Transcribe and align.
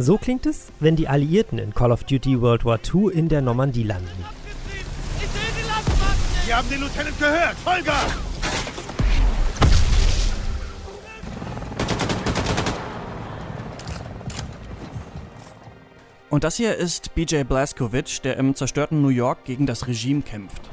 So 0.00 0.16
klingt 0.16 0.46
es, 0.46 0.70
wenn 0.78 0.94
die 0.94 1.08
Alliierten 1.08 1.58
in 1.58 1.74
Call 1.74 1.90
of 1.90 2.04
Duty 2.04 2.40
World 2.40 2.64
War 2.64 2.78
II 2.94 3.12
in 3.12 3.28
der 3.28 3.42
Normandie 3.42 3.82
landen. 3.82 4.24
Sie 6.46 6.54
haben 6.54 6.70
den 6.70 6.80
Lieutenant 6.80 7.18
gehört! 7.18 7.56
Vollgas! 7.64 8.14
Und 16.30 16.44
das 16.44 16.56
hier 16.56 16.76
ist 16.76 17.14
BJ 17.16 17.42
Blazkowicz, 17.42 18.20
der 18.20 18.36
im 18.36 18.54
zerstörten 18.54 19.02
New 19.02 19.08
York 19.08 19.44
gegen 19.44 19.66
das 19.66 19.88
Regime 19.88 20.22
kämpft. 20.22 20.67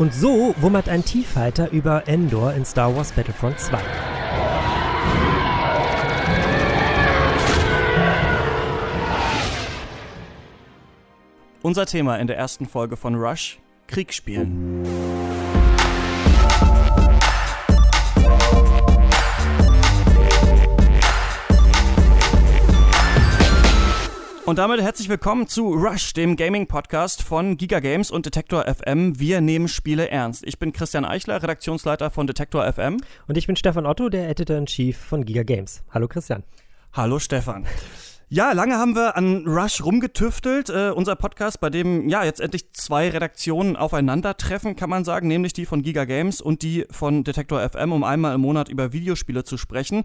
Und 0.00 0.14
so 0.14 0.54
wummert 0.58 0.88
ein 0.88 1.04
T-Fighter 1.04 1.72
über 1.72 2.08
Endor 2.08 2.54
in 2.54 2.64
Star 2.64 2.96
Wars 2.96 3.12
Battlefront 3.12 3.60
2. 3.60 3.78
Unser 11.60 11.84
Thema 11.84 12.16
in 12.16 12.28
der 12.28 12.38
ersten 12.38 12.64
Folge 12.64 12.96
von 12.96 13.14
Rush: 13.14 13.58
Kriegsspielen. 13.88 15.09
Und 24.50 24.56
damit 24.56 24.82
herzlich 24.82 25.08
willkommen 25.08 25.46
zu 25.46 25.74
Rush, 25.74 26.12
dem 26.12 26.34
Gaming-Podcast 26.34 27.22
von 27.22 27.56
Giga 27.56 27.78
Games 27.78 28.10
und 28.10 28.26
Detektor 28.26 28.64
FM. 28.64 29.16
Wir 29.20 29.40
nehmen 29.40 29.68
Spiele 29.68 30.10
ernst. 30.10 30.44
Ich 30.44 30.58
bin 30.58 30.72
Christian 30.72 31.04
Eichler, 31.04 31.40
Redaktionsleiter 31.40 32.10
von 32.10 32.26
Detektor 32.26 32.64
FM. 32.72 32.96
Und 33.28 33.38
ich 33.38 33.46
bin 33.46 33.54
Stefan 33.54 33.86
Otto, 33.86 34.08
der 34.08 34.28
Editor-in-Chief 34.28 34.98
von 34.98 35.24
Giga 35.24 35.44
Games. 35.44 35.84
Hallo 35.90 36.08
Christian. 36.08 36.42
Hallo 36.92 37.20
Stefan. 37.20 37.64
Ja, 38.28 38.50
lange 38.50 38.74
haben 38.74 38.96
wir 38.96 39.16
an 39.16 39.46
Rush 39.46 39.84
rumgetüftelt. 39.84 40.68
Äh, 40.68 40.90
unser 40.96 41.14
Podcast, 41.14 41.60
bei 41.60 41.70
dem 41.70 42.08
ja 42.08 42.24
jetzt 42.24 42.40
endlich 42.40 42.72
zwei 42.72 43.08
Redaktionen 43.08 43.76
aufeinandertreffen, 43.76 44.74
kann 44.74 44.90
man 44.90 45.04
sagen, 45.04 45.28
nämlich 45.28 45.52
die 45.52 45.64
von 45.64 45.82
Giga 45.82 46.06
Games 46.06 46.40
und 46.40 46.62
die 46.62 46.86
von 46.90 47.22
Detektor 47.22 47.60
FM, 47.60 47.92
um 47.92 48.02
einmal 48.02 48.34
im 48.34 48.40
Monat 48.40 48.68
über 48.68 48.92
Videospiele 48.92 49.44
zu 49.44 49.56
sprechen. 49.56 50.02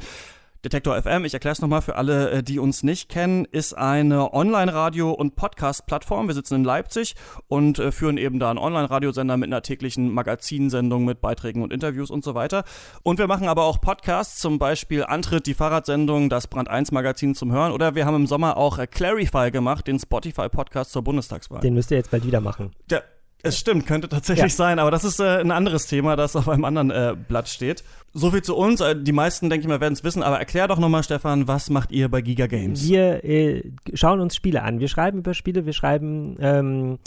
Detektor 0.66 1.00
FM, 1.00 1.26
ich 1.26 1.34
erkläre 1.36 1.54
es 1.54 1.62
nochmal 1.62 1.84
für 1.84 1.96
alle, 1.96 2.32
äh, 2.32 2.44
die 2.44 2.58
uns 2.58 2.82
nicht 2.82 3.08
kennen, 3.08 3.46
ist 3.46 3.78
eine 3.78 4.34
Online-Radio- 4.34 5.12
und 5.12 5.36
Podcast-Plattform. 5.36 6.28
Wir 6.28 6.34
sitzen 6.34 6.56
in 6.56 6.64
Leipzig 6.64 7.14
und 7.48 7.78
äh, 7.78 7.92
führen 7.92 8.18
eben 8.18 8.40
da 8.40 8.50
einen 8.50 8.58
Online-Radiosender 8.58 9.38
mit 9.38 9.48
einer 9.48 9.62
täglichen 9.62 10.12
Magazinsendung 10.12 11.06
mit 11.06 11.22
Beiträgen 11.22 11.62
und 11.62 11.72
Interviews 11.72 12.10
und 12.10 12.24
so 12.24 12.34
weiter. 12.34 12.64
Und 13.04 13.20
wir 13.20 13.28
machen 13.28 13.48
aber 13.48 13.64
auch 13.64 13.80
Podcasts, 13.80 14.40
zum 14.40 14.58
Beispiel 14.58 15.04
Antritt, 15.04 15.46
die 15.46 15.54
Fahrradsendung, 15.54 16.32
das 16.32 16.48
Brand 16.48 16.68
1 16.68 16.92
Magazin 16.92 17.36
zum 17.36 17.52
Hören. 17.52 17.72
Oder 17.72 17.94
wir 17.94 18.08
haben 18.08 18.16
im 18.16 18.26
Sommer 18.26 18.58
auch 18.58 18.80
äh, 18.80 18.88
Clarify 18.88 19.52
gemacht, 19.52 19.86
den 19.86 20.00
Spotify-Podcast 20.00 20.92
zur 20.92 21.04
Bundestagswahl. 21.04 21.62
Den 21.62 21.76
müsst 21.76 21.92
ihr 21.92 21.98
jetzt 21.98 22.10
bald 22.10 22.26
wieder 22.26 22.42
machen. 22.42 22.72
Ja, 22.90 23.02
es 23.46 23.60
stimmt, 23.60 23.86
könnte 23.86 24.10
tatsächlich 24.10 24.52
ja. 24.52 24.58
sein, 24.58 24.80
aber 24.80 24.92
das 24.92 25.04
ist 25.04 25.20
äh, 25.20 25.40
ein 25.40 25.52
anderes 25.52 25.88
Thema, 25.88 26.16
das 26.16 26.36
auf 26.36 26.50
einem 26.50 26.66
anderen 26.66 26.92
äh, 26.92 27.16
Blatt 27.16 27.48
steht. 27.48 27.84
So 28.14 28.32
viel 28.32 28.42
zu 28.42 28.56
uns. 28.56 28.82
Äh, 28.82 28.96
die 28.96 29.12
meisten, 29.12 29.50
denke 29.50 29.64
ich 29.64 29.68
mal, 29.68 29.80
werden 29.80 29.94
es 29.94 30.04
wissen, 30.04 30.24
aber 30.24 30.40
erklär 30.40 30.68
doch 30.68 30.80
nochmal, 30.80 31.04
Stefan, 31.04 31.48
was 31.48 31.70
macht 31.70 31.92
ihr 31.92 32.10
bei 32.10 32.22
Giga 32.22 32.48
Games? 32.48 32.88
Wir 32.88 33.24
äh, 33.24 33.72
schauen 33.94 34.20
uns 34.20 34.36
Spiele 34.36 34.64
an. 34.64 34.80
Wir 34.80 34.88
schreiben 34.88 35.20
über 35.20 35.34
Spiele, 35.34 35.66
wir 35.66 35.74
schreiben 35.74 36.38
ähm, 36.40 37.00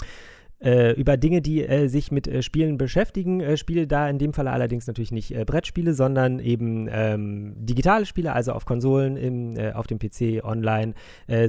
äh, 0.60 0.92
über 0.94 1.16
Dinge, 1.16 1.42
die 1.42 1.64
äh, 1.64 1.88
sich 1.88 2.12
mit 2.12 2.44
Spielen 2.44 2.78
beschäftigen. 2.78 3.56
Spiele 3.56 3.86
da 3.86 4.08
in 4.08 4.18
dem 4.18 4.32
Fall 4.32 4.48
allerdings 4.48 4.86
natürlich 4.86 5.12
nicht 5.12 5.34
Brettspiele, 5.46 5.94
sondern 5.94 6.38
eben 6.38 6.88
ähm, 6.90 7.54
digitale 7.56 8.06
Spiele, 8.06 8.32
also 8.32 8.52
auf 8.52 8.64
Konsolen, 8.64 9.16
im, 9.16 9.56
auf 9.74 9.86
dem 9.86 9.98
PC, 9.98 10.44
online, 10.44 10.94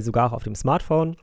sogar 0.00 0.28
auch 0.28 0.32
auf 0.32 0.44
dem 0.44 0.54
Smartphone. 0.54 1.16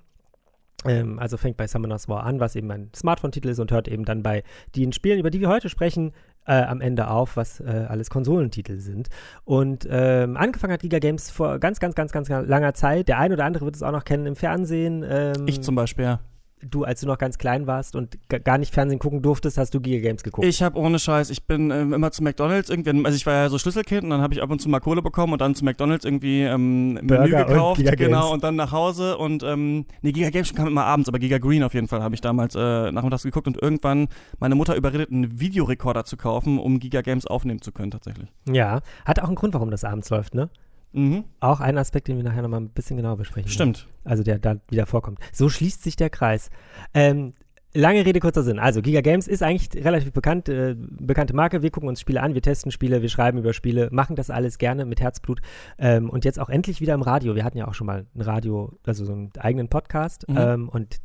Ähm, 0.90 1.20
also 1.20 1.38
fängt 1.38 1.58
bei 1.58 1.68
Summoners 1.68 2.08
War 2.08 2.24
an, 2.24 2.40
was 2.40 2.56
eben 2.56 2.72
ein 2.72 2.90
Smartphone-Titel 2.96 3.50
ist 3.50 3.60
und 3.60 3.72
hört 3.72 3.88
eben 3.88 4.06
dann 4.06 4.24
bei 4.24 4.44
den 4.76 4.92
Spielen, 4.92 5.20
über 5.20 5.30
die 5.30 5.40
wir 5.40 5.50
heute 5.50 5.70
sprechen, 5.70 6.12
äh, 6.46 6.54
am 6.54 6.82
Ende 6.82 7.10
auf, 7.10 7.38
was 7.38 7.60
äh, 7.60 7.86
alles 7.88 8.10
Konsolentitel 8.10 8.80
sind. 8.80 9.10
Und 9.44 9.88
ähm, 9.90 10.38
angefangen 10.38 10.74
hat 10.74 10.82
Giga 10.82 11.00
Games 11.00 11.30
vor 11.30 11.60
ganz, 11.60 11.80
ganz, 11.80 11.96
ganz, 11.96 12.12
ganz 12.12 12.30
langer 12.30 12.74
Zeit. 12.74 13.08
Der 13.08 13.20
ein 13.20 13.32
oder 13.32 13.46
andere 13.46 13.66
wird 13.66 13.76
es 13.76 13.84
auch 13.84 13.92
noch 13.92 14.06
kennen 14.06 14.26
im 14.26 14.36
Fernsehen. 14.36 15.06
Ähm, 15.08 15.48
ich 15.48 15.62
zum 15.62 15.76
Beispiel, 15.76 16.06
ja 16.06 16.20
du, 16.62 16.84
als 16.84 17.02
du 17.02 17.08
noch 17.08 17.18
ganz 17.18 17.38
klein 17.38 17.68
warst 17.68 17.96
und 17.96 18.18
gar 18.44 18.58
nicht 18.58 18.74
Fernsehen 18.74 19.00
gucken 19.00 19.22
durftest, 19.22 19.58
hast 19.58 19.74
du 19.74 19.80
Giga 19.80 20.02
Games 20.02 20.24
geguckt? 20.24 20.48
Ich 20.48 20.62
habe 20.62 20.78
ohne 20.80 21.00
Scheiß, 21.00 21.30
ich 21.30 21.46
bin 21.46 21.72
ähm, 21.72 21.94
immer 21.94 22.12
zu 22.12 22.24
McDonalds 22.24 22.70
irgendwie, 22.70 23.06
also 23.06 23.16
ich 23.16 23.26
war 23.26 23.34
ja 23.34 23.50
so 23.50 23.58
Schlüsselkind 23.58 24.04
und 24.04 24.10
dann 24.10 24.22
habe 24.22 24.34
ich 24.34 24.42
ab 24.42 24.50
und 24.50 24.60
zu 24.60 24.70
mal 24.70 24.80
Kohle 24.80 25.02
bekommen 25.02 25.34
und 25.34 25.42
dann 25.42 25.56
zu 25.56 25.66
McDonalds 25.66 26.06
irgendwie 26.06 26.44
ähm, 26.44 26.94
Menü 26.94 27.30
gekauft, 27.30 27.82
und 27.82 27.98
genau, 27.98 28.34
und 28.34 28.44
dann 28.44 28.56
nach 28.56 28.72
Hause 28.72 29.18
und 29.18 29.44
ähm, 29.44 29.86
nee, 30.02 30.12
Giga 30.12 30.30
Games 30.30 30.54
kam 30.54 30.68
immer 30.68 30.86
abends, 30.86 31.10
aber 31.10 31.20
Giga 31.20 31.38
Green 31.38 31.64
auf 31.64 31.74
jeden 31.74 31.88
Fall 31.88 32.02
habe 32.02 32.16
ich 32.16 32.22
damals 32.22 32.56
äh, 32.56 32.92
nachmittags 32.92 33.24
geguckt 33.24 33.48
und 33.48 33.62
irgendwann 33.62 34.08
meine 34.40 34.56
Mutter 34.56 34.76
überredet, 34.76 35.12
einen 35.12 35.40
Videorekorder 35.40 36.06
zu 36.06 36.18
kaufen, 36.18 36.60
um 36.60 36.80
Giga 36.80 37.02
Games 37.02 37.28
aufnehmen 37.28 37.62
zu 37.62 37.72
können 37.72 37.92
tatsächlich. 37.92 38.30
Ja, 38.50 38.82
hat 39.06 39.20
auch 39.20 39.28
einen 39.28 39.36
Grund, 39.36 39.54
warum 39.54 39.72
das 39.72 39.84
abends 39.84 40.10
läuft, 40.10 40.34
ne? 40.34 40.50
Mhm. 40.98 41.26
Auch 41.40 41.60
ein 41.60 41.78
Aspekt, 41.78 42.08
den 42.08 42.18
wir 42.18 42.24
nachher 42.24 42.42
nochmal 42.42 42.62
ein 42.62 42.70
bisschen 42.70 42.98
genauer 42.98 43.18
besprechen. 43.18 43.50
Stimmt. 43.52 43.86
Werden. 43.86 43.94
Also 44.04 44.24
der 44.24 44.40
da 44.40 44.56
wieder 44.70 44.88
vorkommt. 44.88 45.20
So 45.32 45.48
schließt 45.48 45.84
sich 45.84 45.96
der 45.96 46.10
Kreis. 46.10 46.50
Ähm, 46.96 47.34
lange 47.72 48.04
Rede, 48.04 48.20
kurzer 48.20 48.42
Sinn. 48.42 48.58
Also 48.58 48.82
Giga 48.82 49.02
Games 49.02 49.28
ist 49.28 49.44
eigentlich 49.44 49.86
relativ 49.86 50.12
bekannt, 50.12 50.50
äh, 50.50 50.76
bekannte 50.76 51.36
Marke. 51.36 51.62
Wir 51.62 51.70
gucken 51.70 51.88
uns 51.88 52.02
Spiele 52.02 52.22
an, 52.24 52.34
wir 52.34 52.42
testen 52.42 52.72
Spiele, 52.72 53.04
wir 53.04 53.10
schreiben 53.10 53.38
über 53.38 53.54
Spiele, 53.54 53.90
machen 53.92 54.16
das 54.16 54.32
alles 54.32 54.58
gerne 54.58 54.86
mit 54.86 55.00
Herzblut. 55.00 55.42
Ähm, 55.78 56.10
und 56.10 56.26
jetzt 56.26 56.40
auch 56.40 56.50
endlich 56.50 56.82
wieder 56.82 56.96
im 56.96 57.04
Radio. 57.04 57.36
Wir 57.36 57.44
hatten 57.44 57.60
ja 57.60 57.68
auch 57.68 57.76
schon 57.76 57.86
mal 57.86 58.08
ein 58.16 58.22
Radio, 58.22 58.74
also 58.84 59.06
so 59.06 59.14
einen 59.14 59.30
eigenen 59.38 59.70
Podcast. 59.70 60.28
Mhm. 60.28 60.38
Ähm, 60.38 60.70
und 60.70 60.98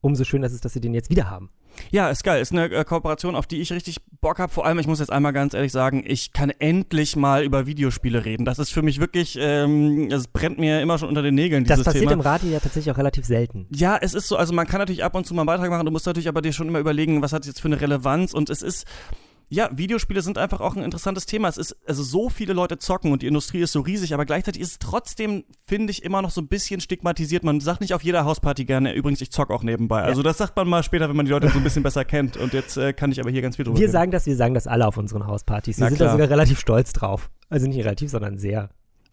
umso 0.00 0.24
schöner 0.24 0.46
ist 0.48 0.54
es, 0.54 0.60
dass 0.60 0.72
sie 0.72 0.80
den 0.80 0.94
jetzt 0.94 1.08
wieder 1.08 1.30
haben. 1.30 1.50
Ja, 1.90 2.10
ist 2.10 2.24
geil. 2.24 2.40
Ist 2.40 2.52
eine 2.52 2.70
äh, 2.70 2.84
Kooperation, 2.84 3.34
auf 3.34 3.46
die 3.46 3.60
ich 3.60 3.72
richtig 3.72 3.98
Bock 4.20 4.38
habe. 4.38 4.52
Vor 4.52 4.66
allem, 4.66 4.78
ich 4.78 4.86
muss 4.86 5.00
jetzt 5.00 5.10
einmal 5.10 5.32
ganz 5.32 5.54
ehrlich 5.54 5.72
sagen, 5.72 6.04
ich 6.06 6.32
kann 6.32 6.50
endlich 6.50 7.16
mal 7.16 7.44
über 7.44 7.66
Videospiele 7.66 8.24
reden. 8.24 8.44
Das 8.44 8.58
ist 8.58 8.70
für 8.72 8.82
mich 8.82 9.00
wirklich, 9.00 9.38
ähm, 9.40 10.08
es 10.10 10.28
brennt 10.28 10.58
mir 10.58 10.80
immer 10.82 10.98
schon 10.98 11.08
unter 11.08 11.22
den 11.22 11.34
Nägeln, 11.34 11.64
dieses 11.64 11.78
Das 11.78 11.84
passiert 11.84 12.04
Thema. 12.04 12.12
im 12.12 12.20
Radio 12.20 12.50
ja 12.50 12.60
tatsächlich 12.60 12.92
auch 12.92 12.98
relativ 12.98 13.24
selten. 13.24 13.66
Ja, 13.74 13.98
es 14.00 14.14
ist 14.14 14.28
so, 14.28 14.36
also 14.36 14.52
man 14.52 14.66
kann 14.66 14.78
natürlich 14.78 15.04
ab 15.04 15.14
und 15.14 15.26
zu 15.26 15.34
mal 15.34 15.42
einen 15.42 15.46
Beitrag 15.46 15.70
machen, 15.70 15.86
du 15.86 15.92
musst 15.92 16.06
natürlich 16.06 16.28
aber 16.28 16.42
dir 16.42 16.52
schon 16.52 16.68
immer 16.68 16.78
überlegen, 16.78 17.22
was 17.22 17.32
hat 17.32 17.46
jetzt 17.46 17.60
für 17.60 17.68
eine 17.68 17.80
Relevanz 17.80 18.34
und 18.34 18.50
es 18.50 18.62
ist 18.62 18.86
ja, 19.52 19.68
Videospiele 19.76 20.22
sind 20.22 20.38
einfach 20.38 20.60
auch 20.60 20.76
ein 20.76 20.82
interessantes 20.84 21.26
Thema. 21.26 21.48
Es 21.48 21.58
ist, 21.58 21.76
also 21.86 22.04
so 22.04 22.28
viele 22.28 22.52
Leute 22.52 22.78
zocken 22.78 23.10
und 23.10 23.22
die 23.22 23.26
Industrie 23.26 23.60
ist 23.60 23.72
so 23.72 23.80
riesig, 23.80 24.14
aber 24.14 24.24
gleichzeitig 24.24 24.62
ist 24.62 24.70
es 24.70 24.78
trotzdem, 24.78 25.44
finde 25.66 25.90
ich, 25.90 26.04
immer 26.04 26.22
noch 26.22 26.30
so 26.30 26.40
ein 26.40 26.46
bisschen 26.46 26.80
stigmatisiert. 26.80 27.42
Man 27.42 27.60
sagt 27.60 27.80
nicht 27.80 27.92
auf 27.92 28.02
jeder 28.02 28.24
Hausparty 28.24 28.64
gerne, 28.64 28.94
übrigens, 28.94 29.20
ich 29.20 29.32
zock 29.32 29.50
auch 29.50 29.64
nebenbei. 29.64 30.02
Also 30.02 30.22
das 30.22 30.38
sagt 30.38 30.54
man 30.54 30.68
mal 30.68 30.84
später, 30.84 31.08
wenn 31.08 31.16
man 31.16 31.26
die 31.26 31.32
Leute 31.32 31.48
so 31.48 31.58
ein 31.58 31.64
bisschen 31.64 31.82
besser 31.82 32.04
kennt. 32.04 32.36
Und 32.36 32.52
jetzt 32.52 32.76
äh, 32.76 32.92
kann 32.92 33.10
ich 33.10 33.20
aber 33.20 33.30
hier 33.30 33.42
ganz 33.42 33.56
viel 33.56 33.64
drüber 33.64 33.76
Wir 33.76 33.82
reden. 33.82 33.92
sagen 33.92 34.10
das, 34.12 34.24
wir 34.26 34.36
sagen 34.36 34.54
das 34.54 34.68
alle 34.68 34.86
auf 34.86 34.96
unseren 34.96 35.26
Hauspartys. 35.26 35.78
Wir 35.78 35.84
Na 35.84 35.88
sind 35.88 35.96
klar. 35.96 36.08
da 36.10 36.12
sogar 36.12 36.30
relativ 36.30 36.60
stolz 36.60 36.92
drauf. 36.92 37.28
Also 37.48 37.66
nicht 37.66 37.78
relativ, 37.78 38.08
sondern 38.10 38.38
sehr. 38.38 38.70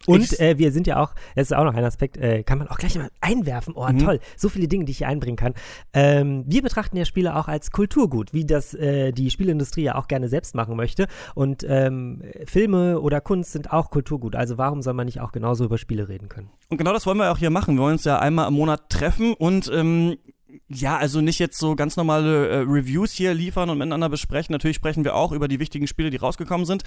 Und 0.08 0.40
äh, 0.40 0.58
wir 0.58 0.72
sind 0.72 0.86
ja 0.86 1.00
auch, 1.00 1.14
das 1.34 1.50
ist 1.50 1.56
auch 1.56 1.64
noch 1.64 1.74
ein 1.74 1.84
Aspekt, 1.84 2.16
äh, 2.16 2.42
kann 2.42 2.58
man 2.58 2.68
auch 2.68 2.78
gleich 2.78 2.96
mal 2.96 3.10
einwerfen. 3.20 3.74
Oh, 3.76 3.86
mhm. 3.86 3.98
toll, 3.98 4.20
so 4.36 4.48
viele 4.48 4.68
Dinge, 4.68 4.84
die 4.84 4.92
ich 4.92 4.98
hier 4.98 5.08
einbringen 5.08 5.36
kann. 5.36 5.54
Ähm, 5.92 6.44
wir 6.46 6.62
betrachten 6.62 6.96
ja 6.96 7.04
Spiele 7.04 7.36
auch 7.36 7.48
als 7.48 7.70
Kulturgut, 7.70 8.32
wie 8.32 8.44
das 8.44 8.74
äh, 8.74 9.12
die 9.12 9.30
Spielindustrie 9.30 9.82
ja 9.82 9.94
auch 9.96 10.08
gerne 10.08 10.28
selbst 10.28 10.54
machen 10.54 10.76
möchte. 10.76 11.06
Und 11.34 11.64
ähm, 11.68 12.22
Filme 12.46 13.00
oder 13.00 13.20
Kunst 13.20 13.52
sind 13.52 13.72
auch 13.72 13.90
Kulturgut. 13.90 14.34
Also 14.34 14.58
warum 14.58 14.82
soll 14.82 14.94
man 14.94 15.06
nicht 15.06 15.20
auch 15.20 15.32
genauso 15.32 15.64
über 15.64 15.78
Spiele 15.78 16.08
reden 16.08 16.28
können? 16.28 16.50
Und 16.68 16.78
genau 16.78 16.92
das 16.92 17.06
wollen 17.06 17.18
wir 17.18 17.30
auch 17.30 17.38
hier 17.38 17.50
machen. 17.50 17.76
Wir 17.76 17.82
wollen 17.82 17.94
uns 17.94 18.04
ja 18.04 18.18
einmal 18.18 18.48
im 18.48 18.54
Monat 18.54 18.90
treffen 18.90 19.34
und 19.34 19.70
ähm, 19.72 20.16
ja, 20.68 20.96
also 20.96 21.20
nicht 21.20 21.38
jetzt 21.38 21.58
so 21.58 21.76
ganz 21.76 21.96
normale 21.96 22.48
äh, 22.48 22.56
Reviews 22.58 23.12
hier 23.12 23.34
liefern 23.34 23.70
und 23.70 23.78
miteinander 23.78 24.08
besprechen. 24.08 24.52
Natürlich 24.52 24.76
sprechen 24.76 25.04
wir 25.04 25.14
auch 25.14 25.32
über 25.32 25.48
die 25.48 25.60
wichtigen 25.60 25.86
Spiele, 25.86 26.10
die 26.10 26.16
rausgekommen 26.16 26.66
sind. 26.66 26.84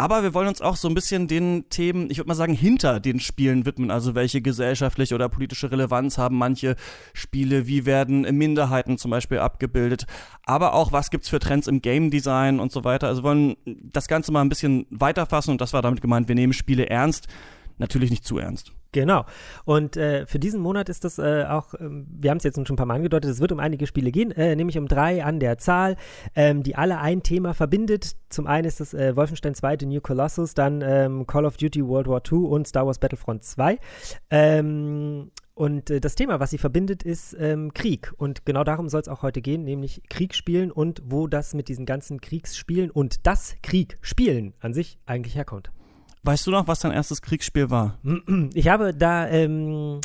Aber 0.00 0.22
wir 0.22 0.32
wollen 0.32 0.46
uns 0.46 0.60
auch 0.60 0.76
so 0.76 0.86
ein 0.88 0.94
bisschen 0.94 1.26
den 1.26 1.68
Themen, 1.70 2.08
ich 2.08 2.18
würde 2.18 2.28
mal 2.28 2.34
sagen, 2.34 2.54
hinter 2.54 3.00
den 3.00 3.18
Spielen 3.18 3.66
widmen. 3.66 3.90
Also 3.90 4.14
welche 4.14 4.40
gesellschaftliche 4.40 5.14
oder 5.14 5.28
politische 5.28 5.72
Relevanz 5.72 6.18
haben 6.18 6.36
manche 6.36 6.76
Spiele, 7.14 7.66
wie 7.66 7.84
werden 7.84 8.20
Minderheiten 8.36 8.96
zum 8.96 9.10
Beispiel 9.10 9.38
abgebildet. 9.38 10.06
Aber 10.44 10.74
auch, 10.74 10.92
was 10.92 11.10
gibt's 11.10 11.28
für 11.28 11.40
Trends 11.40 11.66
im 11.66 11.82
Game 11.82 12.10
Design 12.10 12.60
und 12.60 12.70
so 12.70 12.84
weiter. 12.84 13.08
Also 13.08 13.24
wollen 13.24 13.56
das 13.64 14.06
Ganze 14.06 14.30
mal 14.30 14.42
ein 14.42 14.48
bisschen 14.48 14.86
weiterfassen 14.90 15.50
und 15.50 15.60
das 15.60 15.72
war 15.72 15.82
damit 15.82 16.00
gemeint, 16.00 16.28
wir 16.28 16.36
nehmen 16.36 16.52
Spiele 16.52 16.88
ernst. 16.88 17.26
Natürlich 17.78 18.10
nicht 18.10 18.24
zu 18.24 18.38
ernst. 18.38 18.72
Genau. 18.92 19.26
Und 19.64 19.96
äh, 19.98 20.26
für 20.26 20.38
diesen 20.38 20.60
Monat 20.60 20.88
ist 20.88 21.04
das 21.04 21.18
äh, 21.18 21.44
auch, 21.48 21.74
ähm, 21.78 22.06
wir 22.08 22.30
haben 22.30 22.38
es 22.38 22.44
jetzt 22.44 22.54
schon 22.56 22.64
ein 22.70 22.76
paar 22.76 22.86
Mal 22.86 22.94
angedeutet, 22.94 23.30
es 23.30 23.40
wird 23.40 23.52
um 23.52 23.60
einige 23.60 23.86
Spiele 23.86 24.10
gehen, 24.10 24.30
äh, 24.32 24.56
nämlich 24.56 24.78
um 24.78 24.88
drei 24.88 25.22
an 25.22 25.40
der 25.40 25.58
Zahl, 25.58 25.96
ähm, 26.34 26.62
die 26.62 26.74
alle 26.74 26.98
ein 26.98 27.22
Thema 27.22 27.52
verbindet. 27.52 28.16
Zum 28.30 28.46
einen 28.46 28.66
ist 28.66 28.80
das 28.80 28.94
äh, 28.94 29.14
Wolfenstein 29.14 29.54
2, 29.54 29.76
The 29.80 29.86
New 29.86 30.00
Colossus, 30.00 30.54
dann 30.54 30.80
ähm, 30.82 31.26
Call 31.26 31.44
of 31.44 31.58
Duty 31.58 31.86
World 31.86 32.08
War 32.08 32.22
II 32.30 32.46
und 32.46 32.66
Star 32.66 32.86
Wars 32.86 32.98
Battlefront 32.98 33.44
2. 33.44 33.78
Ähm, 34.30 35.30
und 35.54 35.90
äh, 35.90 36.00
das 36.00 36.14
Thema, 36.14 36.40
was 36.40 36.50
sie 36.50 36.58
verbindet, 36.58 37.02
ist 37.02 37.36
ähm, 37.38 37.74
Krieg. 37.74 38.12
Und 38.16 38.46
genau 38.46 38.64
darum 38.64 38.88
soll 38.88 39.02
es 39.02 39.08
auch 39.08 39.22
heute 39.22 39.42
gehen, 39.42 39.64
nämlich 39.64 40.02
Kriegsspielen 40.08 40.70
und 40.70 41.02
wo 41.04 41.26
das 41.26 41.52
mit 41.52 41.68
diesen 41.68 41.84
ganzen 41.84 42.22
Kriegsspielen 42.22 42.90
und 42.90 43.26
das 43.26 43.56
Kriegspielen 43.62 44.54
an 44.60 44.72
sich 44.72 44.98
eigentlich 45.04 45.34
herkommt. 45.34 45.72
Weißt 46.28 46.46
du 46.46 46.50
noch, 46.50 46.66
was 46.66 46.80
dein 46.80 46.92
erstes 46.92 47.22
Kriegsspiel 47.22 47.70
war? 47.70 47.96
Ich 48.52 48.68
habe 48.68 48.92
da 48.92 49.26
ähm, 49.28 50.02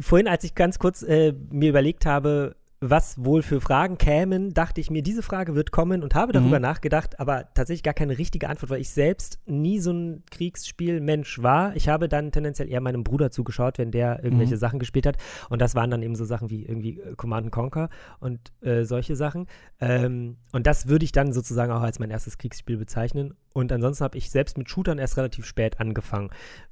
vorhin, 0.00 0.26
als 0.26 0.42
ich 0.42 0.56
ganz 0.56 0.80
kurz 0.80 1.02
äh, 1.02 1.32
mir 1.48 1.68
überlegt 1.68 2.06
habe, 2.06 2.56
was 2.82 3.22
wohl 3.22 3.42
für 3.42 3.60
Fragen 3.60 3.98
kämen, 3.98 4.54
dachte 4.54 4.80
ich 4.80 4.90
mir, 4.90 5.02
diese 5.02 5.22
Frage 5.22 5.54
wird 5.54 5.70
kommen 5.70 6.02
und 6.02 6.14
habe 6.14 6.32
darüber 6.32 6.56
mhm. 6.56 6.62
nachgedacht, 6.62 7.20
aber 7.20 7.52
tatsächlich 7.52 7.82
gar 7.82 7.92
keine 7.92 8.16
richtige 8.16 8.48
Antwort, 8.48 8.70
weil 8.70 8.80
ich 8.80 8.88
selbst 8.88 9.38
nie 9.44 9.80
so 9.80 9.92
ein 9.92 10.24
Kriegsspielmensch 10.30 11.42
war. 11.42 11.76
Ich 11.76 11.90
habe 11.90 12.08
dann 12.08 12.32
tendenziell 12.32 12.70
eher 12.70 12.80
meinem 12.80 13.04
Bruder 13.04 13.30
zugeschaut, 13.30 13.76
wenn 13.76 13.90
der 13.90 14.24
irgendwelche 14.24 14.54
mhm. 14.54 14.60
Sachen 14.60 14.78
gespielt 14.78 15.04
hat. 15.04 15.18
Und 15.50 15.60
das 15.60 15.74
waren 15.74 15.90
dann 15.90 16.02
eben 16.02 16.14
so 16.14 16.24
Sachen 16.24 16.48
wie 16.48 16.64
irgendwie 16.64 17.00
äh, 17.00 17.14
Command 17.16 17.52
Conquer 17.52 17.90
und 18.18 18.40
äh, 18.62 18.84
solche 18.84 19.14
Sachen. 19.14 19.46
Ähm, 19.78 20.38
und 20.52 20.66
das 20.66 20.88
würde 20.88 21.04
ich 21.04 21.12
dann 21.12 21.34
sozusagen 21.34 21.72
auch 21.72 21.82
als 21.82 21.98
mein 21.98 22.10
erstes 22.10 22.38
Kriegsspiel 22.38 22.78
bezeichnen. 22.78 23.34
Und 23.52 23.72
ansonsten 23.72 24.04
habe 24.04 24.16
ich 24.16 24.30
selbst 24.30 24.56
mit 24.56 24.70
Shootern 24.70 24.98
erst 24.98 25.18
relativ 25.18 25.44
spät 25.44 25.80
angefangen. 25.80 26.30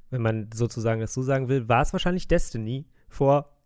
Wenn 0.09 0.23
man 0.23 0.49
sozusagen 0.51 1.01
das 1.01 1.13
so 1.13 1.21
sagen 1.21 1.49
will, 1.49 1.69
war 1.69 1.83
es 1.83 1.93
wahrscheinlich 1.93 2.27
Destiny 2.27 2.87
vor 3.09 3.58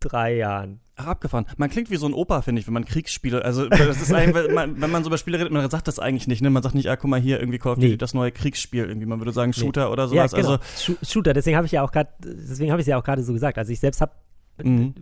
drei 0.00 0.36
Jahren. 0.36 0.80
Ach, 1.00 1.06
abgefahren. 1.06 1.46
Man 1.56 1.70
klingt 1.70 1.90
wie 1.90 1.96
so 1.96 2.06
ein 2.06 2.12
Opa, 2.12 2.42
finde 2.42 2.60
ich, 2.60 2.66
wenn 2.66 2.74
man 2.74 2.84
Kriegsspiele. 2.84 3.44
Also, 3.44 3.68
das 3.68 4.02
ist 4.02 4.12
eigentlich, 4.12 4.34
wenn 4.48 4.54
man, 4.54 4.80
wenn 4.80 4.90
man 4.90 5.02
so 5.02 5.08
über 5.08 5.18
Spiele 5.18 5.38
redet, 5.38 5.52
man 5.52 5.68
sagt 5.70 5.88
das 5.88 5.98
eigentlich 5.98 6.28
nicht. 6.28 6.42
Ne? 6.42 6.50
Man 6.50 6.62
sagt 6.62 6.74
nicht, 6.74 6.88
ah, 6.88 6.96
guck 6.96 7.08
mal 7.08 7.20
hier, 7.20 7.40
irgendwie 7.40 7.58
Call 7.58 7.72
of 7.72 7.78
Duty, 7.78 7.92
nee. 7.92 7.96
das 7.96 8.12
neue 8.12 8.32
Kriegsspiel. 8.32 8.84
Irgendwie. 8.84 9.06
Man 9.06 9.18
würde 9.20 9.32
sagen 9.32 9.52
Shooter 9.52 9.86
nee. 9.86 9.92
oder 9.92 10.08
sowas. 10.08 10.32
Ja, 10.32 10.38
genau. 10.38 10.50
also, 10.52 10.96
Shooter, 11.02 11.32
deswegen 11.32 11.56
habe 11.56 11.66
ich 11.66 11.72
ja 11.72 11.82
auch 11.82 11.92
gerade, 11.92 12.10
deswegen 12.22 12.70
habe 12.70 12.80
ich 12.80 12.84
es 12.84 12.90
ja 12.90 12.98
auch 12.98 13.04
gerade 13.04 13.22
so 13.22 13.32
gesagt. 13.32 13.58
Also, 13.58 13.72
ich 13.72 13.80
selbst 13.80 14.00
habe. 14.00 14.12
Mhm. 14.62 14.94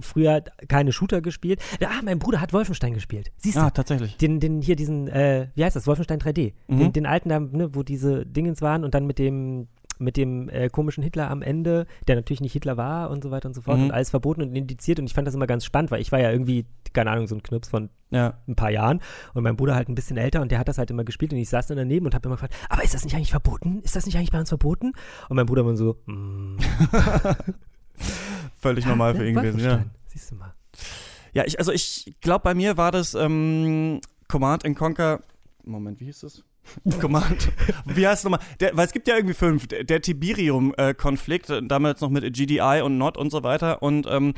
Früher 0.00 0.42
keine 0.66 0.92
Shooter 0.92 1.20
gespielt. 1.20 1.60
Ah, 1.84 2.00
mein 2.02 2.18
Bruder 2.18 2.40
hat 2.40 2.54
Wolfenstein 2.54 2.94
gespielt. 2.94 3.30
Siehst 3.36 3.58
du? 3.58 3.60
Ah, 3.60 3.70
tatsächlich. 3.70 4.16
Den, 4.16 4.40
den 4.40 4.62
hier 4.62 4.76
diesen, 4.76 5.08
äh, 5.08 5.48
wie 5.54 5.64
heißt 5.64 5.76
das? 5.76 5.86
Wolfenstein 5.86 6.20
3D. 6.20 6.54
Mhm. 6.68 6.78
Den, 6.78 6.92
den, 6.94 7.06
alten, 7.06 7.28
da, 7.28 7.38
ne, 7.38 7.74
wo 7.74 7.82
diese 7.82 8.24
Dingens 8.24 8.62
waren 8.62 8.82
und 8.82 8.94
dann 8.94 9.06
mit 9.06 9.18
dem 9.18 9.68
mit 9.98 10.16
dem 10.16 10.48
äh, 10.48 10.68
komischen 10.68 11.02
Hitler 11.02 11.30
am 11.30 11.42
Ende, 11.42 11.86
der 12.06 12.16
natürlich 12.16 12.40
nicht 12.40 12.52
Hitler 12.52 12.76
war 12.76 13.10
und 13.10 13.22
so 13.22 13.30
weiter 13.30 13.48
und 13.48 13.54
so 13.54 13.62
fort 13.62 13.78
mhm. 13.78 13.84
und 13.84 13.90
alles 13.90 14.10
verboten 14.10 14.42
und 14.42 14.54
indiziert. 14.54 14.98
Und 14.98 15.06
ich 15.06 15.14
fand 15.14 15.26
das 15.26 15.34
immer 15.34 15.46
ganz 15.46 15.64
spannend, 15.64 15.90
weil 15.90 16.00
ich 16.00 16.12
war 16.12 16.20
ja 16.20 16.30
irgendwie, 16.30 16.66
keine 16.92 17.10
Ahnung, 17.10 17.26
so 17.26 17.34
ein 17.34 17.42
Knips 17.42 17.68
von 17.68 17.90
ja. 18.10 18.34
ein 18.46 18.56
paar 18.56 18.70
Jahren 18.70 19.00
und 19.34 19.42
mein 19.42 19.56
Bruder 19.56 19.74
halt 19.74 19.88
ein 19.88 19.94
bisschen 19.94 20.16
älter 20.16 20.40
und 20.40 20.50
der 20.50 20.58
hat 20.58 20.68
das 20.68 20.78
halt 20.78 20.90
immer 20.90 21.04
gespielt 21.04 21.32
und 21.32 21.38
ich 21.38 21.48
saß 21.48 21.66
dann 21.66 21.76
daneben 21.76 22.06
und 22.06 22.14
habe 22.14 22.26
immer 22.26 22.36
gefragt, 22.36 22.54
aber 22.68 22.84
ist 22.84 22.94
das 22.94 23.04
nicht 23.04 23.14
eigentlich 23.14 23.30
verboten? 23.30 23.80
Ist 23.82 23.96
das 23.96 24.06
nicht 24.06 24.16
eigentlich 24.16 24.32
bei 24.32 24.40
uns 24.40 24.48
verboten? 24.48 24.92
Und 25.28 25.36
mein 25.36 25.46
Bruder 25.46 25.64
war 25.66 25.76
so, 25.76 25.96
mm. 26.06 26.56
Völlig 28.56 28.86
normal 28.86 29.14
für 29.14 29.26
ihn 29.26 29.34
gewesen, 29.34 29.60
ja. 29.60 29.84
Siehst 30.06 30.30
du 30.30 30.36
mal. 30.36 30.54
Ja, 31.32 31.44
ich, 31.44 31.58
also 31.58 31.72
ich 31.72 32.14
glaube, 32.20 32.42
bei 32.42 32.54
mir 32.54 32.76
war 32.76 32.90
das 32.90 33.14
ähm, 33.14 34.00
Command 34.28 34.64
Conquer. 34.76 35.22
Moment, 35.64 36.00
wie 36.00 36.06
hieß 36.06 36.20
das? 36.20 36.44
Command. 37.00 37.50
Wie 37.84 38.06
heißt 38.06 38.20
es 38.20 38.24
nochmal? 38.24 38.40
Der, 38.60 38.76
weil 38.76 38.86
es 38.86 38.92
gibt 38.92 39.08
ja 39.08 39.16
irgendwie 39.16 39.34
fünf. 39.34 39.66
Der, 39.66 39.84
der 39.84 40.00
Tiberium-Konflikt, 40.00 41.50
äh, 41.50 41.62
damals 41.62 42.00
noch 42.00 42.10
mit 42.10 42.24
GDI 42.32 42.82
und 42.82 42.98
NOT 42.98 43.16
und 43.16 43.30
so 43.30 43.42
weiter. 43.42 43.82
Und 43.82 44.06
ähm, 44.08 44.34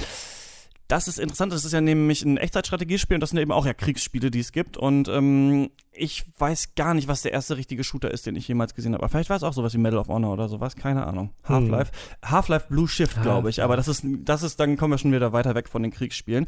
das 0.91 1.07
ist 1.07 1.19
interessant. 1.19 1.53
Das 1.53 1.65
ist 1.65 1.73
ja 1.73 1.81
nämlich 1.81 2.25
ein 2.25 2.37
Echtzeitstrategiespiel 2.37 3.15
und 3.15 3.21
das 3.21 3.31
sind 3.31 3.39
eben 3.39 3.53
auch 3.53 3.65
ja 3.65 3.75
Kriegsspiele, 3.75 4.31
die 4.31 4.41
es 4.41 4.51
gibt. 4.51 4.77
Und 4.77 5.09
ähm, 5.09 5.71
ich 5.93 6.25
weiß 6.39 6.75
gar 6.75 6.95
nicht, 6.95 7.07
was 7.07 7.23
der 7.23 7.33
erste 7.33 7.57
richtige 7.57 7.85
Shooter 7.85 8.11
ist, 8.11 8.27
den 8.27 8.35
ich 8.35 8.49
jemals 8.49 8.75
gesehen 8.75 8.95
habe. 8.95 9.05
Aber 9.05 9.11
vielleicht 9.11 9.31
war 9.31 9.37
es 9.37 9.45
auch 9.45 9.53
sowas 9.53 9.73
wie 9.73 9.79
Medal 9.79 10.01
of 10.01 10.09
Honor 10.09 10.33
oder 10.33 10.49
sowas. 10.49 10.75
Keine 10.75 11.07
Ahnung. 11.07 11.31
Hm. 11.45 11.55
Half-Life. 11.55 11.93
Hm. 11.93 12.31
Half-Life 12.31 12.67
Blue 12.69 12.89
Shift, 12.89 13.23
glaube 13.23 13.51
ich. 13.51 13.63
Aber 13.63 13.77
das 13.77 13.87
ist, 13.87 14.05
das 14.05 14.43
ist, 14.43 14.59
dann 14.59 14.77
kommen 14.77 14.93
wir 14.93 14.99
schon 14.99 15.13
wieder 15.13 15.33
weiter 15.33 15.55
weg 15.55 15.69
von 15.69 15.83
den 15.83 15.93
Kriegsspielen. 15.93 16.47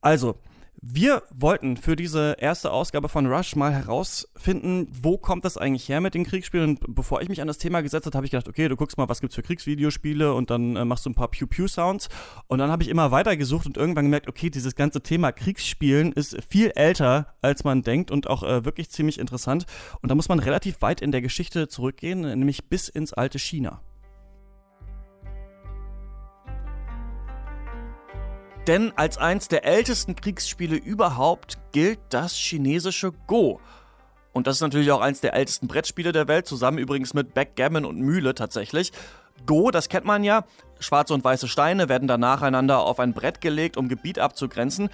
Also, 0.00 0.36
wir 0.86 1.22
wollten 1.34 1.78
für 1.78 1.96
diese 1.96 2.36
erste 2.38 2.70
Ausgabe 2.70 3.08
von 3.08 3.26
Rush 3.26 3.56
mal 3.56 3.72
herausfinden, 3.72 4.86
wo 5.00 5.16
kommt 5.16 5.46
das 5.46 5.56
eigentlich 5.56 5.88
her 5.88 6.02
mit 6.02 6.12
den 6.12 6.24
Kriegsspielen. 6.24 6.76
Und 6.76 6.94
bevor 6.94 7.22
ich 7.22 7.30
mich 7.30 7.40
an 7.40 7.46
das 7.46 7.56
Thema 7.56 7.82
gesetzt 7.82 8.04
habe, 8.04 8.18
habe 8.18 8.26
ich 8.26 8.32
gedacht, 8.32 8.48
okay, 8.48 8.68
du 8.68 8.76
guckst 8.76 8.98
mal, 8.98 9.08
was 9.08 9.22
gibt's 9.22 9.34
für 9.34 9.42
Kriegsvideospiele 9.42 10.34
und 10.34 10.50
dann 10.50 10.76
äh, 10.76 10.84
machst 10.84 11.06
du 11.06 11.10
ein 11.10 11.14
paar 11.14 11.28
Pew-Pew-Sounds. 11.28 12.10
Und 12.48 12.58
dann 12.58 12.70
habe 12.70 12.82
ich 12.82 12.90
immer 12.90 13.10
weiter 13.10 13.34
gesucht 13.38 13.66
und 13.66 13.78
irgendwann 13.78 14.04
gemerkt, 14.04 14.28
okay, 14.28 14.50
dieses 14.50 14.74
ganze 14.74 15.00
Thema 15.00 15.32
Kriegsspielen 15.32 16.12
ist 16.12 16.36
viel 16.50 16.70
älter, 16.74 17.34
als 17.40 17.64
man 17.64 17.82
denkt 17.82 18.10
und 18.10 18.28
auch 18.28 18.42
äh, 18.42 18.66
wirklich 18.66 18.90
ziemlich 18.90 19.18
interessant. 19.18 19.64
Und 20.02 20.10
da 20.10 20.14
muss 20.14 20.28
man 20.28 20.38
relativ 20.38 20.82
weit 20.82 21.00
in 21.00 21.12
der 21.12 21.22
Geschichte 21.22 21.66
zurückgehen, 21.68 22.20
nämlich 22.20 22.68
bis 22.68 22.90
ins 22.90 23.14
alte 23.14 23.38
China. 23.38 23.80
Denn 28.66 28.92
als 28.96 29.18
eins 29.18 29.48
der 29.48 29.66
ältesten 29.66 30.16
Kriegsspiele 30.16 30.76
überhaupt 30.76 31.58
gilt 31.72 32.00
das 32.08 32.34
chinesische 32.34 33.12
Go. 33.26 33.60
Und 34.32 34.46
das 34.46 34.56
ist 34.56 34.62
natürlich 34.62 34.90
auch 34.90 35.02
eins 35.02 35.20
der 35.20 35.34
ältesten 35.34 35.68
Brettspiele 35.68 36.12
der 36.12 36.28
Welt, 36.28 36.46
zusammen 36.46 36.78
übrigens 36.78 37.12
mit 37.12 37.34
Backgammon 37.34 37.84
und 37.84 38.00
Mühle 38.00 38.34
tatsächlich. 38.34 38.90
Go, 39.44 39.70
das 39.70 39.90
kennt 39.90 40.06
man 40.06 40.24
ja. 40.24 40.44
Schwarze 40.80 41.12
und 41.12 41.22
weiße 41.22 41.46
Steine 41.46 41.90
werden 41.90 42.08
dann 42.08 42.20
nacheinander 42.20 42.80
auf 42.80 43.00
ein 43.00 43.12
Brett 43.12 43.42
gelegt, 43.42 43.76
um 43.76 43.88
Gebiet 43.88 44.18
abzugrenzen. 44.18 44.88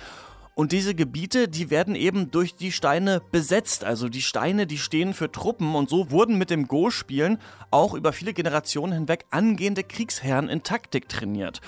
Und 0.57 0.73
diese 0.73 0.97
Gebiete, 0.97 1.49
die 1.49 1.71
werden 1.71 1.95
eben 1.95 2.33
durch 2.33 2.57
die 2.57 2.73
Steine 2.73 3.23
besetzt. 3.31 3.85
Also 3.85 4.09
die 4.09 4.21
Steine, 4.21 4.67
die 4.67 4.79
stehen 4.79 5.15
für 5.15 5.31
Truppen. 5.31 5.77
Und 5.77 5.89
so 5.89 6.11
wurden 6.11 6.37
mit 6.37 6.51
dem 6.51 6.67
Go-Spielen 6.67 7.39
auch 7.71 7.95
über 7.95 8.13
viele 8.13 8.35
Generationen 8.35 8.93
hinweg 8.93 9.27
angehende 9.31 9.85
Kriegsherren 9.85 10.49
in 10.49 10.65
Taktik 10.65 11.09
trainiert. 11.09 11.61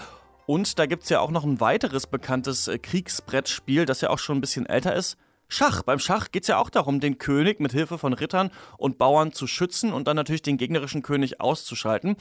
Und 0.52 0.78
da 0.78 0.84
gibt 0.84 1.04
es 1.04 1.08
ja 1.08 1.20
auch 1.20 1.30
noch 1.30 1.44
ein 1.44 1.60
weiteres 1.60 2.06
bekanntes 2.06 2.68
äh, 2.68 2.76
Kriegsbrettspiel, 2.78 3.86
das 3.86 4.02
ja 4.02 4.10
auch 4.10 4.18
schon 4.18 4.36
ein 4.36 4.42
bisschen 4.42 4.66
älter 4.66 4.94
ist. 4.94 5.16
Schach. 5.48 5.82
Beim 5.82 5.98
Schach 5.98 6.30
geht 6.30 6.42
es 6.42 6.48
ja 6.48 6.58
auch 6.58 6.68
darum, 6.68 7.00
den 7.00 7.16
König 7.16 7.58
mit 7.58 7.72
Hilfe 7.72 7.96
von 7.96 8.12
Rittern 8.12 8.50
und 8.76 8.98
Bauern 8.98 9.32
zu 9.32 9.46
schützen 9.46 9.94
und 9.94 10.08
dann 10.08 10.16
natürlich 10.16 10.42
den 10.42 10.58
gegnerischen 10.58 11.00
König 11.00 11.40
auszuschalten. 11.40 12.16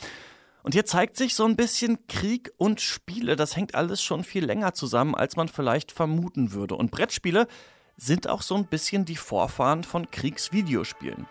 Und 0.63 0.71
hier 0.71 0.85
zeigt 0.85 1.17
sich 1.17 1.35
so 1.35 1.43
ein 1.43 1.57
bisschen 1.57 2.07
Krieg 2.07 2.53
und 2.55 2.79
Spiele. 2.79 3.35
Das 3.35 3.57
hängt 3.57 3.75
alles 3.75 4.01
schon 4.01 4.23
viel 4.23 4.45
länger 4.45 4.73
zusammen, 4.73 5.13
als 5.13 5.35
man 5.35 5.49
vielleicht 5.49 5.91
vermuten 5.91 6.53
würde. 6.53 6.75
Und 6.75 6.89
Brettspiele 6.89 7.47
sind 7.97 8.29
auch 8.29 8.43
so 8.43 8.55
ein 8.55 8.65
bisschen 8.65 9.03
die 9.03 9.17
Vorfahren 9.17 9.83
von 9.83 10.09
Kriegsvideospielen. 10.09 11.27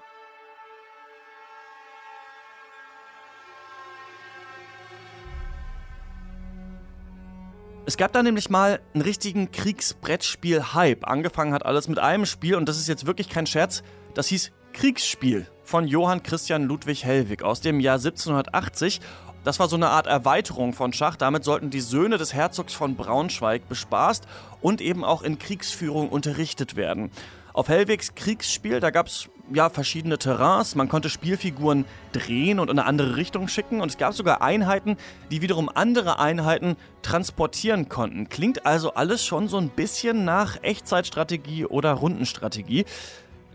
Es 7.90 7.96
gab 7.96 8.12
da 8.12 8.22
nämlich 8.22 8.50
mal 8.50 8.78
einen 8.94 9.02
richtigen 9.02 9.50
Kriegsbrettspiel-Hype. 9.50 11.08
Angefangen 11.08 11.52
hat 11.52 11.66
alles 11.66 11.88
mit 11.88 11.98
einem 11.98 12.24
Spiel 12.24 12.54
und 12.54 12.68
das 12.68 12.78
ist 12.78 12.86
jetzt 12.86 13.04
wirklich 13.04 13.28
kein 13.28 13.48
Scherz. 13.48 13.82
Das 14.14 14.28
hieß 14.28 14.52
Kriegsspiel 14.72 15.48
von 15.64 15.88
Johann 15.88 16.22
Christian 16.22 16.62
Ludwig 16.62 17.04
Hellwig 17.04 17.42
aus 17.42 17.62
dem 17.62 17.80
Jahr 17.80 17.96
1780. 17.96 19.00
Das 19.42 19.58
war 19.58 19.68
so 19.68 19.74
eine 19.74 19.88
Art 19.88 20.06
Erweiterung 20.06 20.72
von 20.72 20.92
Schach. 20.92 21.16
Damit 21.16 21.42
sollten 21.42 21.70
die 21.70 21.80
Söhne 21.80 22.16
des 22.16 22.32
Herzogs 22.32 22.74
von 22.74 22.94
Braunschweig 22.94 23.68
bespaßt 23.68 24.24
und 24.60 24.80
eben 24.80 25.02
auch 25.02 25.22
in 25.22 25.40
Kriegsführung 25.40 26.10
unterrichtet 26.10 26.76
werden. 26.76 27.10
Auf 27.52 27.68
Hellwegs 27.68 28.14
Kriegsspiel, 28.14 28.78
da 28.78 28.90
gab 28.90 29.08
es 29.08 29.28
ja, 29.52 29.68
verschiedene 29.68 30.18
Terrains. 30.18 30.74
Man 30.74 30.88
konnte 30.88 31.10
Spielfiguren 31.10 31.84
drehen 32.12 32.58
und 32.60 32.70
in 32.70 32.78
eine 32.78 32.86
andere 32.86 33.16
Richtung 33.16 33.48
schicken. 33.48 33.80
Und 33.80 33.90
es 33.90 33.98
gab 33.98 34.14
sogar 34.14 34.42
Einheiten, 34.42 34.96
die 35.30 35.42
wiederum 35.42 35.68
andere 35.72 36.18
Einheiten 36.18 36.76
transportieren 37.02 37.88
konnten. 37.88 38.28
Klingt 38.28 38.66
also 38.66 38.94
alles 38.94 39.24
schon 39.24 39.48
so 39.48 39.58
ein 39.58 39.70
bisschen 39.70 40.24
nach 40.24 40.62
Echtzeitstrategie 40.62 41.66
oder 41.66 41.92
Rundenstrategie. 41.92 42.84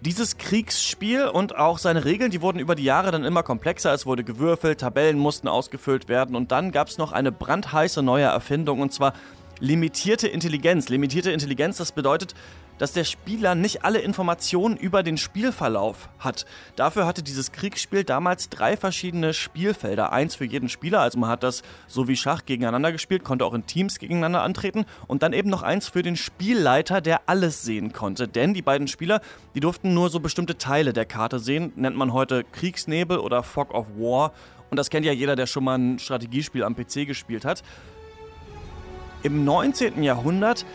Dieses 0.01 0.37
Kriegsspiel 0.37 1.25
und 1.25 1.55
auch 1.55 1.79
seine 1.79 2.05
Regeln, 2.05 2.29
die 2.29 2.41
wurden 2.41 2.59
über 2.59 2.75
die 2.75 2.83
Jahre 2.83 3.11
dann 3.11 3.23
immer 3.23 3.41
komplexer. 3.41 3.93
Es 3.93 4.05
wurde 4.05 4.23
gewürfelt, 4.23 4.79
Tabellen 4.81 5.17
mussten 5.17 5.47
ausgefüllt 5.47 6.09
werden 6.09 6.35
und 6.35 6.51
dann 6.51 6.71
gab 6.71 6.89
es 6.89 6.97
noch 6.97 7.11
eine 7.11 7.31
brandheiße 7.31 8.03
neue 8.03 8.25
Erfindung 8.25 8.81
und 8.81 8.93
zwar 8.93 9.13
limitierte 9.59 10.27
Intelligenz. 10.27 10.89
Limitierte 10.89 11.31
Intelligenz, 11.31 11.77
das 11.77 11.91
bedeutet, 11.91 12.33
dass 12.77 12.91
der 12.91 13.05
Spieler 13.05 13.55
nicht 13.55 13.85
alle 13.85 13.99
Informationen 13.99 14.75
über 14.75 15.01
den 15.01 15.17
Spielverlauf 15.17 16.09
hat. 16.19 16.45
Dafür 16.75 17.05
hatte 17.05 17.23
dieses 17.23 17.51
Kriegsspiel 17.51 18.03
damals 18.03 18.49
drei 18.49 18.75
verschiedene 18.75 19.33
Spielfelder. 19.33 20.11
Eins 20.11 20.35
für 20.35 20.45
jeden 20.45 20.67
Spieler, 20.67 20.99
also 20.99 21.17
man 21.17 21.29
hat 21.29 21.43
das 21.43 21.63
so 21.87 22.07
wie 22.07 22.17
Schach 22.17 22.45
gegeneinander 22.45 22.91
gespielt, 22.91 23.23
konnte 23.23 23.45
auch 23.45 23.53
in 23.53 23.65
Teams 23.65 23.97
gegeneinander 23.97 24.41
antreten. 24.41 24.85
Und 25.07 25.23
dann 25.23 25.33
eben 25.33 25.49
noch 25.49 25.63
eins 25.63 25.87
für 25.87 26.03
den 26.03 26.17
Spielleiter, 26.17 26.99
der 26.99 27.29
alles 27.29 27.63
sehen 27.63 27.93
konnte. 27.93 28.27
Denn 28.27 28.53
die 28.53 28.61
beiden 28.61 28.87
Spieler, 28.87 29.21
die 29.55 29.61
durften 29.61 29.93
nur 29.93 30.09
so 30.09 30.19
bestimmte 30.19 30.57
Teile 30.57 30.91
der 30.91 31.05
Karte 31.05 31.39
sehen. 31.39 31.71
Nennt 31.75 31.95
man 31.95 32.11
heute 32.11 32.43
Kriegsnebel 32.43 33.19
oder 33.19 33.43
Fog 33.43 33.73
of 33.73 33.87
War. 33.97 34.33
Und 34.69 34.77
das 34.77 34.89
kennt 34.89 35.05
ja 35.05 35.13
jeder, 35.13 35.35
der 35.35 35.47
schon 35.47 35.63
mal 35.63 35.77
ein 35.77 35.99
Strategiespiel 35.99 36.63
am 36.63 36.75
PC 36.75 37.07
gespielt 37.07 37.45
hat. 37.45 37.63
Im 39.25 39.43
19. 39.43 40.03
Jahrhundert 40.03 40.65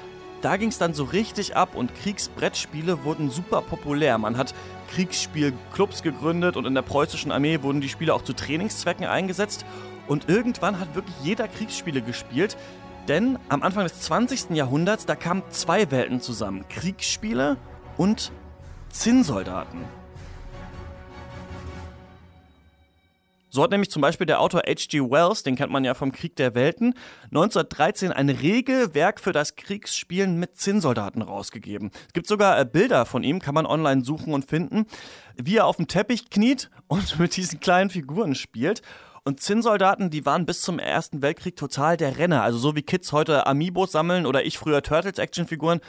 da 0.43 0.57
ging 0.57 0.71
es 0.71 0.79
dann 0.79 0.95
so 0.95 1.05
richtig 1.05 1.55
ab 1.55 1.75
und 1.75 1.95
Kriegsbrettspiele 1.95 3.05
wurden 3.05 3.31
super 3.31 3.61
populär. 3.61 4.17
Man 4.17 4.39
hat 4.39 4.55
Kriegsspielclubs 4.91 6.03
gegründet 6.03 6.57
und 6.57 6.67
in 6.67 6.75
der 6.75 6.83
preußischen 6.83 7.31
Armee 7.31 7.63
wurden 7.63 7.81
die 7.81 7.91
Spiele 7.91 8.15
auch 8.15 8.23
zu 8.23 8.33
Trainingszwecken 8.33 9.05
eingesetzt. 9.07 9.67
Und 10.09 10.29
irgendwann 10.29 10.81
hat 10.81 10.95
wirklich 10.95 11.15
jeder 11.23 11.47
Kriegsspiele 11.47 12.01
gespielt, 12.03 12.57
denn 13.07 13.39
am 13.49 13.63
Anfang 13.63 13.85
des 13.85 14.01
20. 14.01 14.51
Jahrhunderts, 14.51 15.05
da 15.07 15.15
kamen 15.15 15.43
zwei 15.51 15.91
Welten 15.91 16.21
zusammen. 16.21 16.65
Kriegsspiele 16.69 17.59
und 17.99 18.33
Zinnsoldaten. 18.89 20.00
So 23.51 23.65
hat 23.65 23.73
nämlich 23.73 23.91
zum 23.91 24.01
Beispiel 24.01 24.27
der 24.27 24.41
Autor 24.41 24.63
H.G. 24.67 25.01
Wells, 25.01 25.43
den 25.43 25.57
kennt 25.57 25.73
man 25.73 25.85
ja 25.85 25.95
vom 25.95 26.13
Krieg 26.13 26.37
der 26.37 26.55
Welten, 26.55 26.95
1913 27.25 28.13
ein 28.13 28.31
Regelwerk 28.31 29.21
für 29.21 29.33
das 29.33 29.57
Kriegsspielen 29.57 30.39
mit 30.39 30.57
Zinnsoldaten 30.57 31.21
rausgegeben. 31.21 31.91
Es 32.07 32.13
gibt 32.13 32.29
sogar 32.29 32.61
äh, 32.61 32.65
Bilder 32.65 33.07
von 33.07 33.25
ihm, 33.25 33.41
kann 33.41 33.55
man 33.55 33.67
online 33.67 34.05
suchen 34.05 34.33
und 34.33 34.49
finden, 34.49 34.87
wie 35.37 35.57
er 35.57 35.67
auf 35.67 35.77
dem 35.77 35.89
Teppich 35.89 36.31
kniet 36.31 36.71
und 36.87 37.19
mit 37.19 37.37
diesen 37.37 37.59
kleinen 37.59 37.91
Figuren 37.91 38.37
spielt. 38.37 38.83
Und 39.23 39.41
Zinnsoldaten, 39.41 40.11
die 40.11 40.25
waren 40.25 40.47
bis 40.47 40.63
zum 40.63 40.79
Ersten 40.79 41.21
Weltkrieg 41.21 41.55
total 41.55 41.97
der 41.97 42.17
Renner. 42.17 42.43
Also 42.43 42.59
so 42.59 42.75
wie 42.75 42.83
Kids 42.83 43.13
heute 43.13 43.47
Amiibos 43.47 43.93
sammeln 43.93 44.25
oder 44.25 44.45
ich 44.45 44.59
früher 44.59 44.83
Turtles-Actionfiguren, 44.83 45.81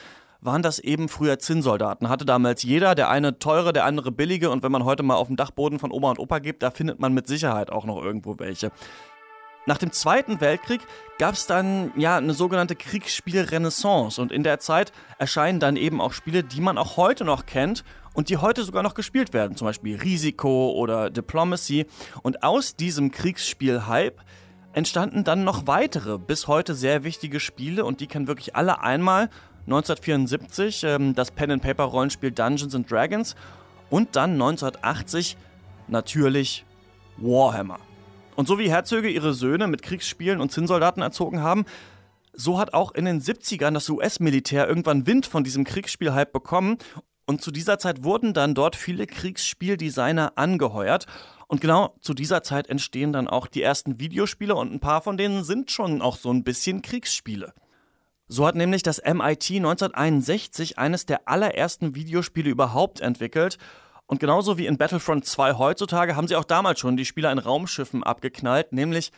waren 0.41 0.63
das 0.63 0.79
eben 0.79 1.07
früher 1.07 1.39
Zinnsoldaten. 1.39 2.09
Hatte 2.09 2.25
damals 2.25 2.63
jeder, 2.63 2.95
der 2.95 3.09
eine 3.09 3.39
teure, 3.39 3.73
der 3.73 3.85
andere 3.85 4.11
billige. 4.11 4.49
Und 4.49 4.63
wenn 4.63 4.71
man 4.71 4.83
heute 4.83 5.03
mal 5.03 5.15
auf 5.15 5.27
dem 5.27 5.35
Dachboden 5.37 5.79
von 5.79 5.91
Oma 5.91 6.09
und 6.09 6.19
Opa 6.19 6.39
gibt, 6.39 6.63
da 6.63 6.71
findet 6.71 6.99
man 6.99 7.13
mit 7.13 7.27
Sicherheit 7.27 7.71
auch 7.71 7.85
noch 7.85 8.01
irgendwo 8.01 8.39
welche. 8.39 8.71
Nach 9.67 9.77
dem 9.77 9.91
Zweiten 9.91 10.41
Weltkrieg 10.41 10.81
gab 11.19 11.35
es 11.35 11.45
dann 11.45 11.91
ja 11.95 12.17
eine 12.17 12.33
sogenannte 12.33 12.75
Kriegsspielrenaissance 12.75 14.19
und 14.19 14.31
in 14.31 14.41
der 14.41 14.59
Zeit 14.59 14.91
erscheinen 15.19 15.59
dann 15.59 15.75
eben 15.75 16.01
auch 16.01 16.13
Spiele, 16.13 16.43
die 16.43 16.61
man 16.61 16.79
auch 16.79 16.97
heute 16.97 17.25
noch 17.25 17.45
kennt 17.45 17.83
und 18.13 18.29
die 18.29 18.37
heute 18.37 18.63
sogar 18.63 18.81
noch 18.81 18.95
gespielt 18.95 19.33
werden, 19.33 19.55
zum 19.55 19.67
Beispiel 19.67 19.97
Risiko 19.97 20.71
oder 20.71 21.11
Diplomacy. 21.11 21.85
Und 22.23 22.41
aus 22.41 22.75
diesem 22.75 23.11
Kriegsspiel-Hype 23.11 24.19
entstanden 24.73 25.23
dann 25.23 25.43
noch 25.43 25.67
weitere, 25.67 26.17
bis 26.17 26.47
heute 26.47 26.73
sehr 26.73 27.03
wichtige 27.03 27.39
Spiele 27.39 27.85
und 27.85 27.99
die 27.99 28.07
kennen 28.07 28.27
wirklich 28.27 28.55
alle 28.55 28.81
einmal 28.81 29.29
1974 29.65 30.83
ähm, 30.83 31.15
das 31.15 31.31
Pen-and-Paper-Rollenspiel 31.31 32.31
Dungeons 32.31 32.75
and 32.75 32.89
Dragons 32.89 33.35
und 33.89 34.15
dann 34.15 34.33
1980 34.33 35.37
natürlich 35.87 36.65
Warhammer. 37.17 37.79
Und 38.35 38.47
so 38.47 38.57
wie 38.57 38.69
Herzöge 38.69 39.09
ihre 39.09 39.33
Söhne 39.33 39.67
mit 39.67 39.81
Kriegsspielen 39.81 40.41
und 40.41 40.51
Zinnsoldaten 40.51 41.03
erzogen 41.03 41.41
haben, 41.41 41.65
so 42.33 42.57
hat 42.57 42.73
auch 42.73 42.91
in 42.93 43.05
den 43.05 43.21
70ern 43.21 43.73
das 43.73 43.89
US-Militär 43.89 44.67
irgendwann 44.67 45.05
Wind 45.05 45.25
von 45.25 45.43
diesem 45.43 45.63
Kriegsspielhype 45.63 46.31
bekommen 46.31 46.77
und 47.31 47.41
zu 47.41 47.51
dieser 47.51 47.79
Zeit 47.79 48.03
wurden 48.03 48.33
dann 48.33 48.55
dort 48.55 48.75
viele 48.75 49.07
Kriegsspieldesigner 49.07 50.33
angeheuert. 50.35 51.05
Und 51.47 51.61
genau 51.61 51.95
zu 52.01 52.13
dieser 52.13 52.43
Zeit 52.43 52.67
entstehen 52.67 53.13
dann 53.13 53.27
auch 53.27 53.47
die 53.47 53.61
ersten 53.61 53.99
Videospiele 53.99 54.55
und 54.55 54.73
ein 54.73 54.79
paar 54.79 55.01
von 55.01 55.17
denen 55.17 55.43
sind 55.43 55.71
schon 55.71 56.01
auch 56.01 56.17
so 56.17 56.31
ein 56.31 56.43
bisschen 56.43 56.81
Kriegsspiele. 56.81 57.53
So 58.33 58.47
hat 58.47 58.55
nämlich 58.55 58.81
das 58.81 58.99
MIT 59.03 59.51
1961 59.51 60.79
eines 60.79 61.05
der 61.05 61.27
allerersten 61.27 61.95
Videospiele 61.95 62.49
überhaupt 62.49 63.01
entwickelt. 63.01 63.57
Und 64.05 64.21
genauso 64.21 64.57
wie 64.57 64.67
in 64.67 64.77
Battlefront 64.77 65.25
2 65.25 65.55
heutzutage 65.55 66.15
haben 66.15 66.29
sie 66.29 66.37
auch 66.37 66.45
damals 66.45 66.79
schon 66.79 66.95
die 66.95 67.03
Spieler 67.03 67.33
in 67.33 67.39
Raumschiffen 67.39 68.03
abgeknallt, 68.03 68.71
nämlich 68.71 69.11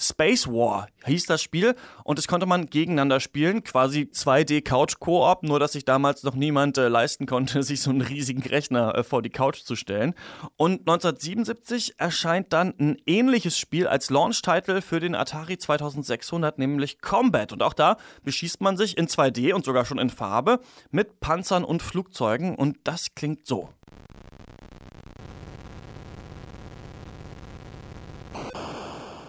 Space 0.00 0.46
War 0.46 0.86
hieß 1.06 1.26
das 1.26 1.42
Spiel 1.42 1.74
und 2.04 2.20
es 2.20 2.28
konnte 2.28 2.46
man 2.46 2.66
gegeneinander 2.66 3.18
spielen, 3.18 3.64
quasi 3.64 4.02
2D 4.02 4.62
Couch 4.62 5.00
Koop, 5.00 5.42
nur 5.42 5.58
dass 5.58 5.72
sich 5.72 5.84
damals 5.84 6.22
noch 6.22 6.36
niemand 6.36 6.78
äh, 6.78 6.86
leisten 6.86 7.26
konnte, 7.26 7.62
sich 7.64 7.82
so 7.82 7.90
einen 7.90 8.02
riesigen 8.02 8.42
Rechner 8.42 8.94
äh, 8.94 9.02
vor 9.02 9.22
die 9.22 9.30
Couch 9.30 9.62
zu 9.62 9.74
stellen. 9.74 10.14
Und 10.56 10.80
1977 10.80 11.98
erscheint 11.98 12.52
dann 12.52 12.74
ein 12.78 12.96
ähnliches 13.06 13.58
Spiel 13.58 13.88
als 13.88 14.10
Launch-Title 14.10 14.82
für 14.82 15.00
den 15.00 15.16
Atari 15.16 15.58
2600, 15.58 16.58
nämlich 16.58 17.00
Combat. 17.00 17.52
Und 17.52 17.62
auch 17.64 17.74
da 17.74 17.96
beschießt 18.22 18.60
man 18.60 18.76
sich 18.76 18.96
in 18.96 19.08
2D 19.08 19.52
und 19.52 19.64
sogar 19.64 19.84
schon 19.84 19.98
in 19.98 20.10
Farbe 20.10 20.60
mit 20.90 21.18
Panzern 21.18 21.64
und 21.64 21.82
Flugzeugen 21.82 22.54
und 22.54 22.78
das 22.84 23.14
klingt 23.16 23.46
so. 23.46 23.70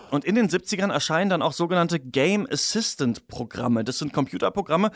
Und 0.10 0.26
in 0.26 0.36
den 0.36 0.50
70ern 0.50 0.92
erscheinen 0.92 1.30
dann 1.30 1.42
auch 1.42 1.54
sogenannte 1.54 2.00
Game 2.00 2.48
Assistant 2.52 3.28
Programme. 3.28 3.84
Das 3.84 4.00
sind 4.00 4.14
Computerprogramme, 4.14 4.92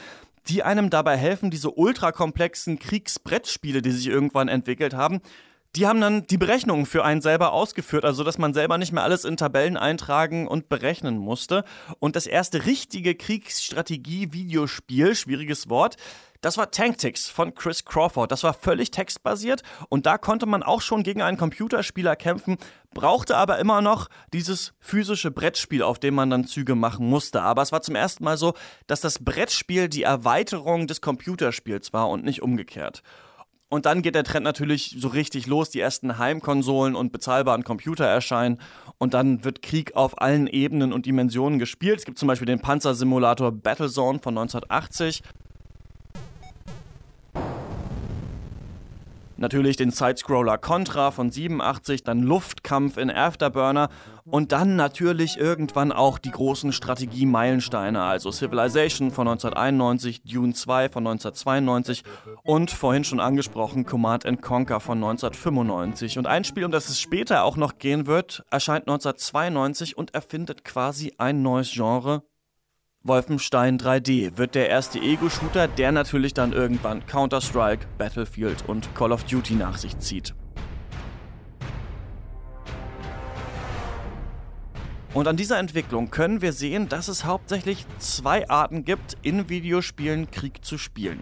die 0.48 0.64
einem 0.64 0.90
dabei 0.90 1.18
helfen, 1.18 1.52
diese 1.52 1.72
ultrakomplexen 1.72 2.80
Kriegsbrettspiele, 2.80 3.82
die 3.82 3.92
sich 3.92 4.08
irgendwann 4.08 4.48
entwickelt 4.48 4.94
haben, 4.94 5.22
die 5.76 5.88
haben 5.88 6.02
dann 6.02 6.28
die 6.28 6.38
Berechnungen 6.38 6.86
für 6.86 7.04
einen 7.04 7.22
selber 7.22 7.52
ausgeführt, 7.52 8.06
also 8.06 8.24
dass 8.24 8.38
man 8.38 8.54
selber 8.54 8.78
nicht 8.78 8.92
mehr 8.92 9.02
alles 9.02 9.26
in 9.26 9.38
Tabellen 9.38 9.76
eintragen 9.76 10.48
und 10.48 10.70
berechnen 10.70 11.18
musste. 11.18 11.64
Und 11.98 12.16
das 12.16 12.28
erste 12.28 12.68
richtige 12.68 13.16
Kriegsstrategie-Videospiel, 13.16 15.16
schwieriges 15.16 15.70
Wort, 15.70 15.98
das 16.44 16.58
war 16.58 16.70
Tactics 16.72 17.30
von 17.30 17.56
Chris 17.56 17.86
Crawford. 17.86 18.32
Das 18.32 18.44
war 18.44 18.54
völlig 18.54 18.92
textbasiert 18.92 19.64
und 19.88 20.06
da 20.06 20.18
konnte 20.18 20.46
man 20.46 20.62
auch 20.62 20.82
schon 20.82 21.02
gegen 21.02 21.22
einen 21.22 21.38
Computerspieler 21.38 22.18
kämpfen, 22.18 22.58
brauchte 22.94 23.38
aber 23.38 23.60
immer 23.60 23.82
noch 23.82 24.10
dieses 24.34 24.74
physische 24.80 25.32
Brettspiel, 25.32 25.82
auf 25.82 26.00
dem 26.00 26.16
man 26.16 26.30
dann 26.30 26.46
Züge 26.46 26.76
machen 26.76 27.08
musste. 27.08 27.42
Aber 27.42 27.62
es 27.62 27.72
war 27.72 27.82
zum 27.82 27.96
ersten 27.96 28.26
Mal 28.26 28.38
so, 28.38 28.54
dass 28.88 29.00
das 29.00 29.24
Brettspiel 29.24 29.88
die 29.88 30.04
Erweiterung 30.04 30.86
des 30.86 31.00
Computerspiels 31.00 31.94
war 31.94 32.10
und 32.10 32.26
nicht 32.26 32.42
umgekehrt. 32.42 33.04
Und 33.70 33.88
dann 33.88 34.04
geht 34.04 34.14
der 34.14 34.24
Trend 34.24 34.44
natürlich 34.44 34.98
so 35.00 35.08
richtig 35.08 35.48
los. 35.48 35.72
Die 35.72 35.80
ersten 35.80 36.20
Heimkonsolen 36.20 36.94
und 36.94 37.12
bezahlbaren 37.12 37.64
Computer 37.64 38.06
erscheinen. 38.06 38.60
Und 39.00 39.16
dann 39.16 39.44
wird 39.46 39.64
Krieg 39.64 39.96
auf 39.96 40.22
allen 40.22 40.46
Ebenen 40.46 40.94
und 40.94 41.08
Dimensionen 41.08 41.58
gespielt. 41.58 41.98
Es 41.98 42.06
gibt 42.06 42.20
zum 42.20 42.28
Beispiel 42.28 42.46
den 42.46 42.60
Panzersimulator 42.60 43.52
Battlezone 43.52 44.20
von 44.20 44.38
1980. 44.38 45.24
Natürlich 49.38 49.78
den 49.78 49.92
Sidescroller 49.92 50.58
Contra 50.58 51.12
von 51.12 51.32
87, 51.32 52.04
dann 52.04 52.22
Luftkampf 52.22 52.98
in 52.98 53.10
Afterburner 53.10 53.90
und 54.26 54.52
dann 54.52 54.76
natürlich 54.76 55.38
irgendwann 55.38 55.92
auch 55.92 56.20
die 56.20 56.32
großen 56.32 56.72
Strategie-Meilensteine, 56.72 58.02
also 58.02 58.32
Civilization 58.32 59.12
von 59.12 59.28
1991, 59.28 60.24
Dune 60.24 60.54
2 60.54 60.90
von 60.90 61.08
1992 61.08 62.04
und 62.44 62.72
vorhin 62.72 63.04
schon 63.04 63.20
angesprochen 63.20 63.86
Command 63.86 64.24
Conquer 64.42 64.80
von 64.80 64.98
1995. 64.98 66.18
Und 66.18 66.28
ein 66.28 66.44
Spiel, 66.44 66.66
um 66.66 66.72
das 66.72 66.90
es 66.90 67.00
später 67.00 67.44
auch 67.44 67.58
noch 67.58 67.80
gehen 67.80 68.06
wird, 68.08 68.44
erscheint 68.52 68.88
1992 68.88 69.98
und 69.98 70.14
erfindet 70.14 70.64
quasi 70.64 71.14
ein 71.18 71.42
neues 71.42 71.72
Genre, 71.72 72.24
Wolfenstein 73.06 73.78
3D 73.78 74.38
wird 74.38 74.56
der 74.56 74.70
erste 74.70 74.98
Ego-Shooter, 74.98 75.68
der 75.68 75.92
natürlich 75.92 76.34
dann 76.34 76.54
irgendwann 76.54 77.06
Counter-Strike, 77.06 77.86
Battlefield 77.98 78.64
und 78.68 78.96
Call 78.96 79.12
of 79.12 79.26
Duty 79.26 79.56
nach 79.56 79.78
sich 79.78 80.00
zieht. 80.00 80.34
Und 85.14 85.28
an 85.28 85.36
dieser 85.36 85.60
Entwicklung 85.60 86.12
können 86.12 86.42
wir 86.42 86.54
sehen, 86.54 86.88
dass 86.88 87.10
es 87.10 87.26
hauptsächlich 87.26 87.86
zwei 87.98 88.50
Arten 88.50 88.86
gibt, 88.86 89.18
in 89.22 89.50
Videospielen 89.50 90.32
Krieg 90.32 90.64
zu 90.64 90.78
spielen. 90.78 91.20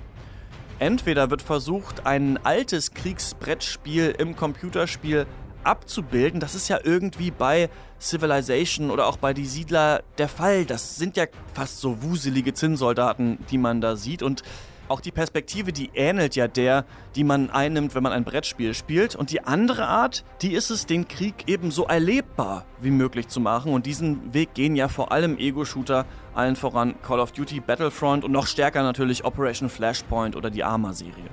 Entweder 0.77 1.31
wird 1.31 1.41
versucht, 1.41 2.05
ein 2.05 2.37
altes 2.45 2.91
Kriegsbrettspiel 2.93 4.13
im 4.19 4.35
Computerspiel 4.35 5.25
abzubilden. 5.63 6.39
Das 6.39 6.55
ist 6.55 6.67
ja 6.67 6.79
irgendwie 6.83 7.31
bei 7.31 7.69
Civilization 7.99 8.91
oder 8.91 9.07
auch 9.07 9.17
bei 9.17 9.33
Die 9.33 9.45
Siedler 9.45 10.03
der 10.17 10.27
Fall. 10.27 10.65
Das 10.65 10.95
sind 10.95 11.17
ja 11.17 11.25
fast 11.53 11.79
so 11.79 12.01
wuselige 12.03 12.53
Zinnsoldaten, 12.53 13.37
die 13.49 13.57
man 13.57 13.81
da 13.81 13.95
sieht. 13.95 14.23
Und 14.23 14.43
Auch 14.91 14.99
die 14.99 15.11
Perspektive, 15.11 15.71
die 15.71 15.89
ähnelt 15.93 16.35
ja 16.35 16.49
der, 16.49 16.83
die 17.15 17.23
man 17.23 17.49
einnimmt, 17.49 17.95
wenn 17.95 18.03
man 18.03 18.11
ein 18.11 18.25
Brettspiel 18.25 18.73
spielt. 18.73 19.15
Und 19.15 19.31
die 19.31 19.41
andere 19.41 19.87
Art, 19.87 20.25
die 20.41 20.51
ist 20.51 20.69
es, 20.69 20.85
den 20.85 21.07
Krieg 21.07 21.47
eben 21.47 21.71
so 21.71 21.85
erlebbar 21.85 22.65
wie 22.81 22.91
möglich 22.91 23.29
zu 23.29 23.39
machen. 23.39 23.71
Und 23.73 23.85
diesen 23.85 24.33
Weg 24.33 24.53
gehen 24.53 24.75
ja 24.75 24.89
vor 24.89 25.13
allem 25.13 25.37
Ego-Shooter, 25.37 26.05
allen 26.33 26.57
voran 26.57 26.95
Call 27.03 27.21
of 27.21 27.31
Duty, 27.31 27.61
Battlefront 27.61 28.25
und 28.25 28.33
noch 28.33 28.47
stärker 28.47 28.83
natürlich 28.83 29.23
Operation 29.23 29.69
Flashpoint 29.69 30.35
oder 30.35 30.49
die 30.49 30.65
Arma-Serie. 30.65 31.29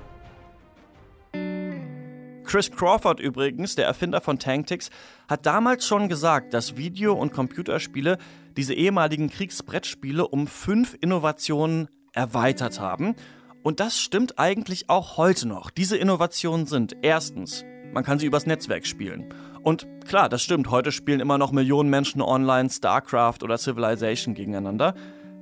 Chris 2.49 2.71
Crawford 2.71 3.19
übrigens, 3.19 3.75
der 3.75 3.85
Erfinder 3.85 4.21
von 4.21 4.39
Tactics, 4.39 4.89
hat 5.27 5.45
damals 5.45 5.85
schon 5.85 6.09
gesagt, 6.09 6.55
dass 6.55 6.77
Video- 6.77 7.13
und 7.13 7.31
Computerspiele 7.31 8.17
diese 8.57 8.73
ehemaligen 8.73 9.29
Kriegsbrettspiele 9.29 10.27
um 10.27 10.47
fünf 10.47 10.97
Innovationen 10.99 11.89
erweitert 12.11 12.79
haben. 12.79 13.15
Und 13.61 13.79
das 13.79 13.99
stimmt 13.99 14.39
eigentlich 14.39 14.89
auch 14.89 15.17
heute 15.17 15.47
noch. 15.47 15.69
Diese 15.69 15.95
Innovationen 15.95 16.65
sind 16.65 16.97
erstens, 17.03 17.65
man 17.93 18.03
kann 18.03 18.17
sie 18.17 18.25
übers 18.25 18.47
Netzwerk 18.47 18.87
spielen. 18.87 19.31
Und 19.61 19.87
klar, 20.07 20.27
das 20.27 20.41
stimmt, 20.41 20.71
heute 20.71 20.91
spielen 20.91 21.19
immer 21.19 21.37
noch 21.37 21.51
Millionen 21.51 21.91
Menschen 21.91 22.19
online 22.19 22.71
StarCraft 22.71 23.43
oder 23.43 23.59
Civilization 23.59 24.33
gegeneinander. 24.33 24.95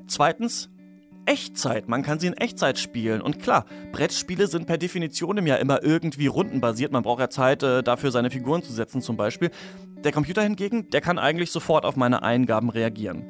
Zweitens, 0.08 0.70
Echtzeit. 1.28 1.88
Man 1.88 2.04
kann 2.04 2.20
sie 2.20 2.28
in 2.28 2.34
Echtzeit 2.34 2.80
spielen. 2.80 3.22
Und 3.22 3.40
klar, 3.40 3.66
Brettspiele 3.92 4.48
sind 4.48 4.66
per 4.66 4.78
Definition 4.78 5.46
ja 5.46 5.58
immer 5.58 5.84
irgendwie 5.84 6.28
rundenbasiert. 6.28 6.92
Man 6.92 7.04
braucht 7.04 7.20
ja 7.20 7.30
Zeit, 7.30 7.64
äh, 7.64 7.84
dafür 7.84 8.12
seine 8.12 8.32
Figuren 8.32 8.64
zu 8.64 8.74
setzen, 8.74 9.02
zum 9.02 9.18
Beispiel. 9.18 9.52
Der 10.04 10.12
Computer 10.12 10.42
hingegen, 10.42 10.90
der 10.90 11.02
kann 11.02 11.20
eigentlich 11.20 11.52
sofort 11.52 11.86
auf 11.86 11.96
meine 11.96 12.24
Eingaben 12.24 12.70
reagieren. 12.70 13.26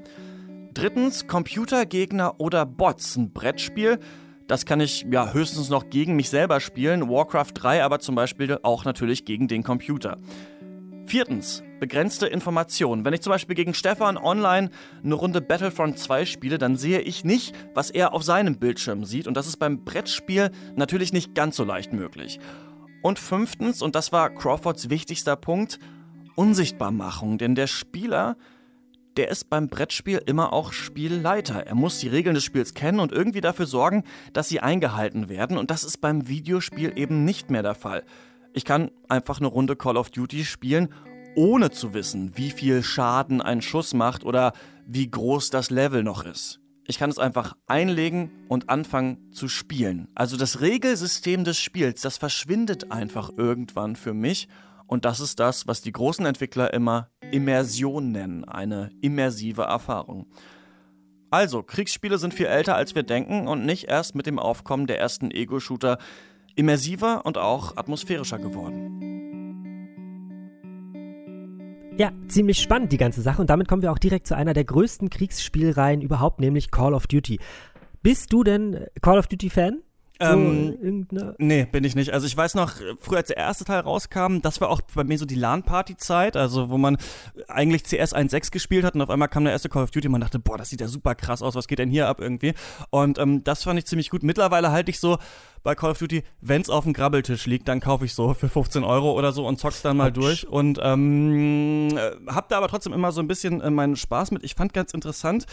Drittens, 0.73 1.27
Computergegner 1.27 2.39
oder 2.39 2.65
Bots. 2.65 3.17
Ein 3.17 3.33
Brettspiel, 3.33 3.99
das 4.47 4.65
kann 4.65 4.79
ich 4.79 5.05
ja 5.11 5.33
höchstens 5.33 5.69
noch 5.69 5.89
gegen 5.89 6.15
mich 6.15 6.29
selber 6.29 6.59
spielen. 6.59 7.09
Warcraft 7.09 7.51
3 7.53 7.83
aber 7.83 7.99
zum 7.99 8.15
Beispiel 8.15 8.59
auch 8.63 8.85
natürlich 8.85 9.25
gegen 9.25 9.47
den 9.47 9.63
Computer. 9.63 10.17
Viertens, 11.05 11.63
begrenzte 11.79 12.27
Informationen. 12.27 13.05
Wenn 13.05 13.13
ich 13.13 13.21
zum 13.21 13.31
Beispiel 13.31 13.55
gegen 13.55 13.73
Stefan 13.73 14.17
online 14.17 14.69
eine 15.03 15.15
Runde 15.15 15.41
Battlefront 15.41 15.99
2 15.99 16.25
spiele, 16.25 16.57
dann 16.57 16.75
sehe 16.75 17.01
ich 17.01 17.23
nicht, 17.23 17.55
was 17.73 17.89
er 17.89 18.13
auf 18.13 18.23
seinem 18.23 18.57
Bildschirm 18.57 19.05
sieht. 19.05 19.27
Und 19.27 19.35
das 19.35 19.47
ist 19.47 19.57
beim 19.57 19.83
Brettspiel 19.83 20.51
natürlich 20.75 21.13
nicht 21.13 21.35
ganz 21.35 21.55
so 21.55 21.63
leicht 21.63 21.93
möglich. 21.93 22.39
Und 23.01 23.19
fünftens, 23.19 23.81
und 23.81 23.95
das 23.95 24.11
war 24.11 24.29
Crawfords 24.29 24.89
wichtigster 24.89 25.35
Punkt, 25.35 25.79
Unsichtbarmachung. 26.35 27.37
Denn 27.37 27.55
der 27.55 27.67
Spieler, 27.67 28.37
der 29.17 29.29
ist 29.29 29.49
beim 29.49 29.67
Brettspiel 29.67 30.21
immer 30.25 30.53
auch 30.53 30.73
Spielleiter. 30.73 31.65
Er 31.65 31.75
muss 31.75 31.99
die 31.99 32.07
Regeln 32.07 32.35
des 32.35 32.43
Spiels 32.43 32.73
kennen 32.73 32.99
und 32.99 33.11
irgendwie 33.11 33.41
dafür 33.41 33.65
sorgen, 33.65 34.03
dass 34.33 34.47
sie 34.47 34.59
eingehalten 34.59 35.29
werden. 35.29 35.57
Und 35.57 35.71
das 35.71 35.83
ist 35.83 35.97
beim 35.97 36.27
Videospiel 36.27 36.93
eben 36.95 37.25
nicht 37.25 37.49
mehr 37.49 37.63
der 37.63 37.75
Fall. 37.75 38.03
Ich 38.53 38.65
kann 38.65 38.91
einfach 39.07 39.39
eine 39.39 39.47
Runde 39.47 39.75
Call 39.75 39.97
of 39.97 40.09
Duty 40.09 40.45
spielen, 40.45 40.89
ohne 41.37 41.69
zu 41.69 41.93
wissen, 41.93 42.31
wie 42.35 42.49
viel 42.49 42.83
Schaden 42.83 43.41
ein 43.41 43.61
Schuss 43.61 43.93
macht 43.93 44.25
oder 44.25 44.53
wie 44.87 45.09
groß 45.09 45.51
das 45.51 45.69
Level 45.69 46.03
noch 46.03 46.25
ist. 46.25 46.59
Ich 46.87 46.97
kann 46.97 47.09
es 47.09 47.19
einfach 47.19 47.55
einlegen 47.67 48.31
und 48.47 48.69
anfangen 48.69 49.31
zu 49.31 49.47
spielen. 49.47 50.07
Also 50.15 50.35
das 50.35 50.61
Regelsystem 50.61 51.43
des 51.43 51.59
Spiels, 51.59 52.01
das 52.01 52.17
verschwindet 52.17 52.91
einfach 52.91 53.29
irgendwann 53.37 53.95
für 53.95 54.13
mich. 54.13 54.47
Und 54.87 55.05
das 55.05 55.19
ist 55.19 55.39
das, 55.39 55.67
was 55.67 55.81
die 55.81 55.91
großen 55.91 56.25
Entwickler 56.25 56.73
immer 56.73 57.11
Immersion 57.31 58.11
nennen, 58.11 58.45
eine 58.45 58.89
immersive 59.01 59.63
Erfahrung. 59.63 60.27
Also, 61.29 61.61
Kriegsspiele 61.61 62.17
sind 62.17 62.33
viel 62.33 62.45
älter, 62.45 62.75
als 62.77 62.95
wir 62.95 63.03
denken 63.03 63.49
und 63.49 63.65
nicht 63.65 63.89
erst 63.89 64.15
mit 64.15 64.27
dem 64.27 64.39
Aufkommen 64.39 64.87
der 64.87 64.97
ersten 64.97 65.29
Ego-Shooter 65.29 65.97
immersiver 66.55 67.25
und 67.25 67.37
auch 67.37 67.75
atmosphärischer 67.75 68.39
geworden. 68.39 69.26
Ja, 71.97 72.11
ziemlich 72.27 72.59
spannend 72.59 72.91
die 72.91 72.97
ganze 72.97 73.23
Sache 73.23 73.41
und 73.41 73.49
damit 73.49 73.67
kommen 73.67 73.81
wir 73.81 73.91
auch 73.91 73.97
direkt 73.97 74.27
zu 74.27 74.35
einer 74.35 74.53
der 74.53 74.65
größten 74.65 75.09
Kriegsspielreihen 75.09 76.01
überhaupt, 76.01 76.39
nämlich 76.39 76.69
Call 76.69 76.93
of 76.93 77.07
Duty. 77.07 77.39
Bist 78.03 78.31
du 78.31 78.43
denn 78.43 78.85
Call 79.01 79.17
of 79.17 79.25
Duty 79.25 79.49
Fan? 79.49 79.81
So 80.19 80.25
ähm, 80.25 81.07
nee, 81.37 81.65
bin 81.65 81.83
ich 81.83 81.95
nicht. 81.95 82.11
Also 82.11 82.25
ich 82.25 82.35
weiß 82.35 82.55
noch, 82.55 82.73
früher 82.99 83.17
als 83.17 83.27
der 83.27 83.37
erste 83.37 83.65
Teil 83.65 83.81
rauskam, 83.81 84.39
das 84.41 84.61
war 84.61 84.69
auch 84.69 84.81
bei 84.95 85.03
mir 85.03 85.17
so 85.17 85.25
die 85.25 85.35
LAN-Party-Zeit, 85.35 86.35
also 86.35 86.69
wo 86.69 86.77
man 86.77 86.97
eigentlich 87.47 87.83
CS 87.83 88.15
1.6 88.15 88.51
gespielt 88.51 88.83
hat 88.83 88.95
und 88.95 89.01
auf 89.01 89.11
einmal 89.11 89.27
kam 89.27 89.43
der 89.43 89.53
erste 89.53 89.69
Call 89.69 89.83
of 89.83 89.91
Duty 89.91 90.07
und 90.07 90.13
man 90.13 90.21
dachte, 90.21 90.39
boah, 90.39 90.57
das 90.57 90.69
sieht 90.69 90.81
ja 90.81 90.87
super 90.87 91.13
krass 91.13 91.43
aus, 91.43 91.53
was 91.53 91.67
geht 91.67 91.79
denn 91.79 91.89
hier 91.89 92.07
ab 92.07 92.19
irgendwie? 92.19 92.53
Und 92.89 93.19
ähm, 93.19 93.43
das 93.43 93.63
fand 93.63 93.77
ich 93.77 93.85
ziemlich 93.85 94.09
gut. 94.09 94.23
Mittlerweile 94.23 94.71
halte 94.71 94.89
ich 94.89 94.99
so 94.99 95.17
bei 95.63 95.75
Call 95.75 95.91
of 95.91 95.99
Duty, 95.99 96.23
wenn 96.41 96.61
es 96.61 96.69
auf 96.69 96.83
dem 96.83 96.93
Grabbeltisch 96.93 97.45
liegt, 97.45 97.67
dann 97.67 97.79
kaufe 97.79 98.05
ich 98.05 98.13
so 98.13 98.33
für 98.33 98.49
15 98.49 98.83
Euro 98.83 99.13
oder 99.13 99.31
so 99.31 99.45
und 99.45 99.59
zock's 99.59 99.81
dann 99.81 99.97
mal 99.97 100.11
durch 100.11 100.47
und 100.47 100.79
ähm, 100.81 101.97
äh, 101.97 102.11
hab 102.27 102.49
da 102.49 102.57
aber 102.57 102.67
trotzdem 102.67 102.93
immer 102.93 103.11
so 103.11 103.21
ein 103.21 103.27
bisschen 103.27 103.61
äh, 103.61 103.69
meinen 103.69 103.95
Spaß 103.95 104.31
mit. 104.31 104.43
Ich 104.43 104.55
fand 104.55 104.73
ganz 104.73 104.93
interessant, 104.93 105.45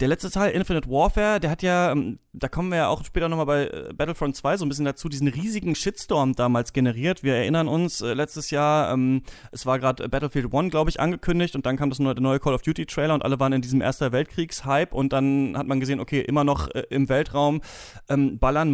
der 0.00 0.08
letzte 0.08 0.30
Teil, 0.30 0.50
Infinite 0.52 0.88
Warfare, 0.88 1.38
der 1.38 1.50
hat 1.50 1.62
ja, 1.62 1.92
ähm, 1.92 2.18
da 2.32 2.48
kommen 2.48 2.70
wir 2.70 2.78
ja 2.78 2.88
auch 2.88 3.04
später 3.04 3.28
nochmal 3.28 3.46
bei 3.46 3.66
äh, 3.66 3.92
Battlefront 3.94 4.34
2 4.34 4.56
so 4.56 4.64
ein 4.64 4.68
bisschen 4.68 4.84
dazu, 4.84 5.08
diesen 5.08 5.28
riesigen 5.28 5.74
Shitstorm 5.74 6.34
damals 6.34 6.72
generiert. 6.72 7.22
Wir 7.22 7.36
erinnern 7.36 7.68
uns, 7.68 8.00
äh, 8.00 8.14
letztes 8.14 8.50
Jahr, 8.50 8.92
ähm, 8.92 9.22
es 9.52 9.66
war 9.66 9.78
gerade 9.78 10.08
Battlefield 10.08 10.52
1, 10.52 10.70
glaube 10.70 10.90
ich, 10.90 10.98
angekündigt 10.98 11.54
und 11.54 11.66
dann 11.66 11.76
kam 11.76 11.90
das 11.90 11.98
neue, 11.98 12.14
der 12.14 12.22
neue 12.22 12.40
Call 12.40 12.54
of 12.54 12.62
Duty 12.62 12.86
Trailer 12.86 13.14
und 13.14 13.24
alle 13.24 13.38
waren 13.38 13.52
in 13.52 13.62
diesem 13.62 13.80
Erster 13.80 14.12
Weltkriegs-Hype 14.12 14.94
und 14.94 15.12
dann 15.12 15.56
hat 15.56 15.66
man 15.66 15.78
gesehen, 15.78 16.00
okay, 16.00 16.20
immer 16.20 16.42
noch 16.42 16.68
äh, 16.70 16.84
im 16.90 17.08
Weltraum 17.08 17.60
ähm, 18.08 18.38
ballern, 18.38 18.72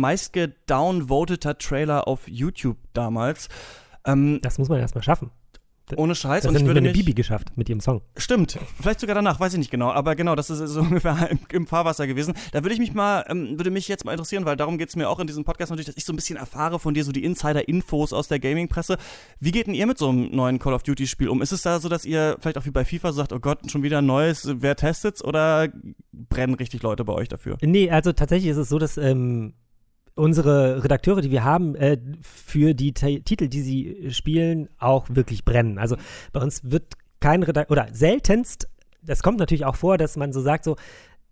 meistgedownvoteter 0.68 1.58
Trailer 1.58 2.06
auf 2.06 2.28
YouTube 2.28 2.78
damals. 2.92 3.48
Ähm, 4.04 4.40
das 4.42 4.58
muss 4.58 4.68
man 4.68 4.80
erstmal 4.80 5.02
schaffen. 5.02 5.30
Ohne 5.96 6.14
Scheiß. 6.14 6.42
Das 6.42 6.50
und 6.50 6.60
ich 6.60 6.66
würde 6.66 6.80
eine 6.80 6.92
Bibi 6.92 7.14
geschafft 7.14 7.56
mit 7.56 7.70
ihrem 7.70 7.80
Song. 7.80 8.02
Stimmt. 8.14 8.58
Vielleicht 8.78 9.00
sogar 9.00 9.14
danach, 9.14 9.40
weiß 9.40 9.54
ich 9.54 9.58
nicht 9.58 9.70
genau. 9.70 9.90
Aber 9.90 10.16
genau, 10.16 10.34
das 10.34 10.50
ist 10.50 10.58
so 10.58 10.80
ungefähr 10.82 11.30
im, 11.30 11.38
im 11.50 11.66
Fahrwasser 11.66 12.06
gewesen. 12.06 12.34
Da 12.52 12.62
würde 12.62 12.74
ich 12.74 12.78
mich 12.78 12.92
mal, 12.92 13.24
ähm, 13.26 13.58
würde 13.58 13.70
mich 13.70 13.88
jetzt 13.88 14.04
mal 14.04 14.12
interessieren, 14.12 14.44
weil 14.44 14.56
darum 14.56 14.76
geht 14.76 14.90
es 14.90 14.96
mir 14.96 15.08
auch 15.08 15.18
in 15.18 15.26
diesem 15.26 15.44
Podcast 15.44 15.70
natürlich, 15.70 15.86
dass 15.86 15.96
ich 15.96 16.04
so 16.04 16.12
ein 16.12 16.16
bisschen 16.16 16.36
erfahre 16.36 16.78
von 16.78 16.92
dir, 16.92 17.04
so 17.04 17.12
die 17.12 17.24
Insider-Infos 17.24 18.12
aus 18.12 18.28
der 18.28 18.38
Gaming-Presse. 18.38 18.98
Wie 19.40 19.50
geht 19.50 19.66
denn 19.66 19.72
ihr 19.72 19.86
mit 19.86 19.96
so 19.96 20.10
einem 20.10 20.30
neuen 20.30 20.58
Call 20.58 20.74
of 20.74 20.82
Duty-Spiel 20.82 21.30
um? 21.30 21.40
Ist 21.40 21.52
es 21.52 21.62
da 21.62 21.80
so, 21.80 21.88
dass 21.88 22.04
ihr 22.04 22.36
vielleicht 22.38 22.58
auch 22.58 22.66
wie 22.66 22.70
bei 22.70 22.84
FIFA 22.84 23.14
sagt, 23.14 23.32
oh 23.32 23.40
Gott, 23.40 23.70
schon 23.70 23.82
wieder 23.82 23.98
ein 23.98 24.06
neues, 24.06 24.46
wer 24.60 24.76
testet's? 24.76 25.24
Oder 25.24 25.68
brennen 26.12 26.54
richtig 26.54 26.82
Leute 26.82 27.02
bei 27.06 27.14
euch 27.14 27.28
dafür? 27.28 27.56
Nee, 27.62 27.90
also 27.90 28.12
tatsächlich 28.12 28.50
ist 28.50 28.58
es 28.58 28.68
so, 28.68 28.78
dass 28.78 28.98
ähm, 28.98 29.54
unsere 30.18 30.82
Redakteure, 30.82 31.20
die 31.20 31.30
wir 31.30 31.44
haben, 31.44 31.74
äh, 31.74 31.98
für 32.22 32.74
die 32.74 32.92
T 32.92 33.20
Titel, 33.20 33.48
die 33.48 33.62
sie 33.62 34.10
spielen, 34.10 34.68
auch 34.78 35.06
wirklich 35.10 35.44
brennen. 35.44 35.78
Also 35.78 35.96
bei 36.32 36.40
uns 36.40 36.70
wird 36.70 36.94
kein 37.20 37.42
Redakteur, 37.42 37.72
oder 37.72 37.88
seltenst, 37.92 38.68
das 39.02 39.22
kommt 39.22 39.38
natürlich 39.38 39.64
auch 39.64 39.76
vor, 39.76 39.96
dass 39.96 40.16
man 40.16 40.32
so 40.32 40.40
sagt, 40.40 40.64
so, 40.64 40.76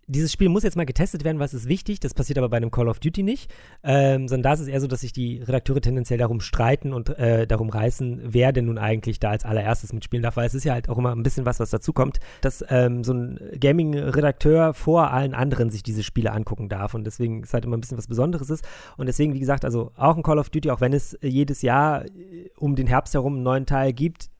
dieses 0.08 0.32
Spiel 0.32 0.48
muss 0.48 0.62
jetzt 0.62 0.76
mal 0.76 0.86
getestet 0.86 1.24
werden, 1.24 1.40
was 1.40 1.52
ist 1.52 1.68
wichtig. 1.68 1.98
Das 2.00 2.14
passiert 2.14 2.38
aber 2.38 2.48
bei 2.48 2.56
einem 2.56 2.70
Call 2.70 2.88
of 2.88 3.00
Duty 3.00 3.22
nicht. 3.22 3.52
Ähm, 3.82 4.28
sondern 4.28 4.44
da 4.44 4.52
ist 4.52 4.60
es 4.60 4.68
eher 4.68 4.80
so, 4.80 4.86
dass 4.86 5.00
sich 5.00 5.12
die 5.12 5.42
Redakteure 5.42 5.80
tendenziell 5.80 6.18
darum 6.18 6.40
streiten 6.40 6.92
und 6.92 7.10
äh, 7.18 7.46
darum 7.46 7.70
reißen, 7.70 8.20
wer 8.24 8.52
denn 8.52 8.66
nun 8.66 8.78
eigentlich 8.78 9.18
da 9.18 9.30
als 9.30 9.44
allererstes 9.44 9.92
mitspielen 9.92 10.22
darf. 10.22 10.36
Weil 10.36 10.46
es 10.46 10.54
ist 10.54 10.64
ja 10.64 10.74
halt 10.74 10.88
auch 10.88 10.98
immer 10.98 11.10
ein 11.10 11.22
bisschen 11.22 11.44
was, 11.44 11.58
was 11.58 11.70
dazu 11.70 11.92
kommt, 11.92 12.20
dass 12.40 12.64
ähm, 12.68 13.02
so 13.02 13.14
ein 13.14 13.40
Gaming-Redakteur 13.58 14.74
vor 14.74 15.10
allen 15.10 15.34
anderen 15.34 15.70
sich 15.70 15.82
diese 15.82 16.04
Spiele 16.04 16.32
angucken 16.32 16.68
darf. 16.68 16.94
Und 16.94 17.04
deswegen 17.04 17.42
ist 17.42 17.52
halt 17.52 17.64
immer 17.64 17.76
ein 17.76 17.80
bisschen 17.80 17.98
was 17.98 18.06
Besonderes 18.06 18.48
ist. 18.50 18.64
Und 18.96 19.06
deswegen, 19.06 19.34
wie 19.34 19.40
gesagt, 19.40 19.64
also 19.64 19.90
auch 19.96 20.16
ein 20.16 20.22
Call 20.22 20.38
of 20.38 20.50
Duty, 20.50 20.70
auch 20.70 20.80
wenn 20.80 20.92
es 20.92 21.18
jedes 21.20 21.62
Jahr 21.62 22.04
äh, 22.04 22.50
um 22.56 22.76
den 22.76 22.86
Herbst 22.86 23.14
herum 23.14 23.34
einen 23.34 23.42
neuen 23.42 23.66
Teil 23.66 23.92
gibt, 23.92 24.30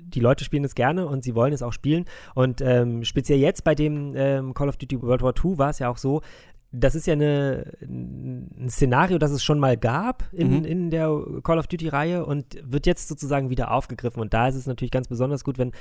die 0.00 0.20
Leute 0.20 0.44
spielen 0.44 0.64
es 0.64 0.74
gerne 0.74 1.06
und 1.06 1.24
sie 1.24 1.34
wollen 1.34 1.52
es 1.52 1.62
auch 1.62 1.72
spielen. 1.72 2.06
Und 2.34 2.60
ähm, 2.60 3.04
speziell 3.04 3.38
jetzt 3.38 3.64
bei 3.64 3.74
dem 3.74 4.14
ähm, 4.16 4.54
Call 4.54 4.68
of 4.68 4.76
Duty 4.76 5.02
World 5.02 5.22
War 5.22 5.34
II 5.44 5.58
war 5.58 5.70
es 5.70 5.78
ja 5.78 5.88
auch 5.88 5.98
so, 5.98 6.22
das 6.74 6.94
ist 6.94 7.06
ja 7.06 7.12
eine, 7.12 7.74
ein 7.82 8.68
Szenario, 8.70 9.18
das 9.18 9.30
es 9.30 9.44
schon 9.44 9.58
mal 9.58 9.76
gab 9.76 10.24
in, 10.32 10.60
mhm. 10.60 10.64
in 10.64 10.90
der 10.90 11.10
Call 11.42 11.58
of 11.58 11.66
Duty-Reihe 11.66 12.24
und 12.24 12.56
wird 12.64 12.86
jetzt 12.86 13.08
sozusagen 13.08 13.50
wieder 13.50 13.72
aufgegriffen. 13.72 14.22
Und 14.22 14.32
da 14.32 14.48
ist 14.48 14.54
es 14.54 14.66
natürlich 14.66 14.90
ganz 14.90 15.06
besonders 15.06 15.44
gut, 15.44 15.58
wenn 15.58 15.72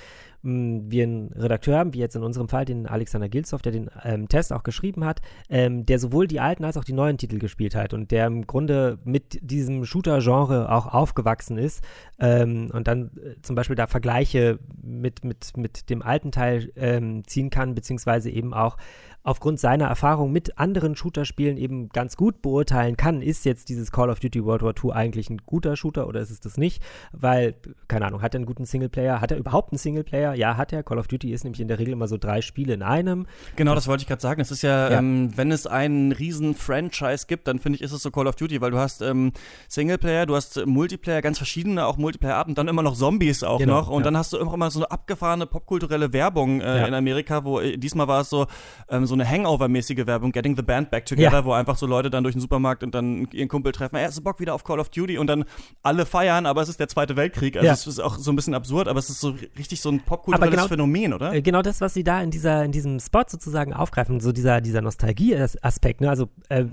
mh, 0.41 0.51
mm, 0.51 0.91
wir 0.91 1.03
einen 1.03 1.31
Redakteur 1.31 1.77
haben, 1.77 1.93
wie 1.93 1.99
jetzt 1.99 2.17
in 2.17 2.23
unserem 2.23 2.49
Fall 2.49 2.65
den 2.65 2.87
Alexander 2.87 3.29
Gilshoff, 3.29 3.61
der 3.61 3.71
den 3.71 3.89
ähm, 4.03 4.27
Test 4.27 4.51
auch 4.51 4.63
geschrieben 4.63 5.05
hat, 5.05 5.21
ähm, 5.49 5.85
der 5.85 5.97
sowohl 5.97 6.27
die 6.27 6.41
alten 6.41 6.65
als 6.65 6.75
auch 6.75 6.83
die 6.83 6.93
neuen 6.93 7.17
Titel 7.17 7.39
gespielt 7.39 7.73
hat 7.73 7.93
und 7.93 8.11
der 8.11 8.27
im 8.27 8.45
Grunde 8.45 8.99
mit 9.05 9.39
diesem 9.41 9.85
Shooter-Genre 9.85 10.69
auch 10.69 10.87
aufgewachsen 10.87 11.57
ist 11.57 11.81
ähm, 12.19 12.69
und 12.73 12.89
dann 12.89 13.11
äh, 13.15 13.41
zum 13.41 13.55
Beispiel 13.55 13.77
da 13.77 13.87
Vergleiche 13.87 14.59
mit, 14.81 15.23
mit, 15.23 15.55
mit 15.55 15.89
dem 15.89 16.01
alten 16.01 16.33
Teil 16.33 16.69
ähm, 16.75 17.23
ziehen 17.25 17.49
kann, 17.49 17.75
beziehungsweise 17.75 18.29
eben 18.29 18.53
auch 18.53 18.75
aufgrund 19.23 19.59
seiner 19.59 19.85
Erfahrung 19.85 20.31
mit 20.31 20.57
anderen 20.57 20.80
anderen 20.81 20.95
Shooter-Spielen 20.95 21.57
eben 21.57 21.89
ganz 21.89 22.17
gut 22.17 22.41
beurteilen 22.41 22.97
kann, 22.97 23.21
ist 23.21 23.45
jetzt 23.45 23.69
dieses 23.69 23.91
Call 23.91 24.09
of 24.09 24.19
Duty 24.19 24.43
World 24.43 24.63
War 24.63 24.73
II 24.83 24.91
eigentlich 24.91 25.29
ein 25.29 25.37
guter 25.45 25.75
Shooter 25.75 26.07
oder 26.07 26.21
ist 26.21 26.31
es 26.31 26.39
das 26.39 26.57
nicht? 26.57 26.81
Weil, 27.11 27.55
keine 27.87 28.07
Ahnung, 28.07 28.21
hat 28.21 28.33
er 28.33 28.39
einen 28.39 28.47
guten 28.47 28.65
Singleplayer? 28.65 29.21
Hat 29.21 29.31
er 29.31 29.37
überhaupt 29.37 29.71
einen 29.71 29.77
Singleplayer? 29.77 30.33
Ja, 30.33 30.57
hat 30.57 30.73
er. 30.73 30.81
Call 30.81 30.97
of 30.97 31.07
Duty 31.07 31.31
ist 31.31 31.43
nämlich 31.43 31.61
in 31.61 31.67
der 31.67 31.77
Regel 31.77 31.93
immer 31.93 32.07
so 32.07 32.17
drei 32.17 32.41
Spiele 32.41 32.73
in 32.73 32.81
einem. 32.81 33.27
Genau, 33.55 33.75
das 33.75 33.87
wollte 33.87 34.01
ich 34.01 34.07
gerade 34.07 34.21
sagen. 34.21 34.41
Es 34.41 34.49
ist 34.49 34.63
ja, 34.63 34.89
ja. 34.89 34.97
Ähm, 34.97 35.31
wenn 35.35 35.51
es 35.51 35.67
einen 35.67 36.11
riesen 36.11 36.55
Franchise 36.55 37.27
gibt, 37.27 37.47
dann 37.47 37.59
finde 37.59 37.77
ich, 37.77 37.83
ist 37.83 37.91
es 37.91 38.01
so 38.01 38.09
Call 38.09 38.27
of 38.27 38.35
Duty, 38.35 38.59
weil 38.61 38.71
du 38.71 38.77
hast 38.79 39.01
ähm, 39.03 39.31
Singleplayer, 39.67 40.25
du 40.25 40.35
hast 40.35 40.65
Multiplayer, 40.65 41.21
ganz 41.21 41.37
verschiedene 41.37 41.85
auch 41.85 41.97
Multiplayer-Arten, 41.97 42.55
dann 42.55 42.67
immer 42.67 42.81
noch 42.81 42.95
Zombies 42.95 43.43
auch 43.43 43.59
genau, 43.59 43.81
noch 43.81 43.89
und 43.89 43.99
ja. 43.99 44.05
dann 44.05 44.17
hast 44.17 44.33
du 44.33 44.37
immer, 44.37 44.53
immer 44.53 44.71
so 44.71 44.79
eine 44.79 44.89
abgefahrene 44.89 45.45
popkulturelle 45.45 46.11
Werbung 46.13 46.61
äh, 46.61 46.79
ja. 46.79 46.85
in 46.87 46.93
Amerika, 46.93 47.43
wo 47.43 47.59
äh, 47.59 47.77
diesmal 47.77 48.07
war 48.07 48.21
es 48.21 48.29
so 48.29 48.47
ähm, 48.89 49.05
so 49.05 49.13
eine 49.13 49.27
Hangover-mäßige 49.29 50.07
Werbung, 50.07 50.31
Getting 50.31 50.55
the 50.55 50.63
Band 50.71 50.89
Back 50.89 51.05
Together, 51.05 51.39
ja. 51.39 51.43
wo 51.43 51.51
einfach 51.51 51.75
so 51.75 51.85
Leute 51.85 52.09
dann 52.09 52.23
durch 52.23 52.33
den 52.33 52.39
Supermarkt 52.39 52.81
und 52.81 52.95
dann 52.95 53.27
ihren 53.33 53.49
Kumpel 53.49 53.73
treffen, 53.73 53.97
er 53.97 54.07
ist 54.07 54.23
Bock 54.23 54.39
wieder 54.39 54.53
auf 54.53 54.63
Call 54.63 54.79
of 54.79 54.87
Duty 54.87 55.17
und 55.17 55.27
dann 55.27 55.43
alle 55.83 56.05
feiern, 56.05 56.45
aber 56.45 56.61
es 56.61 56.69
ist 56.69 56.79
der 56.79 56.87
Zweite 56.87 57.17
Weltkrieg, 57.17 57.57
also 57.57 57.67
es 57.69 57.87
ist 57.87 57.99
auch 57.99 58.17
so 58.17 58.31
ein 58.31 58.37
bisschen 58.37 58.53
absurd, 58.53 58.87
aber 58.87 58.99
es 58.99 59.09
ist 59.09 59.19
so 59.19 59.35
richtig 59.57 59.81
so 59.81 59.89
ein 59.89 59.99
popkulturelles 59.99 60.55
genau, 60.55 60.67
Phänomen, 60.69 61.13
oder? 61.13 61.33
Äh, 61.33 61.41
genau 61.41 61.61
das, 61.61 61.81
was 61.81 61.93
sie 61.93 62.05
da 62.05 62.21
in 62.21 62.31
dieser 62.31 62.63
in 62.63 62.71
diesem 62.71 63.01
Spot 63.01 63.23
sozusagen 63.27 63.73
aufgreifen, 63.73 64.21
so 64.21 64.31
dieser 64.31 64.61
dieser 64.61 64.79
Nostalgie-Aspekt, 64.81 65.99
ne? 65.99 66.09
Also 66.09 66.29
äh, 66.47 66.63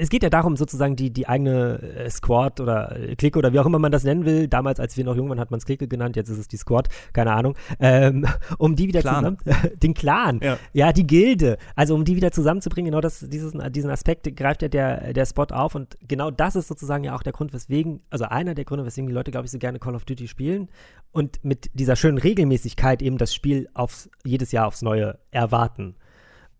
es 0.00 0.08
geht 0.08 0.22
ja 0.22 0.30
darum 0.30 0.56
sozusagen 0.56 0.94
die 0.94 1.10
die 1.10 1.26
eigene 1.26 1.82
äh, 1.82 2.10
Squad 2.10 2.60
oder 2.60 2.96
Clique 3.16 3.36
oder 3.38 3.52
wie 3.52 3.58
auch 3.58 3.66
immer 3.66 3.80
man 3.80 3.90
das 3.90 4.04
nennen 4.04 4.24
will. 4.24 4.46
Damals, 4.46 4.78
als 4.78 4.96
wir 4.96 5.04
noch 5.04 5.16
jung 5.16 5.28
waren, 5.28 5.40
hat 5.40 5.50
man 5.50 5.58
es 5.58 5.66
Clique 5.66 5.88
genannt, 5.88 6.14
jetzt 6.14 6.28
ist 6.28 6.38
es 6.38 6.46
die 6.46 6.58
Squad, 6.58 6.88
keine 7.12 7.32
Ahnung. 7.32 7.56
Ähm, 7.80 8.24
um 8.58 8.76
die 8.76 8.86
wieder 8.86 9.00
Clan. 9.00 9.38
zusammen, 9.38 9.38
den 9.82 9.94
Clan, 9.94 10.40
ja. 10.42 10.58
ja. 10.72 10.92
die 10.92 11.06
Gilde, 11.06 11.58
also 11.74 11.94
um 11.94 12.04
die 12.04 12.14
wieder 12.14 12.30
zusammenzubringen, 12.30 12.90
genau 12.90 13.00
das, 13.00 13.24
dieses, 13.28 13.47
diesen 13.52 13.90
Aspekt 13.90 14.36
greift 14.36 14.62
ja 14.62 14.68
der, 14.68 15.12
der 15.12 15.26
Spot 15.26 15.44
auf 15.50 15.74
und 15.74 15.96
genau 16.06 16.30
das 16.30 16.56
ist 16.56 16.68
sozusagen 16.68 17.04
ja 17.04 17.14
auch 17.14 17.22
der 17.22 17.32
Grund, 17.32 17.52
weswegen, 17.52 18.00
also 18.10 18.24
einer 18.24 18.54
der 18.54 18.64
Gründe, 18.64 18.84
weswegen 18.84 19.08
die 19.08 19.14
Leute, 19.14 19.30
glaube 19.30 19.46
ich, 19.46 19.50
so 19.50 19.58
gerne 19.58 19.78
Call 19.78 19.94
of 19.94 20.04
Duty 20.04 20.28
spielen 20.28 20.68
und 21.12 21.44
mit 21.44 21.70
dieser 21.74 21.96
schönen 21.96 22.18
Regelmäßigkeit 22.18 23.02
eben 23.02 23.18
das 23.18 23.34
Spiel 23.34 23.68
aufs, 23.74 24.10
jedes 24.24 24.52
Jahr 24.52 24.66
aufs 24.66 24.82
Neue 24.82 25.18
erwarten. 25.30 25.96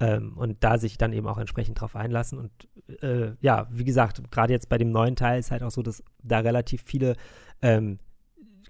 Ähm, 0.01 0.37
und 0.37 0.63
da 0.63 0.79
sich 0.79 0.97
dann 0.97 1.13
eben 1.13 1.27
auch 1.27 1.39
entsprechend 1.39 1.81
drauf 1.81 1.97
einlassen. 1.97 2.39
Und 2.39 3.03
äh, 3.03 3.33
ja, 3.41 3.67
wie 3.71 3.85
gesagt, 3.85 4.31
gerade 4.31 4.53
jetzt 4.53 4.69
bei 4.69 4.79
dem 4.79 4.93
neuen 4.93 5.17
Teil 5.17 5.41
ist 5.41 5.51
halt 5.51 5.65
auch 5.65 5.73
so, 5.73 5.83
dass 5.83 6.05
da 6.23 6.39
relativ 6.39 6.83
viele 6.85 7.17
ähm, 7.63 7.99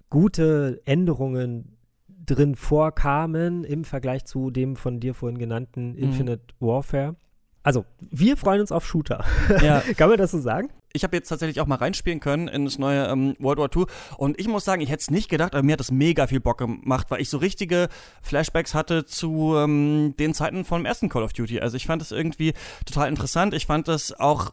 gute 0.09 0.81
Änderungen 0.87 1.77
drin 2.25 2.55
vorkamen 2.55 3.65
im 3.65 3.85
Vergleich 3.85 4.25
zu 4.25 4.51
dem 4.51 4.77
von 4.77 5.01
dir 5.01 5.15
vorhin 5.15 5.39
genannten 5.39 5.93
mhm. 5.93 5.99
Infinite 5.99 6.43
mhm. 6.61 6.67
Warfare. 6.67 7.17
Also, 7.63 7.85
wir 8.01 8.37
freuen 8.37 8.61
uns 8.61 8.73
auf 8.73 8.87
Shooter. 8.87 9.25
Ja. 9.63 9.81
Kann 9.97 10.09
man 10.09 10.19
das 10.19 10.31
so 10.31 10.39
sagen? 10.39 10.71
Ich 10.93 11.05
habe 11.05 11.17
jetzt 11.17 11.29
tatsächlich 11.29 11.61
auch 11.61 11.67
mal 11.67 11.77
reinspielen 11.77 12.21
können 12.21 12.49
in 12.49 12.65
das 12.65 12.79
neue 12.79 13.07
ähm, 13.07 13.37
World 13.39 13.59
War 13.59 13.71
II 13.75 13.87
und 14.17 14.39
ich 14.41 14.49
muss 14.49 14.65
sagen, 14.65 14.81
ich 14.81 14.91
hätte 14.91 15.03
es 15.03 15.11
nicht 15.11 15.29
gedacht, 15.29 15.55
aber 15.55 15.63
mir 15.63 15.73
hat 15.73 15.81
das 15.81 15.91
mega 15.91 16.27
viel 16.27 16.41
Bock 16.41 16.59
gemacht, 16.59 17.11
weil 17.11 17.21
ich 17.21 17.29
so 17.29 17.39
richtige 17.39 17.89
Flashbacks 18.23 18.75
hatte 18.75 19.05
zu 19.05 19.55
ähm, 19.57 20.15
den 20.19 20.35
Zeiten 20.35 20.65
vom 20.65 20.85
ersten 20.85 21.09
Call 21.09 21.23
of 21.23 21.33
Duty. 21.33 21.61
Also 21.61 21.77
ich 21.77 21.87
fand 21.87 22.03
es 22.03 22.13
irgendwie 22.13 22.55
total 22.87 23.09
interessant. 23.09 23.55
Ich 23.55 23.67
fand 23.67 23.89
das 23.89 24.13
auch, 24.19 24.53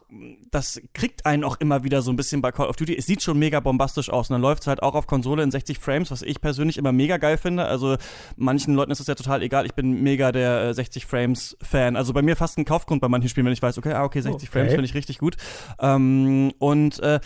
das 0.50 0.80
kriegt 0.94 1.26
einen 1.26 1.44
auch 1.44 1.56
immer 1.60 1.84
wieder 1.84 2.02
so 2.02 2.10
ein 2.10 2.16
bisschen 2.16 2.42
bei 2.42 2.52
Call 2.52 2.68
of 2.68 2.76
Duty. 2.76 2.96
Es 2.96 3.06
sieht 3.06 3.22
schon 3.22 3.38
mega 3.38 3.60
bombastisch 3.60 4.10
aus 4.10 4.30
und 4.30 4.34
dann 4.34 4.42
läuft 4.42 4.62
es 4.62 4.66
halt 4.66 4.82
auch 4.82 4.94
auf 4.94 5.06
Konsole 5.06 5.42
in 5.42 5.50
60 5.50 5.78
Frames, 5.78 6.10
was 6.10 6.22
ich 6.22 6.40
persönlich 6.40 6.78
immer 6.78 6.92
mega 6.92 7.16
geil 7.16 7.38
finde. 7.38 7.64
Also 7.64 7.96
manchen 8.36 8.74
Leuten 8.74 8.92
ist 8.92 9.00
es 9.00 9.06
ja 9.06 9.14
total 9.14 9.42
egal. 9.42 9.66
Ich 9.66 9.74
bin 9.74 10.02
mega 10.02 10.32
der 10.32 10.64
äh, 10.66 10.74
60 10.74 11.06
Frames 11.06 11.56
Fan. 11.62 11.96
Also 11.96 12.12
bei 12.12 12.22
mir 12.22 12.36
fast 12.36 12.58
ein 12.58 12.64
Kaufgrund 12.64 13.00
bei 13.00 13.08
manchen 13.08 13.28
Spielen, 13.28 13.46
wenn 13.46 13.52
ich 13.52 13.62
weiß, 13.62 13.78
okay, 13.78 13.92
ah, 13.92 14.04
okay, 14.04 14.20
60 14.20 14.48
okay. 14.48 14.58
Frames 14.58 14.72
finde 14.72 14.84
ich 14.84 14.94
richtig 14.94 15.18
gut. 15.18 15.36
Ähm, 15.80 16.25
und 16.58 16.98
äh, 17.00 17.20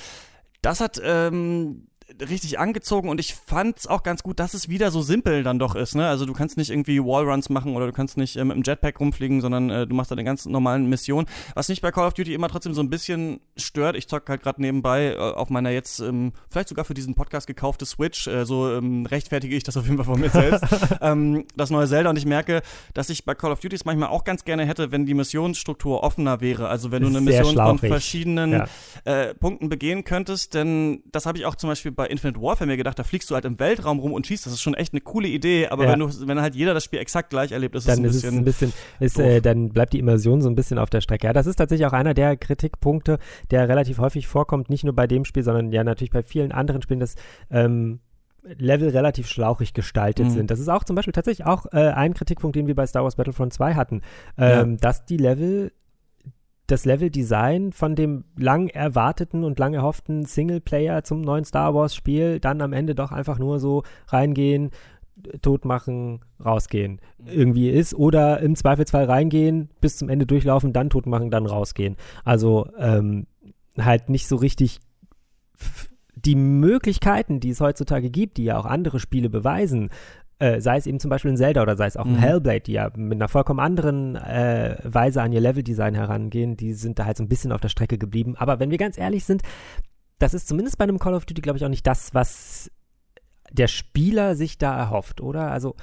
das 0.63 0.81
hat 0.81 1.01
ähm, 1.03 1.89
richtig 2.29 2.59
angezogen 2.59 3.09
und 3.09 3.21
ich 3.21 3.35
fand 3.35 3.79
es 3.79 3.87
auch 3.87 4.03
ganz 4.03 4.23
gut, 4.23 4.41
dass 4.41 4.55
es 4.55 4.69
wieder 4.69 4.91
so 4.91 5.03
simpel 5.03 5.43
dann 5.43 5.59
doch 5.59 5.75
ist. 5.75 5.95
Ne? 5.95 6.09
Also 6.09 6.27
du 6.27 6.33
kannst 6.33 6.57
nicht 6.57 6.71
irgendwie 6.71 7.01
Wallruns 7.01 7.49
machen 7.49 7.77
oder 7.77 7.87
du 7.87 7.93
kannst 7.93 8.17
nicht 8.17 8.37
äh, 8.37 8.45
mit 8.45 8.57
dem 8.57 8.63
Jetpack 8.63 8.99
rumfliegen, 9.01 9.41
sondern 9.41 9.71
äh, 9.71 9.87
du 9.87 9.95
machst 9.95 10.13
eine 10.13 10.25
ganz 10.25 10.47
normalen 10.47 10.89
Mission. 10.89 11.27
Was 11.55 11.69
mich 11.69 11.81
bei 11.81 11.91
Call 11.91 12.07
of 12.07 12.15
Duty 12.15 12.35
immer 12.35 12.49
trotzdem 12.49 12.75
so 12.75 12.83
ein 12.83 12.91
bisschen 12.91 13.41
stört, 13.57 13.97
ich 13.97 14.09
zocke 14.09 14.31
halt 14.31 14.43
gerade 14.43 14.61
nebenbei 14.61 15.15
äh, 15.15 15.19
auf 15.19 15.51
meiner 15.51 15.71
jetzt 15.71 16.01
ähm, 16.01 16.33
vielleicht 16.49 16.69
sogar 16.69 16.85
für 16.85 16.95
diesen 16.95 17.15
Podcast 17.15 17.47
gekaufte 17.47 17.87
Switch, 17.87 18.27
äh, 18.27 18.45
so 18.45 18.73
ähm, 18.73 19.07
rechtfertige 19.07 19.57
ich 19.57 19.63
das 19.63 19.77
auf 19.77 19.85
jeden 19.85 19.97
Fall 19.97 20.07
von 20.07 20.21
mir 20.21 20.31
selbst, 20.31 20.65
ähm, 21.01 21.45
das 21.57 21.71
neue 21.71 21.87
Zelda 21.87 22.11
und 22.11 22.17
ich 22.17 22.27
merke, 22.27 22.63
dass 22.95 23.11
ich 23.11 23.25
bei 23.25 23.35
Call 23.35 23.53
of 23.53 23.61
Duty 23.61 23.77
es 23.77 23.85
manchmal 23.85 24.09
auch 24.09 24.25
ganz 24.25 24.45
gerne 24.45 24.67
hätte, 24.67 24.93
wenn 24.93 25.07
die 25.07 25.15
Missionsstruktur 25.15 26.03
offener 26.03 26.41
wäre. 26.41 26.69
Also 26.69 26.91
wenn 26.91 27.03
du 27.03 27.09
eine 27.09 27.21
Mission 27.21 27.55
von 27.55 27.79
verschiedenen 27.79 28.53
ja. 28.53 28.67
Äh, 29.05 29.35
Punkten 29.35 29.69
begehen 29.69 30.05
könntest, 30.05 30.55
denn 30.55 31.03
das 31.13 31.27
habe 31.27 31.39
ich 31.39 31.47
auch 31.47 31.55
zum 31.55 31.69
Beispiel 31.69 31.93
bei 31.93 32.00
Infinite 32.07 32.41
Warfare 32.41 32.67
mir 32.67 32.77
gedacht, 32.77 32.99
da 32.99 33.05
fliegst 33.05 33.31
du 33.31 33.35
halt 33.35 33.45
im 33.45 33.59
Weltraum 33.59 33.99
rum 33.99 34.13
und 34.13 34.27
schießt. 34.27 34.47
Das 34.47 34.53
ist 34.53 34.63
schon 34.63 34.75
echt 34.75 34.93
eine 34.93 35.01
coole 35.01 35.29
Idee, 35.29 35.69
aber 35.69 35.85
ja. 35.85 35.93
wenn, 35.93 36.01
du, 36.01 36.27
wenn 36.27 36.41
halt 36.41 36.55
jeder 36.55 36.75
das 36.75 36.85
Spiel 36.85 37.01
exakt 37.01 37.31
gleich 37.31 37.53
erlebt, 37.53 37.75
ist 37.75 37.89
dann 37.89 38.05
es 38.05 38.25
ein 38.25 38.45
bisschen. 38.45 38.73
Ist, 39.01 39.19
äh, 39.19 39.41
dann 39.41 39.71
bleibt 39.71 39.93
die 39.93 39.99
Immersion 39.99 40.41
so 40.41 40.49
ein 40.49 40.55
bisschen 40.55 40.79
auf 40.79 40.91
der 40.91 41.01
Strecke. 41.01 41.27
Ja, 41.27 41.33
das 41.33 41.47
ist 41.47 41.57
tatsächlich 41.57 41.87
auch 41.87 41.93
einer 41.93 42.15
der 42.15 42.37
Kritikpunkte, 42.37 43.19
der 43.51 43.69
relativ 43.69 43.99
häufig 43.99 44.27
vorkommt, 44.27 44.71
nicht 44.71 44.85
nur 44.85 44.95
bei 44.95 45.07
dem 45.07 45.25
Spiel, 45.25 45.43
sondern 45.43 45.73
ja 45.73 45.85
natürlich 45.85 46.11
bei 46.11 46.23
vielen 46.23 46.53
anderen 46.53 46.83
Spielen, 46.83 47.01
dass 47.01 47.17
ähm, 47.51 48.01
Level 48.43 48.89
relativ 48.89 49.29
schlauchig 49.29 49.75
gestaltet 49.75 50.27
mhm. 50.27 50.31
sind. 50.31 50.51
Das 50.51 50.61
ist 50.61 50.69
auch 50.69 50.85
zum 50.85 50.97
Beispiel 50.97 51.13
tatsächlich 51.13 51.47
auch 51.47 51.67
äh, 51.73 51.91
ein 51.91 52.15
Kritikpunkt, 52.15 52.57
den 52.57 52.67
wir 52.67 52.75
bei 52.75 52.87
Star 52.87 53.03
Wars 53.03 53.17
Battlefront 53.17 53.53
2 53.53 53.75
hatten, 53.75 54.03
ähm, 54.39 54.73
ja. 54.73 54.77
dass 54.81 55.05
die 55.05 55.19
Level 55.19 55.73
das 56.71 56.85
Leveldesign 56.85 57.73
von 57.73 57.95
dem 57.95 58.25
lang 58.37 58.69
erwarteten 58.69 59.45
und 59.45 59.59
lang 59.59 59.75
erhofften 59.75 60.25
Singleplayer 60.25 61.05
zum 61.05 61.21
neuen 61.21 61.45
Star 61.45 61.75
Wars 61.75 61.95
Spiel 61.95 62.41
dann 62.41 62.61
am 62.61 62.73
Ende 62.73 62.95
doch 62.95 63.13
einfach 63.13 63.39
nur 63.39 63.59
so 63.61 63.83
reingehen, 64.09 64.71
tot 65.43 65.65
machen, 65.65 66.21
rausgehen 66.43 67.01
irgendwie 67.27 67.69
ist 67.69 67.95
oder 67.95 68.41
im 68.41 68.57
Zweifelsfall 68.57 69.05
reingehen, 69.05 69.69
bis 69.81 69.99
zum 69.99 70.09
Ende 70.09 70.27
durchlaufen, 70.27 70.73
dann 70.73 70.91
tot 70.91 71.07
machen, 71.07 71.31
dann 71.31 71.47
rausgehen. 71.47 71.97
Also 72.25 72.69
ähm, 72.79 73.27
halt 73.79 74.09
nicht 74.09 74.27
so 74.27 74.37
richtig 74.37 74.81
die 76.15 76.35
Möglichkeiten, 76.35 77.41
die 77.41 77.51
es 77.51 77.61
heutzutage 77.61 78.11
gibt, 78.11 78.37
die 78.37 78.45
ja 78.45 78.59
auch 78.59 78.67
andere 78.67 79.01
Spiele 79.01 79.31
beweisen, 79.31 79.91
äh, 80.41 80.61
sei 80.61 80.79
es 80.79 80.87
eben 80.87 80.99
zum 80.99 81.11
Beispiel 81.11 81.31
ein 81.31 81.37
Zelda 81.37 81.63
oder 81.63 81.77
sei 81.77 81.87
es 81.87 81.97
auch 81.97 82.07
ein 82.07 82.15
mhm. 82.15 82.19
Hellblade, 82.19 82.61
die 82.61 82.73
ja 82.73 82.91
mit 82.97 83.17
einer 83.17 83.29
vollkommen 83.29 83.61
anderen 83.61 84.17
äh, 84.17 84.77
Weise 84.83 85.23
an 85.23 85.33
ihr 85.33 85.41
Leveldesign 85.41 85.95
herangehen, 85.95 86.57
die 86.57 86.73
sind 86.73 86.99
da 86.99 87.05
halt 87.05 87.19
so 87.19 87.23
ein 87.23 87.29
bisschen 87.29 87.53
auf 87.53 87.61
der 87.61 87.69
Strecke 87.69 87.99
geblieben. 87.99 88.35
Aber 88.37 88.59
wenn 88.59 88.71
wir 88.71 88.79
ganz 88.79 88.99
ehrlich 88.99 89.25
sind, 89.25 89.43
das 90.19 90.35
ist 90.35 90.49
zumindest 90.49 90.79
bei 90.79 90.85
einem 90.85 90.99
Call 90.99 91.15
of 91.15 91.27
Duty, 91.27 91.43
glaube 91.43 91.59
ich, 91.59 91.65
auch 91.65 91.71
nicht 91.71 91.87
das, 91.87 92.15
was 92.15 92.71
der 93.53 93.69
Spieler 93.69 94.35
sich 94.35 94.59
da 94.59 94.77
erhofft, 94.77 95.21
oder? 95.21 95.51
Also 95.51 95.77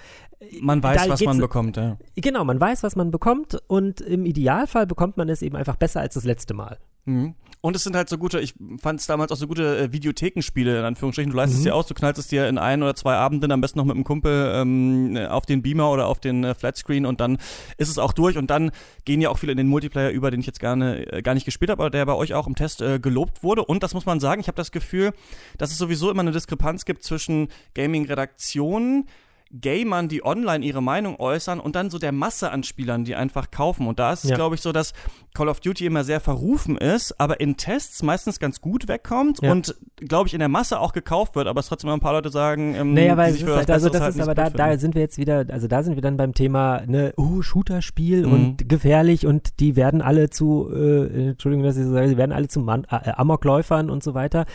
man 0.61 0.81
weiß, 0.81 1.09
was 1.09 1.21
man 1.21 1.37
bekommt, 1.37 1.77
ja. 1.77 1.97
Genau, 2.15 2.43
man 2.43 2.59
weiß, 2.59 2.83
was 2.83 2.95
man 2.95 3.11
bekommt 3.11 3.61
und 3.67 4.01
im 4.01 4.25
Idealfall 4.25 4.87
bekommt 4.87 5.17
man 5.17 5.29
es 5.29 5.41
eben 5.41 5.55
einfach 5.55 5.75
besser 5.75 6.01
als 6.01 6.13
das 6.15 6.23
letzte 6.23 6.53
Mal. 6.53 6.77
Mhm. 7.07 7.35
Und 7.61 7.75
es 7.75 7.83
sind 7.83 7.95
halt 7.95 8.07
so 8.07 8.17
gute, 8.17 8.39
ich 8.39 8.53
fand 8.79 8.99
es 8.99 9.07
damals 9.07 9.31
auch 9.31 9.35
so 9.35 9.47
gute 9.47 9.77
äh, 9.77 9.91
Videothekenspiele, 9.91 10.79
in 10.79 10.85
Anführungsstrichen. 10.85 11.31
Du 11.31 11.37
leistest 11.37 11.61
mhm. 11.61 11.65
dir 11.65 11.75
aus, 11.75 11.87
du 11.87 11.95
knallst 11.95 12.19
es 12.19 12.27
dir 12.27 12.47
in 12.47 12.57
ein 12.57 12.83
oder 12.83 12.95
zwei 12.95 13.15
Abenden, 13.15 13.51
am 13.51 13.61
besten 13.61 13.79
noch 13.79 13.85
mit 13.85 13.95
einem 13.95 14.03
Kumpel 14.03 14.51
ähm, 14.53 15.17
auf 15.29 15.45
den 15.45 15.63
Beamer 15.63 15.89
oder 15.91 16.07
auf 16.07 16.19
den 16.19 16.43
äh, 16.43 16.53
Flatscreen 16.53 17.05
und 17.05 17.19
dann 17.19 17.37
ist 17.77 17.89
es 17.89 17.97
auch 17.97 18.13
durch 18.13 18.37
und 18.37 18.51
dann 18.51 18.71
gehen 19.05 19.21
ja 19.21 19.29
auch 19.29 19.39
viele 19.39 19.53
in 19.53 19.57
den 19.57 19.67
Multiplayer 19.67 20.11
über, 20.11 20.29
den 20.29 20.39
ich 20.39 20.45
jetzt 20.45 20.59
gerne, 20.59 21.11
äh, 21.11 21.21
gar 21.21 21.33
nicht 21.33 21.45
gespielt 21.45 21.71
habe, 21.71 21.81
aber 21.81 21.89
der 21.89 22.05
bei 22.05 22.13
euch 22.13 22.33
auch 22.33 22.45
im 22.45 22.55
Test 22.55 22.81
äh, 22.81 22.99
gelobt 22.99 23.41
wurde. 23.41 23.65
Und 23.65 23.81
das 23.81 23.93
muss 23.93 24.05
man 24.05 24.19
sagen, 24.19 24.39
ich 24.39 24.47
habe 24.47 24.57
das 24.57 24.71
Gefühl, 24.71 25.13
dass 25.57 25.71
es 25.71 25.77
sowieso 25.77 26.11
immer 26.11 26.21
eine 26.21 26.31
Diskrepanz 26.31 26.85
gibt 26.85 27.03
zwischen 27.03 27.47
Gaming-Redaktionen, 27.73 29.07
Gamern, 29.51 30.09
die 30.09 30.25
online 30.25 30.65
ihre 30.65 30.81
Meinung 30.81 31.19
äußern 31.19 31.59
und 31.59 31.75
dann 31.75 31.89
so 31.89 31.99
der 31.99 32.11
Masse 32.11 32.51
an 32.51 32.63
Spielern, 32.63 33.05
die 33.05 33.15
einfach 33.15 33.51
kaufen. 33.51 33.87
Und 33.87 33.99
da 33.99 34.13
ist 34.13 34.23
es, 34.23 34.31
ja. 34.31 34.35
glaube 34.35 34.55
ich, 34.55 34.61
so, 34.61 34.71
dass 34.71 34.93
Call 35.33 35.49
of 35.49 35.59
Duty 35.59 35.85
immer 35.85 36.03
sehr 36.03 36.19
verrufen 36.19 36.77
ist, 36.77 37.19
aber 37.19 37.39
in 37.39 37.57
Tests 37.57 38.01
meistens 38.03 38.39
ganz 38.39 38.61
gut 38.61 38.87
wegkommt 38.87 39.41
ja. 39.41 39.51
und, 39.51 39.75
glaube 39.97 40.27
ich, 40.27 40.33
in 40.33 40.39
der 40.39 40.49
Masse 40.49 40.79
auch 40.79 40.93
gekauft 40.93 41.35
wird, 41.35 41.47
aber 41.47 41.59
es 41.59 41.67
trotzdem 41.67 41.89
ein 41.89 41.99
paar 41.99 42.13
Leute 42.13 42.29
sagen, 42.29 42.75
ähm, 42.75 42.93
naja, 42.93 43.17
weil 43.17 43.33
es 43.33 43.41
ist 43.41 43.47
halt, 43.47 43.69
also 43.69 43.89
das 43.89 44.15
ist, 44.15 44.21
aber 44.21 44.35
da, 44.35 44.49
da 44.49 44.77
sind 44.77 44.95
wir 44.95 45.01
jetzt 45.01 45.17
wieder, 45.17 45.45
also 45.49 45.67
da 45.67 45.83
sind 45.83 45.95
wir 45.95 46.01
dann 46.01 46.17
beim 46.17 46.33
Thema, 46.33 46.81
ne, 46.85 47.13
uh, 47.17 47.41
Shooter-Spiel 47.41 48.25
mhm. 48.25 48.33
und 48.33 48.69
gefährlich 48.69 49.25
und 49.25 49.59
die 49.59 49.75
werden 49.75 50.01
alle 50.01 50.29
zu, 50.29 50.69
äh, 50.73 51.29
Entschuldigung, 51.29 51.65
dass 51.65 51.77
ich 51.77 51.85
so 51.85 51.91
sage, 51.91 52.09
die 52.09 52.17
werden 52.17 52.31
alle 52.31 52.47
zu 52.47 52.59
Man 52.59 52.85
äh, 52.85 53.11
Amokläufern 53.11 53.89
und 53.89 54.03
so 54.03 54.13
weiter. 54.13 54.45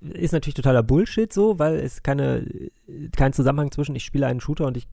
Ist 0.00 0.32
natürlich 0.32 0.54
totaler 0.54 0.82
Bullshit 0.82 1.32
so, 1.32 1.58
weil 1.58 1.76
es 1.76 2.02
keine, 2.02 2.46
kein 3.16 3.32
Zusammenhang 3.32 3.70
zwischen 3.70 3.94
ich 3.96 4.04
spiele 4.04 4.26
einen 4.26 4.30
einen 4.30 4.40
Shooter 4.40 4.66
und 4.66 4.76
ich 4.76 4.86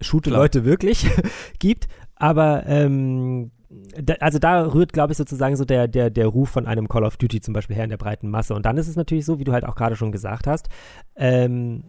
shoote 0.00 0.30
Klar. 0.30 0.42
Leute 0.42 0.64
wirklich 0.64 1.06
gibt. 1.58 1.88
Aber 2.16 2.66
ähm, 2.66 3.50
da, 4.00 4.14
also 4.14 4.38
da 4.38 4.66
rührt, 4.66 4.92
glaube 4.92 5.12
ich, 5.12 5.16
sozusagen 5.16 5.56
so 5.56 5.64
der, 5.64 5.88
der, 5.88 6.10
der 6.10 6.26
Ruf 6.26 6.50
von 6.50 6.66
einem 6.66 6.88
Call 6.88 7.04
of 7.04 7.16
Duty 7.16 7.40
zum 7.40 7.54
Beispiel 7.54 7.76
her 7.76 7.84
in 7.84 7.90
der 7.90 7.96
breiten 7.96 8.28
Masse. 8.28 8.54
Und 8.54 8.66
dann 8.66 8.76
ist 8.76 8.88
es 8.88 8.96
natürlich 8.96 9.24
so, 9.24 9.38
wie 9.38 9.44
du 9.44 9.52
halt 9.52 9.64
auch 9.64 9.76
gerade 9.76 9.96
schon 9.96 10.12
gesagt 10.12 10.46
hast, 10.46 10.68
ähm, 11.16 11.84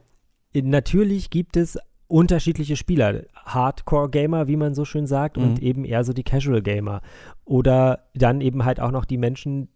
natürlich 0.54 1.30
gibt 1.30 1.58
es 1.58 1.78
unterschiedliche 2.08 2.76
Spieler. 2.76 3.24
Hardcore-Gamer, 3.34 4.48
wie 4.48 4.58
man 4.58 4.76
so 4.76 4.86
schön 4.86 5.08
sagt, 5.08 5.38
mhm. 5.38 5.44
und 5.44 5.62
eben 5.62 5.86
eher 5.86 6.04
so 6.04 6.14
die 6.14 6.24
Casual-Gamer. 6.24 7.02
Oder 7.46 8.10
dann 8.14 8.42
eben 8.42 8.66
halt 8.66 8.80
auch 8.80 8.92
noch 8.92 9.06
die 9.06 9.18
Menschen, 9.18 9.70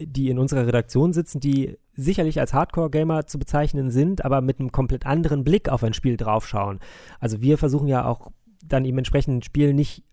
die 0.00 0.30
in 0.30 0.38
unserer 0.38 0.66
Redaktion 0.66 1.12
sitzen, 1.12 1.40
die 1.40 1.78
sicherlich 1.94 2.40
als 2.40 2.54
Hardcore-Gamer 2.54 3.26
zu 3.26 3.38
bezeichnen 3.38 3.90
sind, 3.90 4.24
aber 4.24 4.40
mit 4.40 4.58
einem 4.58 4.72
komplett 4.72 5.06
anderen 5.06 5.44
Blick 5.44 5.68
auf 5.68 5.84
ein 5.84 5.94
Spiel 5.94 6.16
draufschauen. 6.16 6.80
Also 7.18 7.40
wir 7.40 7.58
versuchen 7.58 7.88
ja 7.88 8.04
auch 8.04 8.30
dann 8.64 8.84
eben 8.84 8.98
entsprechend 8.98 9.38
ein 9.38 9.42
Spiel 9.42 9.74
nicht 9.74 10.04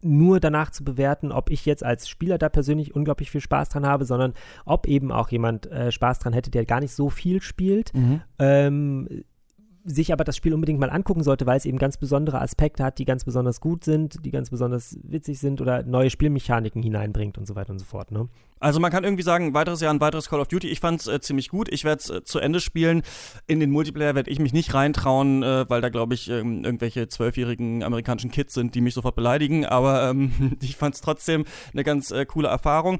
nur 0.00 0.38
danach 0.38 0.70
zu 0.70 0.84
bewerten, 0.84 1.32
ob 1.32 1.50
ich 1.50 1.66
jetzt 1.66 1.84
als 1.84 2.08
Spieler 2.08 2.38
da 2.38 2.48
persönlich 2.48 2.94
unglaublich 2.94 3.30
viel 3.30 3.40
Spaß 3.40 3.68
dran 3.68 3.86
habe, 3.86 4.04
sondern 4.04 4.34
ob 4.64 4.86
eben 4.86 5.10
auch 5.10 5.28
jemand 5.30 5.66
äh, 5.66 5.90
Spaß 5.90 6.20
dran 6.20 6.32
hätte, 6.32 6.50
der 6.50 6.66
gar 6.66 6.80
nicht 6.80 6.92
so 6.92 7.10
viel 7.10 7.42
spielt. 7.42 7.92
Mhm. 7.94 8.20
Ähm, 8.38 9.24
sich 9.88 10.12
aber 10.12 10.24
das 10.24 10.36
Spiel 10.36 10.54
unbedingt 10.54 10.78
mal 10.78 10.90
angucken 10.90 11.22
sollte, 11.22 11.46
weil 11.46 11.56
es 11.56 11.64
eben 11.64 11.78
ganz 11.78 11.96
besondere 11.96 12.40
Aspekte 12.40 12.84
hat, 12.84 12.98
die 12.98 13.04
ganz 13.04 13.24
besonders 13.24 13.60
gut 13.60 13.84
sind, 13.84 14.24
die 14.24 14.30
ganz 14.30 14.50
besonders 14.50 14.98
witzig 15.02 15.38
sind 15.38 15.60
oder 15.60 15.82
neue 15.82 16.10
Spielmechaniken 16.10 16.82
hineinbringt 16.82 17.38
und 17.38 17.46
so 17.46 17.56
weiter 17.56 17.70
und 17.70 17.78
so 17.78 17.84
fort. 17.84 18.10
Ne? 18.12 18.28
Also 18.60 18.80
man 18.80 18.90
kann 18.90 19.04
irgendwie 19.04 19.22
sagen, 19.22 19.54
weiteres 19.54 19.80
Jahr 19.80 19.92
ein 19.92 20.00
weiteres 20.00 20.28
Call 20.28 20.40
of 20.40 20.48
Duty. 20.48 20.68
Ich 20.68 20.80
fand 20.80 21.00
es 21.00 21.06
äh, 21.06 21.20
ziemlich 21.20 21.48
gut. 21.48 21.68
Ich 21.72 21.84
werde 21.84 22.00
es 22.00 22.10
äh, 22.10 22.24
zu 22.24 22.38
Ende 22.38 22.60
spielen. 22.60 23.02
In 23.46 23.60
den 23.60 23.70
Multiplayer 23.70 24.14
werde 24.14 24.30
ich 24.30 24.40
mich 24.40 24.52
nicht 24.52 24.74
reintrauen, 24.74 25.42
äh, 25.42 25.68
weil 25.68 25.80
da 25.80 25.88
glaube 25.88 26.14
ich 26.14 26.28
ähm, 26.28 26.64
irgendwelche 26.64 27.08
zwölfjährigen 27.08 27.82
amerikanischen 27.82 28.30
Kids 28.30 28.54
sind, 28.54 28.74
die 28.74 28.80
mich 28.80 28.94
sofort 28.94 29.14
beleidigen. 29.14 29.64
Aber 29.64 30.10
ähm, 30.10 30.56
ich 30.62 30.76
fand 30.76 30.94
es 30.94 31.00
trotzdem 31.00 31.44
eine 31.72 31.84
ganz 31.84 32.10
äh, 32.10 32.26
coole 32.26 32.48
Erfahrung. 32.48 32.98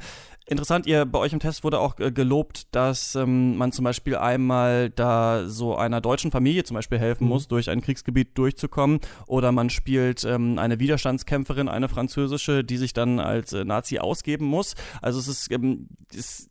Interessant, 0.50 0.86
ihr 0.86 1.04
bei 1.04 1.18
euch 1.18 1.34
im 1.34 1.40
Test 1.40 1.62
wurde 1.62 1.78
auch 1.78 2.00
äh, 2.00 2.10
gelobt, 2.10 2.74
dass 2.74 3.14
ähm, 3.14 3.58
man 3.58 3.70
zum 3.70 3.84
Beispiel 3.84 4.16
einmal 4.16 4.88
da 4.88 5.46
so 5.46 5.76
einer 5.76 6.00
deutschen 6.00 6.30
Familie 6.30 6.64
zum 6.64 6.74
Beispiel 6.74 6.98
helfen 6.98 7.24
mhm. 7.24 7.30
muss, 7.30 7.48
durch 7.48 7.68
ein 7.68 7.82
Kriegsgebiet 7.82 8.36
durchzukommen. 8.38 9.00
Oder 9.26 9.52
man 9.52 9.68
spielt 9.68 10.24
ähm, 10.24 10.58
eine 10.58 10.80
Widerstandskämpferin, 10.80 11.68
eine 11.68 11.90
französische, 11.90 12.64
die 12.64 12.78
sich 12.78 12.94
dann 12.94 13.20
als 13.20 13.52
äh, 13.52 13.66
Nazi 13.66 13.98
ausgeben 13.98 14.46
muss. 14.46 14.74
Also 15.02 15.18
es 15.18 15.28
ist, 15.28 15.52
ähm, 15.52 15.88
es 16.16 16.48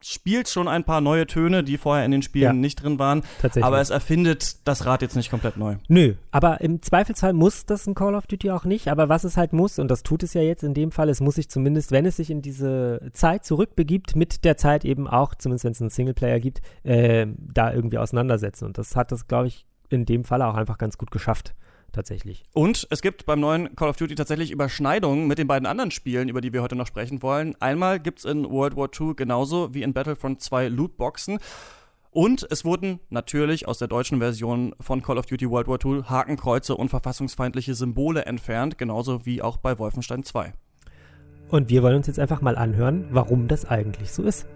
spielt 0.00 0.48
schon 0.48 0.68
ein 0.68 0.84
paar 0.84 1.00
neue 1.00 1.26
Töne, 1.26 1.64
die 1.64 1.76
vorher 1.76 2.04
in 2.04 2.10
den 2.10 2.22
Spielen 2.22 2.44
ja, 2.44 2.52
nicht 2.52 2.82
drin 2.82 2.98
waren. 2.98 3.22
Tatsächlich. 3.40 3.64
Aber 3.64 3.80
es 3.80 3.90
erfindet 3.90 4.56
das 4.66 4.86
Rad 4.86 5.02
jetzt 5.02 5.16
nicht 5.16 5.30
komplett 5.30 5.56
neu. 5.56 5.76
Nö, 5.88 6.14
aber 6.30 6.60
im 6.60 6.82
Zweifelsfall 6.82 7.32
muss 7.32 7.66
das 7.66 7.86
ein 7.86 7.94
Call 7.94 8.14
of 8.14 8.26
Duty 8.26 8.50
auch 8.50 8.64
nicht. 8.64 8.88
Aber 8.88 9.08
was 9.08 9.24
es 9.24 9.36
halt 9.36 9.52
muss, 9.52 9.78
und 9.78 9.90
das 9.90 10.02
tut 10.02 10.22
es 10.22 10.34
ja 10.34 10.42
jetzt 10.42 10.62
in 10.62 10.74
dem 10.74 10.92
Fall, 10.92 11.08
es 11.08 11.20
muss 11.20 11.34
sich 11.34 11.48
zumindest, 11.48 11.90
wenn 11.90 12.06
es 12.06 12.16
sich 12.16 12.30
in 12.30 12.42
diese 12.42 13.10
Zeit 13.12 13.44
zurückbegibt, 13.44 14.16
mit 14.16 14.44
der 14.44 14.56
Zeit 14.56 14.84
eben 14.84 15.08
auch, 15.08 15.34
zumindest 15.34 15.64
wenn 15.64 15.72
es 15.72 15.80
einen 15.80 15.90
Singleplayer 15.90 16.40
gibt, 16.40 16.60
äh, 16.84 17.26
da 17.38 17.72
irgendwie 17.72 17.98
auseinandersetzen. 17.98 18.66
Und 18.66 18.78
das 18.78 18.94
hat 18.96 19.12
das, 19.12 19.26
glaube 19.26 19.48
ich, 19.48 19.66
in 19.88 20.04
dem 20.04 20.24
Fall 20.24 20.42
auch 20.42 20.54
einfach 20.54 20.78
ganz 20.78 20.98
gut 20.98 21.10
geschafft 21.10 21.54
tatsächlich. 21.92 22.44
Und 22.54 22.86
es 22.90 23.02
gibt 23.02 23.26
beim 23.26 23.40
neuen 23.40 23.74
Call 23.76 23.88
of 23.88 23.96
Duty 23.96 24.14
tatsächlich 24.14 24.50
Überschneidungen 24.50 25.26
mit 25.26 25.38
den 25.38 25.46
beiden 25.46 25.66
anderen 25.66 25.90
Spielen, 25.90 26.28
über 26.28 26.40
die 26.40 26.52
wir 26.52 26.62
heute 26.62 26.76
noch 26.76 26.86
sprechen 26.86 27.22
wollen. 27.22 27.54
Einmal 27.60 28.00
gibt 28.00 28.20
es 28.20 28.24
in 28.24 28.48
World 28.48 28.76
War 28.76 28.88
II 28.98 29.14
genauso 29.14 29.74
wie 29.74 29.82
in 29.82 29.92
Battlefront 29.92 30.40
2 30.40 30.68
Lootboxen. 30.68 31.38
Und 32.10 32.46
es 32.50 32.64
wurden 32.64 33.00
natürlich 33.10 33.68
aus 33.68 33.78
der 33.78 33.88
deutschen 33.88 34.18
Version 34.18 34.74
von 34.80 35.02
Call 35.02 35.18
of 35.18 35.26
Duty 35.26 35.50
World 35.50 35.68
War 35.68 35.78
II 35.84 36.02
Hakenkreuze 36.04 36.74
und 36.74 36.88
verfassungsfeindliche 36.88 37.74
Symbole 37.74 38.24
entfernt, 38.24 38.78
genauso 38.78 39.26
wie 39.26 39.42
auch 39.42 39.58
bei 39.58 39.78
Wolfenstein 39.78 40.24
2. 40.24 40.52
Und 41.50 41.68
wir 41.68 41.82
wollen 41.82 41.96
uns 41.96 42.06
jetzt 42.06 42.18
einfach 42.18 42.40
mal 42.40 42.56
anhören, 42.56 43.06
warum 43.10 43.48
das 43.48 43.64
eigentlich 43.64 44.12
so 44.12 44.22
ist. 44.22 44.46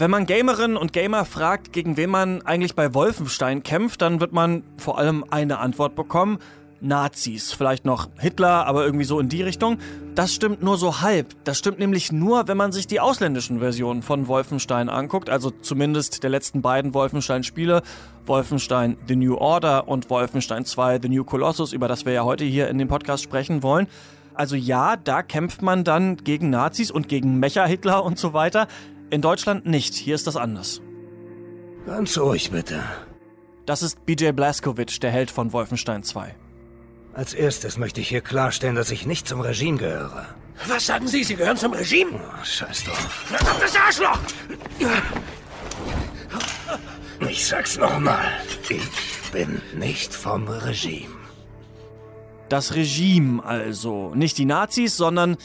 Wenn 0.00 0.10
man 0.10 0.24
Gamerinnen 0.24 0.78
und 0.78 0.94
Gamer 0.94 1.26
fragt, 1.26 1.74
gegen 1.74 1.98
wen 1.98 2.08
man 2.08 2.40
eigentlich 2.46 2.74
bei 2.74 2.94
Wolfenstein 2.94 3.62
kämpft, 3.62 4.00
dann 4.00 4.18
wird 4.18 4.32
man 4.32 4.62
vor 4.78 4.96
allem 4.96 5.26
eine 5.28 5.58
Antwort 5.58 5.94
bekommen. 5.94 6.38
Nazis, 6.80 7.52
vielleicht 7.52 7.84
noch 7.84 8.08
Hitler, 8.18 8.66
aber 8.66 8.82
irgendwie 8.82 9.04
so 9.04 9.20
in 9.20 9.28
die 9.28 9.42
Richtung. 9.42 9.76
Das 10.14 10.32
stimmt 10.32 10.62
nur 10.62 10.78
so 10.78 11.02
halb. 11.02 11.34
Das 11.44 11.58
stimmt 11.58 11.80
nämlich 11.80 12.12
nur, 12.12 12.48
wenn 12.48 12.56
man 12.56 12.72
sich 12.72 12.86
die 12.86 12.98
ausländischen 12.98 13.58
Versionen 13.58 14.00
von 14.00 14.26
Wolfenstein 14.26 14.88
anguckt, 14.88 15.28
also 15.28 15.50
zumindest 15.50 16.22
der 16.22 16.30
letzten 16.30 16.62
beiden 16.62 16.94
Wolfenstein-Spiele, 16.94 17.82
Wolfenstein 18.24 18.96
The 19.06 19.16
New 19.16 19.34
Order 19.34 19.86
und 19.86 20.08
Wolfenstein 20.08 20.64
2 20.64 21.00
The 21.02 21.10
New 21.10 21.24
Colossus, 21.24 21.74
über 21.74 21.88
das 21.88 22.06
wir 22.06 22.14
ja 22.14 22.24
heute 22.24 22.46
hier 22.46 22.68
in 22.68 22.78
dem 22.78 22.88
Podcast 22.88 23.22
sprechen 23.22 23.62
wollen. 23.62 23.86
Also 24.32 24.56
ja, 24.56 24.96
da 24.96 25.22
kämpft 25.22 25.60
man 25.60 25.84
dann 25.84 26.16
gegen 26.16 26.48
Nazis 26.48 26.90
und 26.90 27.08
gegen 27.08 27.38
Mecha-Hitler 27.38 28.02
und 28.02 28.18
so 28.18 28.32
weiter. 28.32 28.66
In 29.10 29.22
Deutschland 29.22 29.66
nicht, 29.66 29.94
hier 29.94 30.14
ist 30.14 30.28
das 30.28 30.36
anders. 30.36 30.80
Ganz 31.84 32.16
ruhig 32.16 32.52
bitte. 32.52 32.80
Das 33.66 33.82
ist 33.82 34.06
BJ 34.06 34.30
Blazkowicz, 34.30 35.00
der 35.00 35.10
Held 35.10 35.32
von 35.32 35.52
Wolfenstein 35.52 36.04
2. 36.04 36.34
Als 37.12 37.34
erstes 37.34 37.76
möchte 37.76 38.00
ich 38.00 38.08
hier 38.08 38.20
klarstellen, 38.20 38.76
dass 38.76 38.92
ich 38.92 39.06
nicht 39.06 39.26
zum 39.26 39.40
Regime 39.40 39.78
gehöre. 39.78 40.28
Was 40.68 40.86
sagen 40.86 41.08
Sie? 41.08 41.24
Sie 41.24 41.34
gehören 41.34 41.56
zum 41.56 41.72
Regime? 41.72 42.10
Oh, 42.14 42.44
scheiß 42.44 42.84
drauf. 42.84 43.26
Das 43.60 43.74
Arschloch! 43.76 44.18
Ich 47.28 47.46
sag's 47.46 47.78
nochmal. 47.78 48.26
Ich 48.68 49.30
bin 49.32 49.60
nicht 49.76 50.14
vom 50.14 50.46
Regime. 50.46 51.14
Das 52.48 52.74
Regime 52.74 53.44
also. 53.44 54.14
Nicht 54.14 54.38
die 54.38 54.44
Nazis, 54.44 54.96
sondern 54.96 55.36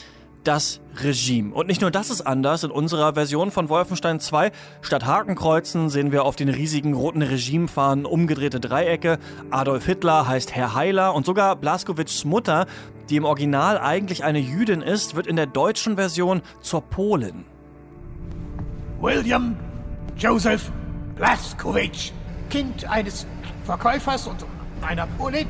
das 0.46 0.80
Regime. 1.02 1.52
Und 1.54 1.66
nicht 1.66 1.80
nur 1.80 1.90
das 1.90 2.10
ist 2.10 2.22
anders. 2.22 2.64
In 2.64 2.70
unserer 2.70 3.14
Version 3.14 3.50
von 3.50 3.68
Wolfenstein 3.68 4.20
2, 4.20 4.52
statt 4.80 5.04
Hakenkreuzen 5.04 5.90
sehen 5.90 6.12
wir 6.12 6.24
auf 6.24 6.36
den 6.36 6.48
riesigen 6.48 6.94
roten 6.94 7.22
Regimefahnen 7.22 8.06
umgedrehte 8.06 8.60
Dreiecke. 8.60 9.18
Adolf 9.50 9.86
Hitler 9.86 10.28
heißt 10.28 10.54
Herr 10.54 10.74
Heiler 10.74 11.14
und 11.14 11.26
sogar 11.26 11.56
Blaskowitschs 11.56 12.24
Mutter, 12.24 12.66
die 13.10 13.16
im 13.16 13.24
Original 13.24 13.78
eigentlich 13.78 14.24
eine 14.24 14.38
Jüdin 14.38 14.82
ist, 14.82 15.16
wird 15.16 15.26
in 15.26 15.36
der 15.36 15.46
deutschen 15.46 15.96
Version 15.96 16.42
zur 16.60 16.82
Polin. 16.82 17.44
William 19.00 19.56
Joseph 20.16 20.70
Blaskowitsch, 21.16 22.12
Kind 22.50 22.88
eines 22.88 23.26
Verkäufers 23.64 24.26
und 24.26 24.44
einer 24.82 25.06
Polin, 25.18 25.46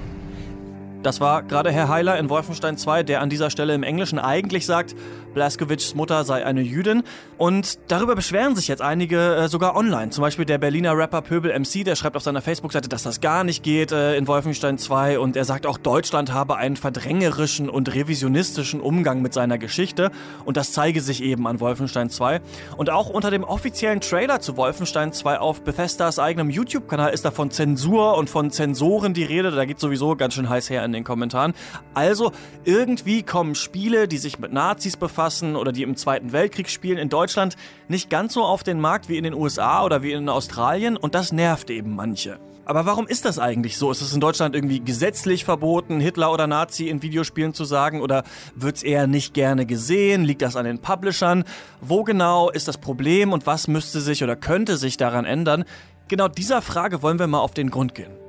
das 1.02 1.20
war 1.20 1.42
gerade 1.42 1.70
Herr 1.70 1.88
Heiler 1.88 2.18
in 2.18 2.28
Wolfenstein 2.28 2.76
2, 2.76 3.02
der 3.02 3.20
an 3.20 3.30
dieser 3.30 3.50
Stelle 3.50 3.74
im 3.74 3.82
Englischen 3.82 4.18
eigentlich 4.18 4.66
sagt, 4.66 4.94
Blaskowitschs 5.37 5.94
Mutter 5.94 6.25
sei 6.25 6.46
eine 6.46 6.62
Jüdin. 6.62 7.03
Und 7.37 7.79
darüber 7.88 8.14
beschweren 8.14 8.57
sich 8.57 8.68
jetzt 8.68 8.81
einige 8.81 9.37
äh, 9.37 9.49
sogar 9.49 9.77
online. 9.77 10.09
Zum 10.09 10.22
Beispiel 10.22 10.46
der 10.46 10.57
Berliner 10.57 10.96
Rapper 10.96 11.20
Pöbel 11.20 11.53
MC, 11.53 11.85
der 11.85 11.94
schreibt 11.94 12.16
auf 12.16 12.22
seiner 12.22 12.40
Facebook-Seite, 12.40 12.88
dass 12.88 13.03
das 13.03 13.20
gar 13.20 13.44
nicht 13.44 13.62
geht 13.62 13.92
äh, 13.92 14.16
in 14.16 14.27
Wolfenstein 14.27 14.79
2. 14.79 15.18
Und 15.18 15.37
er 15.37 15.44
sagt 15.44 15.66
auch, 15.66 15.77
Deutschland 15.77 16.33
habe 16.33 16.57
einen 16.57 16.77
verdrängerischen 16.77 17.68
und 17.68 17.94
revisionistischen 17.94 18.81
Umgang 18.81 19.20
mit 19.20 19.35
seiner 19.35 19.59
Geschichte. 19.59 20.11
Und 20.46 20.57
das 20.57 20.72
zeige 20.72 21.03
sich 21.03 21.22
eben 21.22 21.46
an 21.46 21.61
Wolfenstein 21.61 22.09
2. 22.09 22.40
Und 22.79 22.88
auch 22.88 23.11
unter 23.11 23.31
dem 23.31 23.44
offiziellen 23.44 24.01
Trailer 24.01 24.40
zu 24.40 24.57
Wolfenstein 24.57 25.12
2 25.12 25.38
auf 25.38 25.61
Bethesdas 25.61 26.18
eigenem 26.18 26.49
YouTube-Kanal 26.49 27.12
ist 27.12 27.27
da 27.27 27.31
von 27.31 27.51
Zensur 27.51 28.16
und 28.16 28.31
von 28.31 28.51
Zensoren 28.51 29.12
die 29.12 29.25
Rede. 29.25 29.51
Da 29.51 29.66
geht 29.66 29.81
sowieso 29.81 30.16
ganz 30.16 30.33
schön 30.33 30.49
heiß 30.49 30.70
her 30.70 30.83
in 30.83 30.92
den 30.92 31.05
Kommentaren. 31.05 31.53
Also, 31.92 32.33
irgendwie 32.64 33.22
kommen 33.22 33.55
Spiele, 33.55 34.09
die 34.09 34.16
sich 34.16 34.38
mit 34.38 34.55
Nazis 34.55 34.96
befassen, 34.96 35.25
befassen 35.26 35.56
oder 35.56 35.72
die 35.72 35.82
im 35.82 35.96
Zweiten 35.96 36.30
Weltkrieg 36.30 36.70
spielen, 36.70 36.98
in 36.98 37.08
Deutschland 37.08 37.56
nicht 37.88 38.10
ganz 38.10 38.32
so 38.32 38.44
auf 38.44 38.62
den 38.62 38.80
Markt 38.80 39.08
wie 39.08 39.16
in 39.16 39.24
den 39.24 39.34
USA 39.34 39.84
oder 39.84 40.02
wie 40.02 40.12
in 40.12 40.28
Australien 40.28 40.96
und 40.96 41.16
das 41.16 41.32
nervt 41.32 41.68
eben 41.70 41.96
manche. 41.96 42.38
Aber 42.64 42.86
warum 42.86 43.08
ist 43.08 43.24
das 43.24 43.38
eigentlich 43.38 43.76
so? 43.76 43.90
Ist 43.90 44.02
es 44.02 44.12
in 44.12 44.20
Deutschland 44.20 44.54
irgendwie 44.54 44.80
gesetzlich 44.80 45.44
verboten, 45.44 46.00
Hitler 46.00 46.32
oder 46.32 46.46
Nazi 46.46 46.88
in 46.88 47.02
Videospielen 47.02 47.54
zu 47.54 47.64
sagen? 47.64 48.00
Oder 48.00 48.24
wird 48.56 48.76
es 48.76 48.82
eher 48.82 49.06
nicht 49.06 49.34
gerne 49.34 49.66
gesehen? 49.66 50.24
Liegt 50.24 50.42
das 50.42 50.56
an 50.56 50.64
den 50.64 50.80
Publishern? 50.80 51.44
Wo 51.80 52.02
genau 52.02 52.50
ist 52.50 52.66
das 52.66 52.78
Problem 52.78 53.32
und 53.32 53.46
was 53.46 53.68
müsste 53.68 54.00
sich 54.00 54.22
oder 54.22 54.34
könnte 54.36 54.76
sich 54.76 54.96
daran 54.96 55.24
ändern? 55.24 55.64
Genau 56.08 56.28
dieser 56.28 56.62
Frage 56.62 57.02
wollen 57.02 57.18
wir 57.18 57.28
mal 57.28 57.40
auf 57.40 57.54
den 57.54 57.70
Grund 57.70 57.94
gehen. 57.94 58.25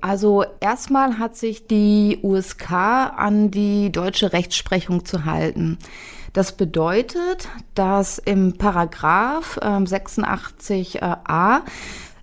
Also 0.00 0.44
erstmal 0.60 1.18
hat 1.18 1.36
sich 1.36 1.66
die 1.66 2.18
USK 2.22 2.72
an 2.72 3.50
die 3.50 3.92
deutsche 3.92 4.32
Rechtsprechung 4.32 5.04
zu 5.04 5.24
halten. 5.24 5.78
Das 6.32 6.56
bedeutet, 6.56 7.48
dass 7.74 8.18
im 8.18 8.56
Paragraph 8.56 9.56
äh, 9.58 9.66
86a 9.66 11.60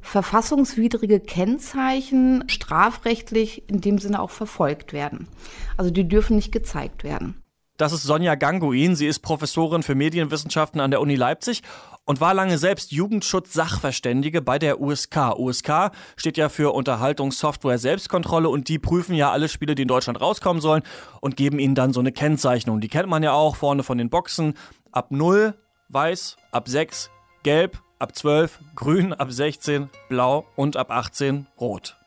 verfassungswidrige 0.01 1.19
Kennzeichen 1.19 2.45
strafrechtlich 2.47 3.69
in 3.69 3.81
dem 3.81 3.99
Sinne 3.99 4.21
auch 4.21 4.29
verfolgt 4.29 4.93
werden. 4.93 5.27
Also 5.75 5.91
die 5.91 6.07
dürfen 6.07 6.37
nicht 6.37 6.53
gezeigt 6.53 7.03
werden. 7.03 7.41
Das 7.75 7.91
ist 7.93 8.03
Sonja 8.03 8.35
Ganguin. 8.35 8.95
Sie 8.95 9.05
ist 9.05 9.19
Professorin 9.19 9.83
für 9.83 9.93
Medienwissenschaften 9.93 10.79
an 10.81 10.89
der 10.89 11.01
Uni 11.01 11.15
Leipzig 11.15 11.61
und 12.07 12.21
war 12.21 12.33
lange 12.33 12.57
selbst 12.57 12.91
Jugendschutz-Sachverständige 12.91 14.41
bei 14.41 14.57
der 14.57 14.81
USK. 14.81 15.37
USK 15.37 15.91
steht 16.15 16.37
ja 16.37 16.49
für 16.49 16.73
Unterhaltungssoftware 16.73 17.77
Selbstkontrolle 17.77 18.49
und 18.49 18.69
die 18.69 18.79
prüfen 18.79 19.13
ja 19.13 19.31
alle 19.31 19.49
Spiele, 19.49 19.75
die 19.75 19.83
in 19.83 19.87
Deutschland 19.89 20.19
rauskommen 20.19 20.61
sollen 20.61 20.83
und 21.21 21.35
geben 21.35 21.59
ihnen 21.59 21.75
dann 21.75 21.93
so 21.93 21.99
eine 21.99 22.13
Kennzeichnung. 22.13 22.79
Die 22.79 22.87
kennt 22.87 23.09
man 23.09 23.23
ja 23.23 23.33
auch 23.33 23.57
vorne 23.57 23.83
von 23.83 23.97
den 23.97 24.09
Boxen. 24.09 24.53
Ab 24.91 25.11
0 25.11 25.53
weiß 25.89 26.37
ab 26.51 26.69
6, 26.69 27.11
gelb 27.43 27.77
ab 27.99 28.15
12, 28.15 28.59
grün 28.75 29.13
ab 29.13 29.31
16, 29.31 29.89
blau 30.07 30.45
und 30.55 30.77
ab 30.77 30.91
18 30.91 31.47
rot. 31.59 31.97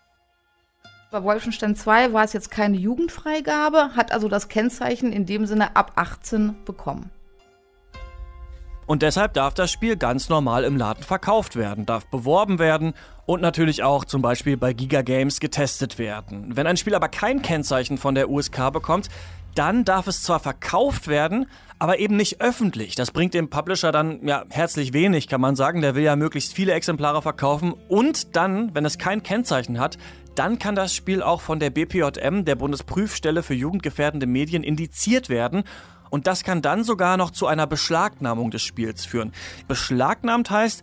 Bei 1.10 1.22
Wolfenstein 1.22 1.76
2 1.76 2.14
war 2.14 2.24
es 2.24 2.32
jetzt 2.32 2.50
keine 2.50 2.78
Jugendfreigabe, 2.78 3.96
hat 3.96 4.12
also 4.12 4.28
das 4.28 4.48
Kennzeichen 4.48 5.12
in 5.12 5.26
dem 5.26 5.44
Sinne 5.44 5.76
ab 5.76 5.92
18 5.96 6.64
bekommen. 6.64 7.10
Und 8.90 9.02
deshalb 9.02 9.34
darf 9.34 9.54
das 9.54 9.70
Spiel 9.70 9.96
ganz 9.96 10.28
normal 10.28 10.64
im 10.64 10.76
Laden 10.76 11.04
verkauft 11.04 11.54
werden, 11.54 11.86
darf 11.86 12.06
beworben 12.06 12.58
werden 12.58 12.94
und 13.24 13.40
natürlich 13.40 13.84
auch 13.84 14.04
zum 14.04 14.20
Beispiel 14.20 14.56
bei 14.56 14.72
Giga 14.72 15.02
Games 15.02 15.38
getestet 15.38 15.96
werden. 16.00 16.56
Wenn 16.56 16.66
ein 16.66 16.76
Spiel 16.76 16.96
aber 16.96 17.08
kein 17.08 17.40
Kennzeichen 17.40 17.98
von 17.98 18.16
der 18.16 18.28
USK 18.28 18.72
bekommt, 18.72 19.08
dann 19.54 19.84
darf 19.84 20.08
es 20.08 20.24
zwar 20.24 20.40
verkauft 20.40 21.06
werden, 21.06 21.46
aber 21.78 22.00
eben 22.00 22.16
nicht 22.16 22.40
öffentlich. 22.40 22.96
Das 22.96 23.12
bringt 23.12 23.32
dem 23.32 23.48
Publisher 23.48 23.92
dann 23.92 24.26
ja 24.26 24.42
herzlich 24.50 24.92
wenig, 24.92 25.28
kann 25.28 25.40
man 25.40 25.54
sagen. 25.54 25.82
Der 25.82 25.94
will 25.94 26.02
ja 26.02 26.16
möglichst 26.16 26.52
viele 26.52 26.72
Exemplare 26.72 27.22
verkaufen 27.22 27.74
und 27.86 28.34
dann, 28.34 28.74
wenn 28.74 28.84
es 28.84 28.98
kein 28.98 29.22
Kennzeichen 29.22 29.78
hat, 29.78 29.98
dann 30.34 30.58
kann 30.58 30.74
das 30.74 30.96
Spiel 30.96 31.22
auch 31.22 31.42
von 31.42 31.60
der 31.60 31.70
BPJM, 31.70 32.44
der 32.44 32.56
Bundesprüfstelle 32.56 33.44
für 33.44 33.54
jugendgefährdende 33.54 34.26
Medien, 34.26 34.64
indiziert 34.64 35.28
werden. 35.28 35.62
Und 36.10 36.26
das 36.26 36.44
kann 36.44 36.60
dann 36.60 36.84
sogar 36.84 37.16
noch 37.16 37.30
zu 37.30 37.46
einer 37.46 37.66
Beschlagnahmung 37.66 38.50
des 38.50 38.62
Spiels 38.62 39.06
führen. 39.06 39.32
Beschlagnahmt 39.68 40.50
heißt, 40.50 40.82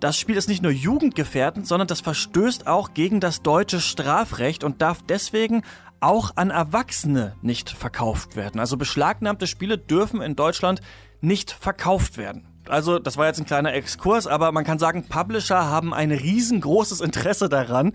das 0.00 0.16
Spiel 0.16 0.36
ist 0.36 0.48
nicht 0.48 0.62
nur 0.62 0.72
jugendgefährdend, 0.72 1.66
sondern 1.66 1.86
das 1.86 2.00
verstößt 2.00 2.66
auch 2.66 2.94
gegen 2.94 3.20
das 3.20 3.42
deutsche 3.42 3.80
Strafrecht 3.80 4.64
und 4.64 4.80
darf 4.80 5.02
deswegen 5.06 5.62
auch 6.00 6.32
an 6.36 6.48
Erwachsene 6.48 7.34
nicht 7.42 7.68
verkauft 7.68 8.34
werden. 8.34 8.60
Also 8.60 8.78
beschlagnahmte 8.78 9.46
Spiele 9.46 9.76
dürfen 9.76 10.22
in 10.22 10.36
Deutschland 10.36 10.80
nicht 11.20 11.50
verkauft 11.50 12.16
werden. 12.16 12.46
Also, 12.68 12.98
das 12.98 13.16
war 13.16 13.26
jetzt 13.26 13.40
ein 13.40 13.46
kleiner 13.46 13.74
Exkurs, 13.74 14.26
aber 14.26 14.52
man 14.52 14.64
kann 14.64 14.78
sagen, 14.78 15.04
Publisher 15.08 15.64
haben 15.64 15.92
ein 15.92 16.12
riesengroßes 16.12 17.00
Interesse 17.00 17.48
daran, 17.48 17.92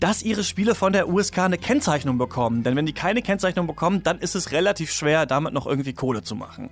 dass 0.00 0.22
ihre 0.22 0.44
Spiele 0.44 0.74
von 0.74 0.92
der 0.92 1.08
USK 1.08 1.38
eine 1.38 1.58
Kennzeichnung 1.58 2.18
bekommen. 2.18 2.62
Denn 2.62 2.76
wenn 2.76 2.86
die 2.86 2.92
keine 2.92 3.22
Kennzeichnung 3.22 3.66
bekommen, 3.66 4.02
dann 4.02 4.18
ist 4.18 4.34
es 4.34 4.52
relativ 4.52 4.92
schwer, 4.92 5.26
damit 5.26 5.54
noch 5.54 5.66
irgendwie 5.66 5.92
Kohle 5.92 6.22
zu 6.22 6.34
machen. 6.34 6.70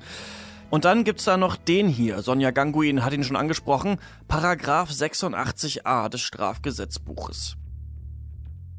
Und 0.70 0.86
dann 0.86 1.04
gibt 1.04 1.18
es 1.18 1.26
da 1.26 1.36
noch 1.36 1.56
den 1.56 1.86
hier. 1.86 2.22
Sonja 2.22 2.50
Ganguin 2.50 3.04
hat 3.04 3.12
ihn 3.12 3.24
schon 3.24 3.36
angesprochen. 3.36 3.98
Paragraph 4.26 4.90
86a 4.90 6.08
des 6.08 6.22
Strafgesetzbuches. 6.22 7.56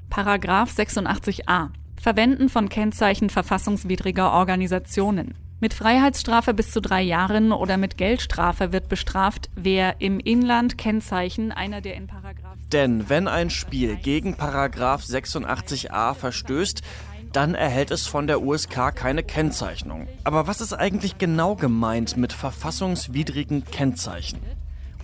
Paragraph 0.10 0.72
86a. 0.72 1.70
Verwenden 2.02 2.50
von 2.50 2.70
Kennzeichen 2.70 3.30
verfassungswidriger 3.30 4.32
Organisationen. 4.32 5.36
Mit 5.64 5.74
Freiheitsstrafe 5.74 6.54
bis 6.54 6.72
zu 6.72 6.82
drei 6.82 7.02
Jahren 7.02 7.54
oder 7.54 7.78
mit 7.78 7.96
Geldstrafe 7.96 8.74
wird 8.74 8.90
bestraft, 8.90 9.50
wer 9.56 10.02
im 10.02 10.20
Inland 10.20 10.78
Kennzeichen 10.78 11.54
einer 11.54 11.80
der 11.80 11.96
in 11.96 12.06
Paragraph. 12.06 12.58
Denn 12.74 13.08
wenn 13.08 13.30
ein 13.30 13.50
Spiel 13.50 13.96
gegen 13.96 14.36
Paragraph 14.36 15.04
86a 15.06 16.16
verstößt, 16.16 16.82
dann 17.32 17.56
erhält 17.56 17.92
es 17.92 18.08
von 18.08 18.28
der 18.28 18.42
USK 18.42 18.94
keine 18.94 19.24
Kennzeichnung. 19.24 20.10
Aber 20.26 20.48
was 20.48 20.60
ist 20.60 20.74
eigentlich 20.74 21.18
genau 21.18 21.56
gemeint 21.56 22.18
mit 22.18 22.34
verfassungswidrigen 22.34 23.64
Kennzeichen? 23.64 24.42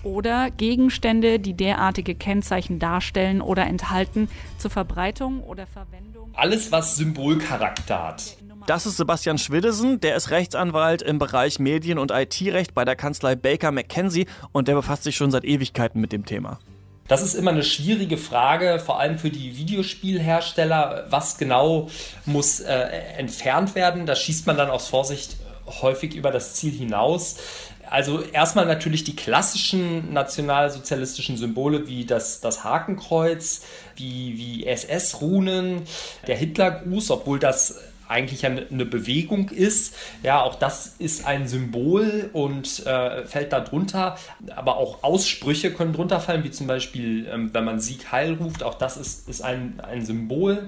oder 0.04 0.50
Gegenstände, 0.52 1.39
die 1.39 1.54
derartige 1.54 2.15
Kennzeichen 2.15 2.80
darstellen 2.80 3.41
oder 3.41 3.65
enthalten, 3.65 4.30
zur 4.58 4.72
Verbreitung 4.72 5.43
oder 5.43 5.67
Verwendung. 5.67 6.32
Alles, 6.36 6.72
was 6.72 6.95
Symbolcharakter 6.95 8.08
hat. 8.08 8.38
Das 8.65 8.86
ist 8.86 8.98
Sebastian 8.98 9.38
Schwiddesen, 9.38 10.00
der 10.00 10.15
ist 10.15 10.32
Rechtsanwalt 10.32 11.02
im 11.02 11.19
Bereich 11.19 11.60
Medien- 11.60 11.98
und 11.98 12.12
IT-Recht 12.12 12.74
bei 12.74 12.86
der 12.86 12.95
Kanzlei 12.95 13.36
Baker 13.36 13.72
McKenzie 13.72 14.28
und 14.52 14.67
der 14.67 14.76
befasst 14.76 15.04
sich 15.04 15.15
schon 15.15 15.32
seit 15.32 15.45
Ewigkeiten 15.45 16.00
mit 16.00 16.12
dem 16.12 16.26
Thema. 16.26 16.60
Das 17.08 17.24
ist 17.24 17.34
immer 17.34 17.50
eine 17.50 17.63
schwierige 17.63 18.17
Frage, 18.17 18.80
vor 18.80 19.00
allem 19.00 19.17
für 19.17 19.32
die 19.32 19.58
Videospielhersteller. 19.58 21.08
Was 21.10 21.39
genau 21.39 21.89
muss 22.26 22.60
äh, 22.60 22.76
entfernt 23.17 23.74
werden? 23.74 24.06
Da 24.06 24.15
schießt 24.15 24.45
man 24.45 24.58
dann 24.58 24.69
aus 24.69 24.88
Vorsicht 24.88 25.38
häufig 25.82 26.13
über 26.13 26.30
das 26.30 26.54
Ziel 26.54 26.72
hinaus. 26.72 27.38
Also 27.89 28.22
erstmal 28.22 28.67
natürlich 28.67 29.04
die 29.04 29.15
klassischen 29.15 30.13
nationalsozialistischen 30.13 31.38
Symbole 31.38 31.88
wie 31.88 32.06
das, 32.06 32.39
das 32.39 32.63
Hakenkreuz, 32.63 33.62
wie, 33.95 34.38
wie 34.38 34.67
SS-Runen, 34.67 35.82
der 36.28 36.38
Hitlergruß, 36.38 37.10
obwohl 37.10 37.39
das 37.39 37.80
eigentlich 38.10 38.45
eine 38.45 38.86
Bewegung 38.86 39.50
ist. 39.50 39.95
Ja, 40.24 40.41
auch 40.41 40.56
das 40.56 40.95
ist 41.00 41.26
ein 41.26 41.48
Symbol 41.48 42.30
und 42.34 42.86
äh, 42.86 43.26
fällt 43.26 43.54
da 43.54 43.60
drunter. 43.62 44.17
Aber 44.56 44.78
auch 44.78 45.04
Aussprüche 45.04 45.72
können 45.72 45.93
drunter 45.93 46.19
fallen, 46.19 46.43
wie 46.43 46.52
zum 46.52 46.67
Beispiel, 46.67 47.28
ähm, 47.28 47.54
wenn 47.54 47.63
man 47.63 47.80
Sieg 47.80 48.12
Heil 48.12 48.34
ruft. 48.34 48.63
Auch 48.63 48.76
das 48.76 48.98
ist, 48.98 49.30
ist 49.30 49.41
ein, 49.41 49.80
ein 49.80 50.06
Symbol. 50.06 50.67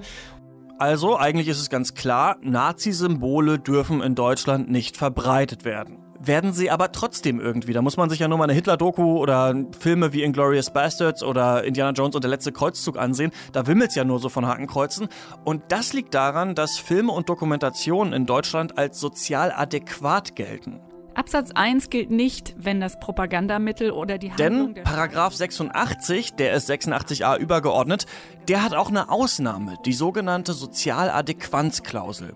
Also, 0.78 1.16
eigentlich 1.16 1.48
ist 1.48 1.60
es 1.60 1.70
ganz 1.70 1.94
klar, 1.94 2.38
Nazi-Symbole 2.40 3.58
dürfen 3.58 4.00
in 4.00 4.14
Deutschland 4.14 4.70
nicht 4.70 4.96
verbreitet 4.96 5.64
werden 5.64 6.01
werden 6.26 6.52
sie 6.52 6.70
aber 6.70 6.92
trotzdem 6.92 7.40
irgendwie. 7.40 7.72
Da 7.72 7.82
muss 7.82 7.96
man 7.96 8.10
sich 8.10 8.20
ja 8.20 8.28
nur 8.28 8.38
mal 8.38 8.44
eine 8.44 8.52
Hitler-Doku 8.52 9.18
oder 9.18 9.54
Filme 9.78 10.12
wie 10.12 10.22
Inglourious 10.22 10.72
Bastards 10.72 11.22
oder 11.22 11.64
Indiana 11.64 11.92
Jones 11.92 12.14
und 12.14 12.24
der 12.24 12.30
letzte 12.30 12.52
Kreuzzug 12.52 12.98
ansehen. 12.98 13.32
Da 13.52 13.66
wimmelt's 13.66 13.94
ja 13.94 14.04
nur 14.04 14.18
so 14.18 14.28
von 14.28 14.46
Hakenkreuzen. 14.46 15.08
Und 15.44 15.62
das 15.68 15.92
liegt 15.92 16.14
daran, 16.14 16.54
dass 16.54 16.78
Filme 16.78 17.12
und 17.12 17.28
Dokumentationen 17.28 18.12
in 18.12 18.26
Deutschland 18.26 18.78
als 18.78 19.00
sozial 19.00 19.52
adäquat 19.52 20.36
gelten. 20.36 20.80
Absatz 21.14 21.50
1 21.54 21.90
gilt 21.90 22.10
nicht, 22.10 22.54
wenn 22.56 22.80
das 22.80 22.98
Propagandamittel 22.98 23.90
oder 23.90 24.16
die 24.16 24.30
Handlung 24.30 24.74
Denn 24.74 24.84
Paragraph 24.84 25.34
86, 25.34 26.34
der 26.34 26.54
ist 26.54 26.70
86a 26.70 27.38
übergeordnet, 27.38 28.06
der 28.48 28.62
hat 28.62 28.74
auch 28.74 28.88
eine 28.88 29.10
Ausnahme, 29.10 29.76
die 29.84 29.92
sogenannte 29.92 30.54
Sozialadäquanzklausel. 30.54 32.32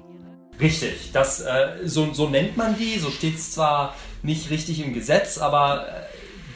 Richtig, 0.59 1.11
das, 1.13 1.41
äh, 1.41 1.69
so, 1.85 2.13
so 2.15 2.29
nennt 2.29 2.57
man 2.57 2.77
die, 2.79 2.99
so 2.99 3.11
steht 3.11 3.37
es 3.37 3.53
zwar 3.53 3.95
nicht 4.23 4.51
richtig 4.51 4.81
im 4.81 4.95
Gesetz, 4.95 5.39
aber 5.39 5.87
äh, 5.87 5.93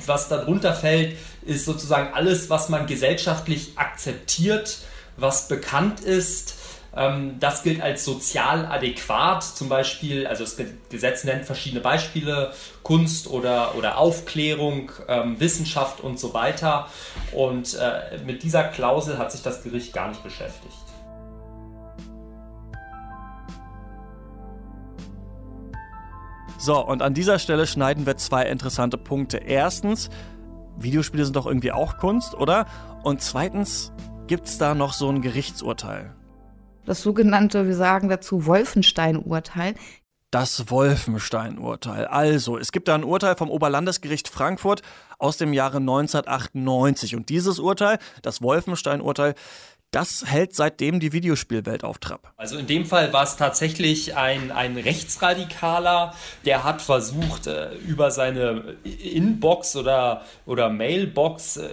was 0.06 0.28
darunter 0.28 0.72
fällt, 0.74 1.16
ist 1.42 1.64
sozusagen 1.64 2.14
alles, 2.14 2.48
was 2.50 2.68
man 2.68 2.86
gesellschaftlich 2.86 3.72
akzeptiert, 3.76 4.78
was 5.16 5.48
bekannt 5.48 6.00
ist. 6.00 6.56
Ähm, 6.96 7.36
das 7.38 7.62
gilt 7.62 7.82
als 7.82 8.04
sozial 8.04 8.66
adäquat, 8.66 9.44
zum 9.44 9.68
Beispiel, 9.68 10.26
also 10.26 10.44
das 10.44 10.56
Gesetz 10.88 11.24
nennt 11.24 11.44
verschiedene 11.44 11.80
Beispiele, 11.80 12.52
Kunst 12.82 13.28
oder, 13.28 13.74
oder 13.76 13.98
Aufklärung, 13.98 14.90
ähm, 15.08 15.38
Wissenschaft 15.38 16.00
und 16.00 16.18
so 16.18 16.34
weiter. 16.34 16.88
Und 17.32 17.74
äh, 17.74 18.18
mit 18.24 18.42
dieser 18.42 18.64
Klausel 18.64 19.18
hat 19.18 19.30
sich 19.30 19.42
das 19.42 19.62
Gericht 19.62 19.92
gar 19.92 20.08
nicht 20.08 20.22
beschäftigt. 20.24 20.74
So, 26.60 26.78
und 26.86 27.00
an 27.00 27.14
dieser 27.14 27.38
Stelle 27.38 27.66
schneiden 27.66 28.04
wir 28.04 28.18
zwei 28.18 28.44
interessante 28.44 28.98
Punkte. 28.98 29.38
Erstens, 29.38 30.10
Videospiele 30.76 31.24
sind 31.24 31.34
doch 31.34 31.46
irgendwie 31.46 31.72
auch 31.72 31.96
Kunst, 31.96 32.34
oder? 32.34 32.66
Und 33.02 33.22
zweitens, 33.22 33.92
gibt 34.26 34.46
es 34.46 34.58
da 34.58 34.74
noch 34.74 34.92
so 34.92 35.08
ein 35.08 35.22
Gerichtsurteil? 35.22 36.14
Das 36.84 37.00
sogenannte, 37.00 37.66
wir 37.66 37.74
sagen 37.74 38.10
dazu, 38.10 38.44
Wolfenstein-Urteil. 38.44 39.74
Das 40.30 40.70
Wolfenstein-Urteil. 40.70 42.04
Also, 42.04 42.58
es 42.58 42.72
gibt 42.72 42.88
da 42.88 42.94
ein 42.94 43.04
Urteil 43.04 43.36
vom 43.36 43.48
Oberlandesgericht 43.48 44.28
Frankfurt 44.28 44.82
aus 45.18 45.38
dem 45.38 45.54
Jahre 45.54 45.78
1998. 45.78 47.16
Und 47.16 47.30
dieses 47.30 47.58
Urteil, 47.58 47.98
das 48.20 48.42
Wolfenstein-Urteil, 48.42 49.34
das 49.90 50.24
hält 50.26 50.54
seitdem 50.54 51.00
die 51.00 51.12
Videospielwelt 51.12 51.82
auf 51.82 51.98
Trab. 51.98 52.32
Also 52.36 52.56
in 52.58 52.66
dem 52.66 52.86
Fall 52.86 53.12
war 53.12 53.24
es 53.24 53.36
tatsächlich 53.36 54.16
ein, 54.16 54.52
ein 54.52 54.76
Rechtsradikaler, 54.76 56.14
der 56.44 56.62
hat 56.62 56.80
versucht, 56.80 57.48
äh, 57.48 57.74
über 57.86 58.10
seine 58.10 58.76
Inbox 58.84 59.74
oder, 59.74 60.22
oder 60.46 60.70
Mailbox 60.70 61.56
äh, 61.56 61.68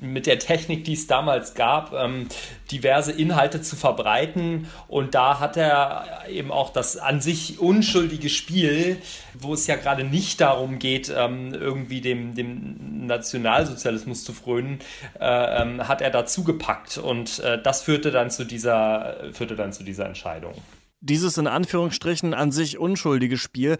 mit 0.00 0.26
der 0.26 0.38
Technik, 0.38 0.84
die 0.84 0.94
es 0.94 1.06
damals 1.06 1.54
gab, 1.54 1.92
ähm, 1.92 2.28
diverse 2.70 3.12
Inhalte 3.12 3.60
zu 3.60 3.76
verbreiten. 3.76 4.68
Und 4.88 5.14
da 5.14 5.38
hat 5.38 5.56
er 5.56 6.24
eben 6.30 6.50
auch 6.50 6.70
das 6.70 6.96
an 6.96 7.20
sich 7.20 7.58
unschuldige 7.58 8.30
Spiel, 8.30 8.96
wo 9.42 9.54
es 9.54 9.66
ja 9.66 9.76
gerade 9.76 10.04
nicht 10.04 10.40
darum 10.40 10.78
geht, 10.78 11.12
ähm, 11.14 11.54
irgendwie 11.54 12.00
dem, 12.00 12.34
dem 12.34 13.06
Nationalsozialismus 13.06 14.24
zu 14.24 14.32
frönen, 14.32 14.78
äh, 15.18 15.62
ähm, 15.62 15.86
hat 15.88 16.00
er 16.02 16.10
dazu 16.10 16.44
gepackt. 16.44 16.98
Und 16.98 17.40
äh, 17.40 17.60
das 17.62 17.82
führte 17.82 18.10
dann 18.10 18.30
zu 18.30 18.44
dieser, 18.44 19.16
führte 19.32 19.56
dann 19.56 19.72
zu 19.72 19.84
dieser 19.84 20.06
Entscheidung. 20.06 20.54
Dieses 21.02 21.38
in 21.38 21.46
Anführungsstrichen 21.46 22.34
an 22.34 22.52
sich 22.52 22.78
unschuldige 22.78 23.38
Spiel 23.38 23.78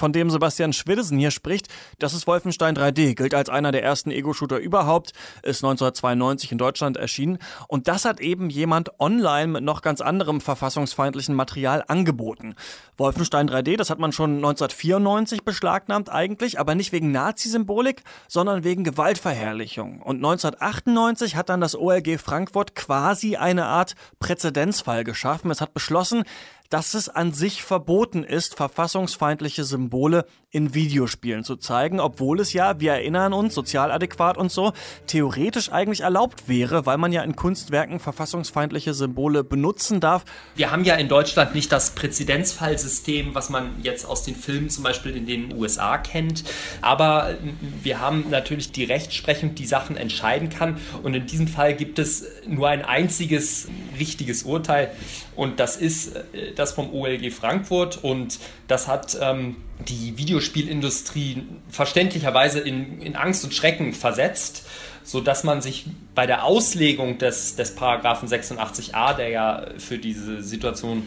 von 0.00 0.12
dem 0.12 0.30
Sebastian 0.30 0.72
Schwidesen 0.72 1.18
hier 1.18 1.30
spricht, 1.30 1.68
das 1.98 2.14
ist 2.14 2.26
Wolfenstein 2.26 2.74
3D, 2.74 3.14
gilt 3.14 3.34
als 3.34 3.50
einer 3.50 3.70
der 3.70 3.84
ersten 3.84 4.10
Ego-Shooter 4.10 4.58
überhaupt, 4.58 5.12
ist 5.42 5.62
1992 5.62 6.52
in 6.52 6.58
Deutschland 6.58 6.96
erschienen. 6.96 7.38
Und 7.68 7.86
das 7.86 8.06
hat 8.06 8.18
eben 8.18 8.48
jemand 8.48 8.98
online 8.98 9.48
mit 9.48 9.62
noch 9.62 9.82
ganz 9.82 10.00
anderem 10.00 10.40
verfassungsfeindlichen 10.40 11.34
Material 11.34 11.84
angeboten. 11.86 12.54
Wolfenstein 12.96 13.48
3D, 13.48 13.76
das 13.76 13.90
hat 13.90 13.98
man 13.98 14.12
schon 14.12 14.36
1994 14.36 15.44
beschlagnahmt 15.44 16.10
eigentlich, 16.10 16.58
aber 16.58 16.74
nicht 16.74 16.92
wegen 16.92 17.12
Nazi-Symbolik, 17.12 18.02
sondern 18.26 18.64
wegen 18.64 18.84
Gewaltverherrlichung. 18.84 20.00
Und 20.00 20.16
1998 20.16 21.36
hat 21.36 21.50
dann 21.50 21.60
das 21.60 21.76
OLG 21.76 22.18
Frankfurt 22.18 22.74
quasi 22.74 23.36
eine 23.36 23.66
Art 23.66 23.94
Präzedenzfall 24.18 25.04
geschaffen. 25.04 25.50
Es 25.50 25.60
hat 25.60 25.74
beschlossen, 25.74 26.24
dass 26.70 26.94
es 26.94 27.08
an 27.08 27.32
sich 27.32 27.62
verboten 27.62 28.22
ist, 28.22 28.54
verfassungsfeindliche 28.54 29.64
Symbole 29.64 30.24
in 30.52 30.74
Videospielen 30.74 31.44
zu 31.44 31.56
zeigen, 31.56 32.00
obwohl 32.00 32.40
es 32.40 32.52
ja, 32.52 32.80
wir 32.80 32.92
erinnern 32.92 33.32
uns, 33.32 33.54
sozial 33.54 33.92
adäquat 33.92 34.36
und 34.36 34.50
so, 34.50 34.72
theoretisch 35.06 35.70
eigentlich 35.70 36.00
erlaubt 36.00 36.48
wäre, 36.48 36.86
weil 36.86 36.98
man 36.98 37.12
ja 37.12 37.22
in 37.22 37.36
Kunstwerken 37.36 38.00
verfassungsfeindliche 38.00 38.94
Symbole 38.94 39.44
benutzen 39.44 40.00
darf. 40.00 40.24
Wir 40.56 40.70
haben 40.70 40.84
ja 40.84 40.94
in 40.94 41.08
Deutschland 41.08 41.54
nicht 41.54 41.70
das 41.70 41.90
Präzedenzfallsystem, 41.90 43.34
was 43.34 43.50
man 43.50 43.82
jetzt 43.82 44.04
aus 44.04 44.24
den 44.24 44.34
Filmen 44.34 44.70
zum 44.70 44.84
Beispiel 44.84 45.16
in 45.16 45.26
den 45.26 45.54
USA 45.54 45.98
kennt, 45.98 46.44
aber 46.82 47.36
wir 47.82 48.00
haben 48.00 48.26
natürlich 48.30 48.72
die 48.72 48.84
Rechtsprechung, 48.84 49.54
die 49.54 49.66
Sachen 49.66 49.96
entscheiden 49.96 50.50
kann. 50.50 50.78
Und 51.02 51.14
in 51.14 51.26
diesem 51.26 51.48
Fall 51.48 51.74
gibt 51.74 51.98
es 51.98 52.24
nur 52.46 52.68
ein 52.68 52.84
einziges 52.84 53.68
richtiges 53.98 54.44
Urteil 54.44 54.90
und 55.40 55.58
das 55.58 55.76
ist 55.76 56.16
äh, 56.16 56.52
das 56.54 56.72
vom 56.72 56.92
OLG 56.92 57.32
Frankfurt 57.32 58.04
und 58.04 58.38
das 58.68 58.88
hat 58.88 59.16
ähm, 59.22 59.56
die 59.88 60.18
Videospielindustrie 60.18 61.44
verständlicherweise 61.70 62.60
in, 62.60 63.00
in 63.00 63.16
Angst 63.16 63.42
und 63.44 63.54
Schrecken 63.54 63.94
versetzt, 63.94 64.66
sodass 65.02 65.42
man 65.42 65.62
sich 65.62 65.86
bei 66.14 66.26
der 66.26 66.44
Auslegung 66.44 67.16
des, 67.16 67.56
des 67.56 67.74
Paragraphen 67.74 68.28
86a, 68.28 69.16
der 69.16 69.28
ja 69.30 69.66
für 69.78 69.96
diese 69.96 70.42
Situation 70.42 71.04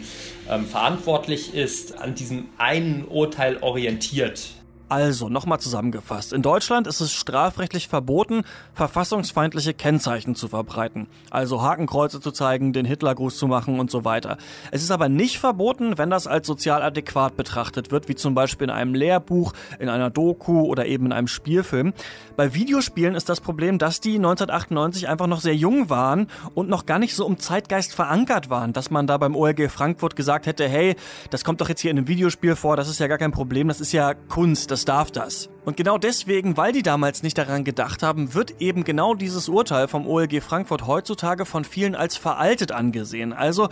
ähm, 0.49 0.65
verantwortlich 0.65 1.53
ist, 1.53 1.99
an 1.99 2.15
diesem 2.15 2.49
einen 2.57 3.05
Urteil 3.05 3.57
orientiert. 3.61 4.55
Also, 4.93 5.27
nochmal 5.27 5.59
zusammengefasst. 5.59 6.33
In 6.33 6.43
Deutschland 6.43 6.85
ist 6.85 7.01
es 7.01 7.11
strafrechtlich 7.11 7.87
verboten, 7.87 8.43
verfassungsfeindliche 8.75 9.73
Kennzeichen 9.73 10.35
zu 10.35 10.47
verbreiten. 10.47 11.07
Also 11.31 11.63
Hakenkreuze 11.63 12.21
zu 12.21 12.29
zeigen, 12.29 12.73
den 12.73 12.85
Hitlergruß 12.85 13.35
zu 13.35 13.47
machen 13.47 13.79
und 13.79 13.89
so 13.89 14.05
weiter. 14.05 14.37
Es 14.69 14.83
ist 14.83 14.91
aber 14.91 15.09
nicht 15.09 15.39
verboten, 15.39 15.97
wenn 15.97 16.11
das 16.11 16.27
als 16.27 16.45
sozial 16.45 16.83
adäquat 16.83 17.35
betrachtet 17.35 17.89
wird, 17.89 18.07
wie 18.07 18.13
zum 18.13 18.35
Beispiel 18.35 18.65
in 18.65 18.69
einem 18.69 18.93
Lehrbuch, 18.93 19.53
in 19.79 19.89
einer 19.89 20.11
Doku 20.11 20.61
oder 20.61 20.85
eben 20.85 21.07
in 21.07 21.11
einem 21.11 21.27
Spielfilm. 21.27 21.93
Bei 22.35 22.53
Videospielen 22.53 23.15
ist 23.15 23.29
das 23.29 23.41
Problem, 23.41 23.79
dass 23.79 23.99
die 23.99 24.17
1998 24.17 25.09
einfach 25.09 25.25
noch 25.25 25.41
sehr 25.41 25.55
jung 25.55 25.89
waren 25.89 26.27
und 26.53 26.69
noch 26.69 26.85
gar 26.85 26.99
nicht 26.99 27.15
so 27.15 27.25
im 27.25 27.39
Zeitgeist 27.39 27.95
verankert 27.95 28.51
waren, 28.51 28.73
dass 28.73 28.91
man 28.91 29.07
da 29.07 29.17
beim 29.17 29.35
OLG 29.35 29.71
Frankfurt 29.71 30.15
gesagt 30.15 30.45
hätte, 30.45 30.69
hey, 30.69 30.95
das 31.31 31.43
kommt 31.43 31.61
doch 31.61 31.69
jetzt 31.69 31.81
hier 31.81 31.89
in 31.89 31.97
einem 31.97 32.07
Videospiel 32.07 32.55
vor, 32.55 32.77
das 32.77 32.89
ist 32.89 32.99
ja 32.99 33.07
gar 33.07 33.17
kein 33.17 33.31
Problem, 33.31 33.67
das 33.67 33.81
ist 33.81 33.91
ja 33.91 34.13
Kunst, 34.13 34.69
das 34.69 34.82
darf 34.85 35.11
das. 35.11 35.49
Und 35.65 35.77
genau 35.77 35.97
deswegen, 35.97 36.57
weil 36.57 36.71
die 36.73 36.83
damals 36.83 37.23
nicht 37.23 37.37
daran 37.37 37.63
gedacht 37.63 38.03
haben, 38.03 38.33
wird 38.33 38.61
eben 38.61 38.83
genau 38.83 39.13
dieses 39.13 39.49
Urteil 39.49 39.87
vom 39.87 40.07
OLG 40.07 40.41
Frankfurt 40.41 40.87
heutzutage 40.87 41.45
von 41.45 41.63
vielen 41.63 41.95
als 41.95 42.17
veraltet 42.17 42.71
angesehen. 42.71 43.33
Also 43.33 43.69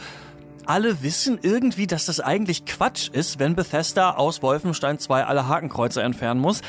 alle 0.66 1.02
wissen 1.02 1.40
irgendwie, 1.42 1.88
dass 1.88 2.06
das 2.06 2.20
eigentlich 2.20 2.66
Quatsch 2.66 3.10
ist, 3.10 3.40
wenn 3.40 3.56
Bethesda 3.56 4.12
aus 4.12 4.42
Wolfenstein 4.42 5.00
2 5.00 5.26
alle 5.26 5.48
Hakenkreuze 5.48 6.02
entfernen 6.02 6.40
muss. 6.40 6.62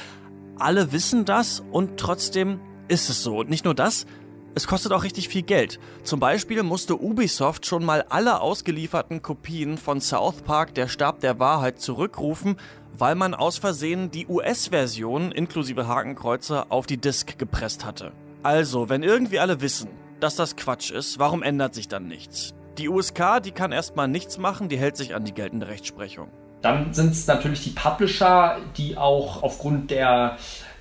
Alle 0.59 0.93
wissen 0.93 1.25
das 1.25 1.61
und 1.71 1.99
trotzdem 1.99 2.61
ist 2.89 3.11
es 3.11 3.23
so. 3.23 3.39
Und 3.39 3.51
nicht 3.51 3.65
nur 3.65 3.75
das, 3.75 4.07
es 4.55 4.67
kostet 4.67 4.93
auch 4.93 5.03
richtig 5.03 5.29
viel 5.29 5.43
Geld. 5.43 5.81
Zum 6.05 6.21
Beispiel 6.21 6.63
musste 6.63 7.01
Ubisoft 7.01 7.65
schon 7.65 7.85
mal 7.85 8.05
alle 8.11 8.41
ausgelieferten 8.41 9.23
Kopien 9.23 9.79
von 9.79 10.01
South 10.01 10.43
Park 10.43 10.75
Der 10.75 10.89
Stab 10.89 11.21
der 11.21 11.39
Wahrheit 11.39 11.81
zurückrufen, 11.81 12.57
weil 12.97 13.15
man 13.15 13.35
aus 13.35 13.59
Versehen 13.59 14.11
die 14.11 14.27
US-Version 14.27 15.33
inklusive 15.33 15.87
Hakenkreuze 15.87 16.71
auf 16.71 16.87
die 16.87 16.99
Disk 16.99 17.39
gepresst 17.39 17.85
hatte. 17.85 18.13
Also, 18.43 18.89
wenn 18.89 19.03
irgendwie 19.03 19.39
alle 19.39 19.61
wissen, 19.61 19.89
dass 20.21 20.37
das 20.37 20.57
Quatsch 20.57 20.91
ist, 20.91 21.19
warum 21.19 21.43
ändert 21.43 21.75
sich 21.75 21.89
dann 21.89 22.07
nichts? 22.07 22.55
Die 22.79 22.89
USK, 22.89 23.43
die 23.45 23.53
kann 23.53 23.73
erstmal 23.73 24.09
nichts 24.09 24.39
machen, 24.39 24.69
die 24.69 24.79
hält 24.79 24.97
sich 24.97 25.15
an 25.15 25.25
die 25.25 25.35
geltende 25.35 25.69
Rechtsprechung. 25.69 26.29
Dann 26.63 26.95
sind 26.95 27.13
es 27.13 27.27
natürlich 27.27 27.65
die 27.65 27.71
Publisher, 27.71 28.59
die 28.77 28.97
auch 28.97 29.43
aufgrund 29.43 29.91
der 29.91 30.39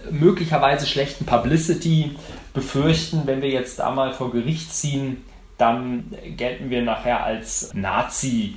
möglicherweise 0.09 0.87
schlechten 0.87 1.25
Publicity 1.25 2.15
befürchten, 2.53 3.23
wenn 3.25 3.41
wir 3.41 3.49
jetzt 3.49 3.79
da 3.79 3.91
mal 3.91 4.13
vor 4.13 4.31
Gericht 4.31 4.73
ziehen, 4.73 5.23
dann 5.57 6.15
gelten 6.37 6.69
wir 6.69 6.81
nachher 6.81 7.23
als 7.23 7.71
Nazi. 7.73 8.55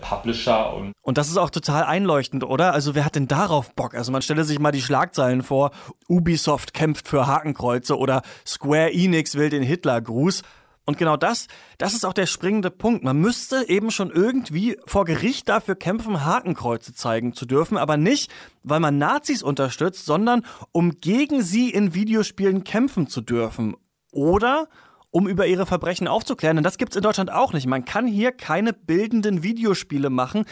Publisher 0.00 0.74
und. 0.74 0.92
Und 1.02 1.18
das 1.18 1.28
ist 1.28 1.36
auch 1.36 1.50
total 1.50 1.84
einleuchtend, 1.84 2.44
oder? 2.44 2.72
Also 2.72 2.94
wer 2.94 3.04
hat 3.04 3.14
denn 3.14 3.28
darauf 3.28 3.74
Bock? 3.74 3.94
Also 3.94 4.12
man 4.12 4.22
stelle 4.22 4.44
sich 4.44 4.58
mal 4.58 4.72
die 4.72 4.82
Schlagzeilen 4.82 5.42
vor, 5.42 5.70
Ubisoft 6.08 6.74
kämpft 6.74 7.08
für 7.08 7.26
Hakenkreuze 7.26 7.98
oder 7.98 8.22
Square 8.46 8.92
Enix 8.92 9.34
will 9.34 9.50
den 9.50 9.62
Hitlergruß. 9.62 10.42
Und 10.86 10.98
genau 10.98 11.16
das, 11.16 11.48
das 11.78 11.94
ist 11.94 12.06
auch 12.06 12.12
der 12.12 12.26
springende 12.26 12.70
Punkt. 12.70 13.02
Man 13.02 13.18
müsste 13.18 13.68
eben 13.68 13.90
schon 13.90 14.10
irgendwie 14.10 14.78
vor 14.86 15.04
Gericht 15.04 15.48
dafür 15.48 15.74
kämpfen, 15.74 16.24
Hakenkreuze 16.24 16.94
zeigen 16.94 17.32
zu 17.32 17.44
dürfen, 17.44 17.76
aber 17.76 17.96
nicht, 17.96 18.30
weil 18.62 18.78
man 18.78 18.96
Nazis 18.96 19.42
unterstützt, 19.42 20.06
sondern 20.06 20.46
um 20.70 21.00
gegen 21.00 21.42
sie 21.42 21.70
in 21.70 21.92
Videospielen 21.92 22.62
kämpfen 22.62 23.08
zu 23.08 23.20
dürfen. 23.20 23.74
Oder 24.12 24.68
um 25.16 25.26
über 25.26 25.46
ihre 25.46 25.64
Verbrechen 25.64 26.08
aufzuklären. 26.08 26.58
Denn 26.58 26.64
das 26.64 26.76
gibt 26.76 26.92
es 26.92 26.96
in 26.96 27.02
Deutschland 27.02 27.32
auch 27.32 27.54
nicht. 27.54 27.66
Man 27.66 27.86
kann 27.86 28.06
hier 28.06 28.32
keine 28.32 28.74
bildenden 28.74 29.42
Videospiele 29.42 30.10
machen, 30.10 30.44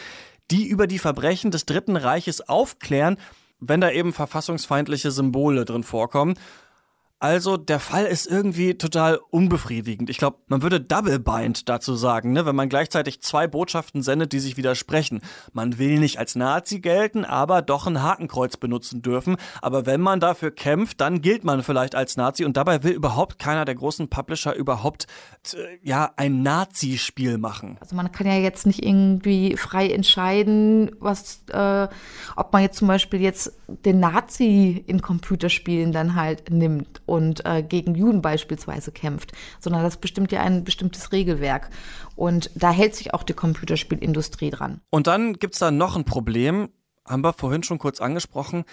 die 0.49 0.67
über 0.67 0.87
die 0.87 0.97
Verbrechen 0.97 1.51
des 1.51 1.67
Dritten 1.67 1.95
Reiches 1.95 2.49
aufklären, 2.49 3.17
wenn 3.59 3.79
da 3.79 3.91
eben 3.91 4.11
verfassungsfeindliche 4.11 5.11
Symbole 5.11 5.65
drin 5.65 5.83
vorkommen. 5.83 6.33
Also 7.19 7.55
der 7.55 7.79
Fall 7.79 8.05
ist 8.05 8.27
irgendwie 8.27 8.77
total 8.77 9.19
unbefriedigend. 9.29 10.09
Ich 10.09 10.17
glaube, 10.17 10.37
man 10.47 10.61
würde 10.61 10.81
Double 10.81 11.17
Bind 11.17 11.69
dazu 11.69 11.95
sagen, 11.95 12.33
ne? 12.33 12.45
wenn 12.45 12.57
man 12.57 12.67
gleichzeitig 12.67 13.21
zwei 13.21 13.47
Botschaften 13.47 14.01
sendet, 14.01 14.33
die 14.33 14.39
sich 14.39 14.57
widersprechen. 14.57 15.21
Man 15.53 15.77
will 15.77 15.99
nicht 15.99 16.19
als 16.19 16.35
Nazi 16.35 16.81
gelten, 16.81 17.23
aber 17.23 17.61
doch 17.61 17.87
ein 17.87 18.03
Hakenkreuz 18.03 18.57
benutzen 18.57 19.01
dürfen. 19.01 19.37
Aber 19.61 19.85
wenn 19.85 20.01
man 20.01 20.19
dafür 20.19 20.51
kämpft, 20.51 20.99
dann 20.99 21.21
gilt 21.21 21.45
man 21.45 21.63
vielleicht 21.63 21.95
als 21.95 22.17
Nazi 22.17 22.43
und 22.43 22.57
dabei 22.57 22.83
will 22.83 22.91
überhaupt 22.91 23.39
keiner 23.39 23.63
der 23.63 23.75
großen 23.75 24.09
Publisher 24.09 24.53
überhaupt 24.53 25.07
äh, 25.53 25.77
ja 25.81 26.11
ein 26.17 26.43
Nazi-Spiel 26.43 27.37
machen. 27.37 27.77
Also 27.79 27.95
man 27.95 28.11
kann 28.11 28.27
ja 28.27 28.35
jetzt 28.35 28.67
nicht 28.67 28.83
irgendwie 28.83 29.55
frei 29.55 29.89
entscheiden, 29.89 30.91
was, 30.99 31.43
äh, 31.49 31.87
ob 32.35 32.51
man 32.51 32.61
jetzt 32.61 32.77
zum 32.77 32.89
Beispiel 32.89 33.21
jetzt 33.21 33.53
den 33.67 34.01
Nazi 34.01 34.83
in 34.85 35.01
Computerspielen 35.01 35.93
dann 35.93 36.15
halt 36.15 36.49
nimmt 36.49 37.01
und 37.05 37.45
äh, 37.45 37.63
gegen 37.63 37.95
Juden 37.95 38.21
beispielsweise 38.21 38.91
kämpft, 38.91 39.31
sondern 39.59 39.83
das 39.83 39.97
bestimmt 39.97 40.31
ja 40.31 40.41
ein 40.41 40.63
bestimmtes 40.63 41.11
Regelwerk. 41.11 41.69
Und 42.15 42.49
da 42.55 42.71
hält 42.71 42.95
sich 42.95 43.13
auch 43.13 43.23
die 43.23 43.33
Computerspielindustrie 43.33 44.49
dran. 44.49 44.81
Und 44.89 45.07
dann 45.07 45.33
gibt 45.33 45.55
es 45.55 45.59
da 45.59 45.71
noch 45.71 45.95
ein 45.95 46.05
Problem, 46.05 46.69
haben 47.05 47.23
wir 47.23 47.33
vorhin 47.33 47.63
schon 47.63 47.77
kurz 47.77 48.01
angesprochen. 48.01 48.63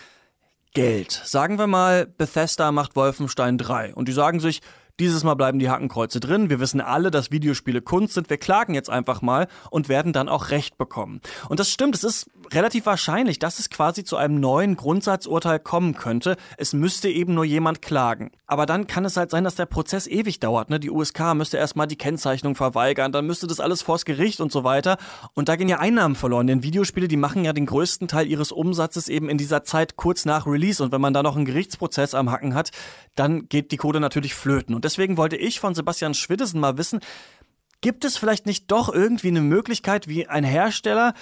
Geld. 0.75 1.13
Sagen 1.25 1.59
wir 1.59 1.67
mal, 1.67 2.07
Bethesda 2.07 2.73
macht 2.73 2.97
Wolfenstein 2.97 3.59
3 3.59 3.95
und 3.95 4.09
die 4.09 4.13
sagen 4.13 4.41
sich, 4.41 4.63
dieses 5.01 5.25
Mal 5.25 5.35
bleiben 5.35 5.59
die 5.59 5.71
Hakenkreuze 5.71 6.21
drin. 6.21 6.51
Wir 6.51 6.61
wissen 6.61 6.81
alle, 6.81 7.11
dass 7.11 7.31
Videospiele 7.31 7.83
Kunst 7.83 8.15
sind. 8.15 8.31
Wir 8.31 8.37
klagen 8.37 8.75
jetzt 8.75 8.91
einfach 8.91 9.23
mal 9.23 9.49
und 9.71 9.89
werden 9.89 10.13
dann 10.13 10.29
auch 10.29 10.51
Recht 10.51 10.79
bekommen. 10.79 11.21
Und 11.49 11.61
das 11.61 11.71
stimmt, 11.71 11.95
es 11.95 12.05
ist 12.05 12.31
relativ 12.55 12.87
wahrscheinlich, 12.87 13.39
dass 13.39 13.59
es 13.59 13.71
quasi 13.71 14.05
zu 14.05 14.17
einem 14.17 14.41
neuen 14.41 14.77
Grundsatzurteil 14.77 15.59
kommen 15.59 15.95
könnte. 15.95 16.37
Es 16.57 16.73
müsste 16.73 17.09
eben 17.09 17.35
nur 17.35 17.45
jemand 17.45 17.83
klagen. 17.83 18.31
Aber 18.47 18.67
dann 18.67 18.87
kann 18.87 19.05
es 19.05 19.17
halt 19.17 19.31
sein, 19.31 19.45
dass 19.45 19.55
der 19.55 19.67
Prozess 19.67 20.07
ewig 20.07 20.41
dauert. 20.41 20.71
Ne? 20.71 20.79
Die 20.79 20.91
USK 20.91 21.35
müsste 21.35 21.57
erstmal 21.57 21.87
die 21.87 21.97
Kennzeichnung 21.97 22.55
verweigern, 22.55 23.13
dann 23.13 23.27
müsste 23.27 23.47
das 23.47 23.61
alles 23.61 23.83
vors 23.83 24.05
Gericht 24.05 24.41
und 24.41 24.53
so 24.53 24.65
weiter. 24.65 24.99
Und 25.35 25.49
da 25.49 25.57
gehen 25.57 25.69
ja 25.69 25.79
Einnahmen 25.79 26.15
verloren, 26.15 26.47
denn 26.47 26.63
Videospiele, 26.63 27.09
die 27.09 27.17
machen 27.17 27.45
ja 27.45 27.53
den 27.53 27.67
größten 27.67 28.09
Teil 28.09 28.27
ihres 28.27 28.53
Umsatzes 28.53 29.09
eben 29.09 29.29
in 29.29 29.39
dieser 29.39 29.65
Zeit 29.65 29.97
kurz 29.97 30.25
nach 30.25 30.47
Release. 30.47 30.83
Und 30.83 30.93
wenn 30.93 31.01
man 31.01 31.15
da 31.15 31.23
noch 31.23 31.37
einen 31.37 31.45
Gerichtsprozess 31.45 32.15
am 32.15 32.31
Hacken 32.31 32.55
hat, 32.55 32.71
dann 33.15 33.49
geht 33.49 33.73
die 33.73 33.77
Kohle 33.77 34.01
natürlich 34.01 34.35
flöten. 34.35 34.75
Und 34.75 34.85
deswegen 34.85 35.17
wollte 35.17 35.37
ich 35.37 35.61
von 35.61 35.75
Sebastian 35.75 36.15
Schwiddesen 36.15 36.61
mal 36.61 36.79
wissen, 36.79 37.01
gibt 37.83 38.05
es 38.05 38.17
vielleicht 38.17 38.47
nicht 38.47 38.71
doch 38.71 38.93
irgendwie 38.93 39.29
eine 39.29 39.43
Möglichkeit, 39.43 40.09
wie 40.09 40.27
ein 40.27 40.45
Hersteller 40.45 41.15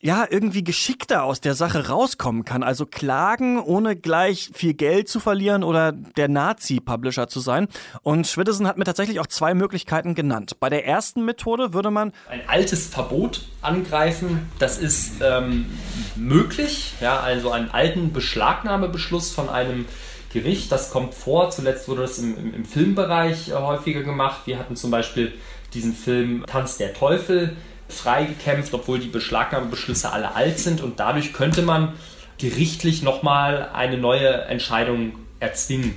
ja, 0.00 0.26
irgendwie 0.28 0.62
geschickter 0.62 1.24
aus 1.24 1.40
der 1.40 1.54
Sache 1.54 1.88
rauskommen 1.88 2.44
kann. 2.44 2.62
Also 2.62 2.84
klagen, 2.84 3.58
ohne 3.58 3.96
gleich 3.96 4.50
viel 4.52 4.74
Geld 4.74 5.08
zu 5.08 5.20
verlieren 5.20 5.64
oder 5.64 5.92
der 5.92 6.28
Nazi-Publisher 6.28 7.28
zu 7.28 7.40
sein. 7.40 7.66
Und 8.02 8.26
Schwidesen 8.26 8.66
hat 8.66 8.76
mir 8.76 8.84
tatsächlich 8.84 9.20
auch 9.20 9.26
zwei 9.26 9.54
Möglichkeiten 9.54 10.14
genannt. 10.14 10.60
Bei 10.60 10.68
der 10.68 10.86
ersten 10.86 11.24
Methode 11.24 11.72
würde 11.72 11.90
man 11.90 12.12
ein 12.28 12.42
altes 12.46 12.86
Verbot 12.86 13.46
angreifen. 13.62 14.50
Das 14.58 14.78
ist 14.78 15.14
ähm, 15.22 15.66
möglich. 16.14 16.92
Ja, 17.00 17.20
also 17.20 17.50
einen 17.50 17.70
alten 17.70 18.12
Beschlagnahmebeschluss 18.12 19.32
von 19.32 19.48
einem 19.48 19.86
Gericht. 20.30 20.70
Das 20.70 20.90
kommt 20.90 21.14
vor. 21.14 21.50
Zuletzt 21.50 21.88
wurde 21.88 22.02
das 22.02 22.18
im, 22.18 22.36
im, 22.36 22.54
im 22.54 22.64
Filmbereich 22.66 23.48
äh, 23.48 23.52
häufiger 23.54 24.02
gemacht. 24.02 24.42
Wir 24.44 24.58
hatten 24.58 24.76
zum 24.76 24.90
Beispiel 24.90 25.32
diesen 25.72 25.94
Film 25.94 26.44
Tanz 26.46 26.76
der 26.76 26.92
Teufel 26.92 27.56
freigekämpft, 27.88 28.72
obwohl 28.74 28.98
die 28.98 29.08
Beschlagnahmebeschlüsse 29.08 30.12
alle 30.12 30.34
alt 30.34 30.58
sind 30.58 30.80
und 30.80 31.00
dadurch 31.00 31.32
könnte 31.32 31.62
man 31.62 31.94
gerichtlich 32.38 33.02
nochmal 33.02 33.70
eine 33.72 33.96
neue 33.96 34.28
Entscheidung 34.28 35.12
erzwingen. 35.40 35.94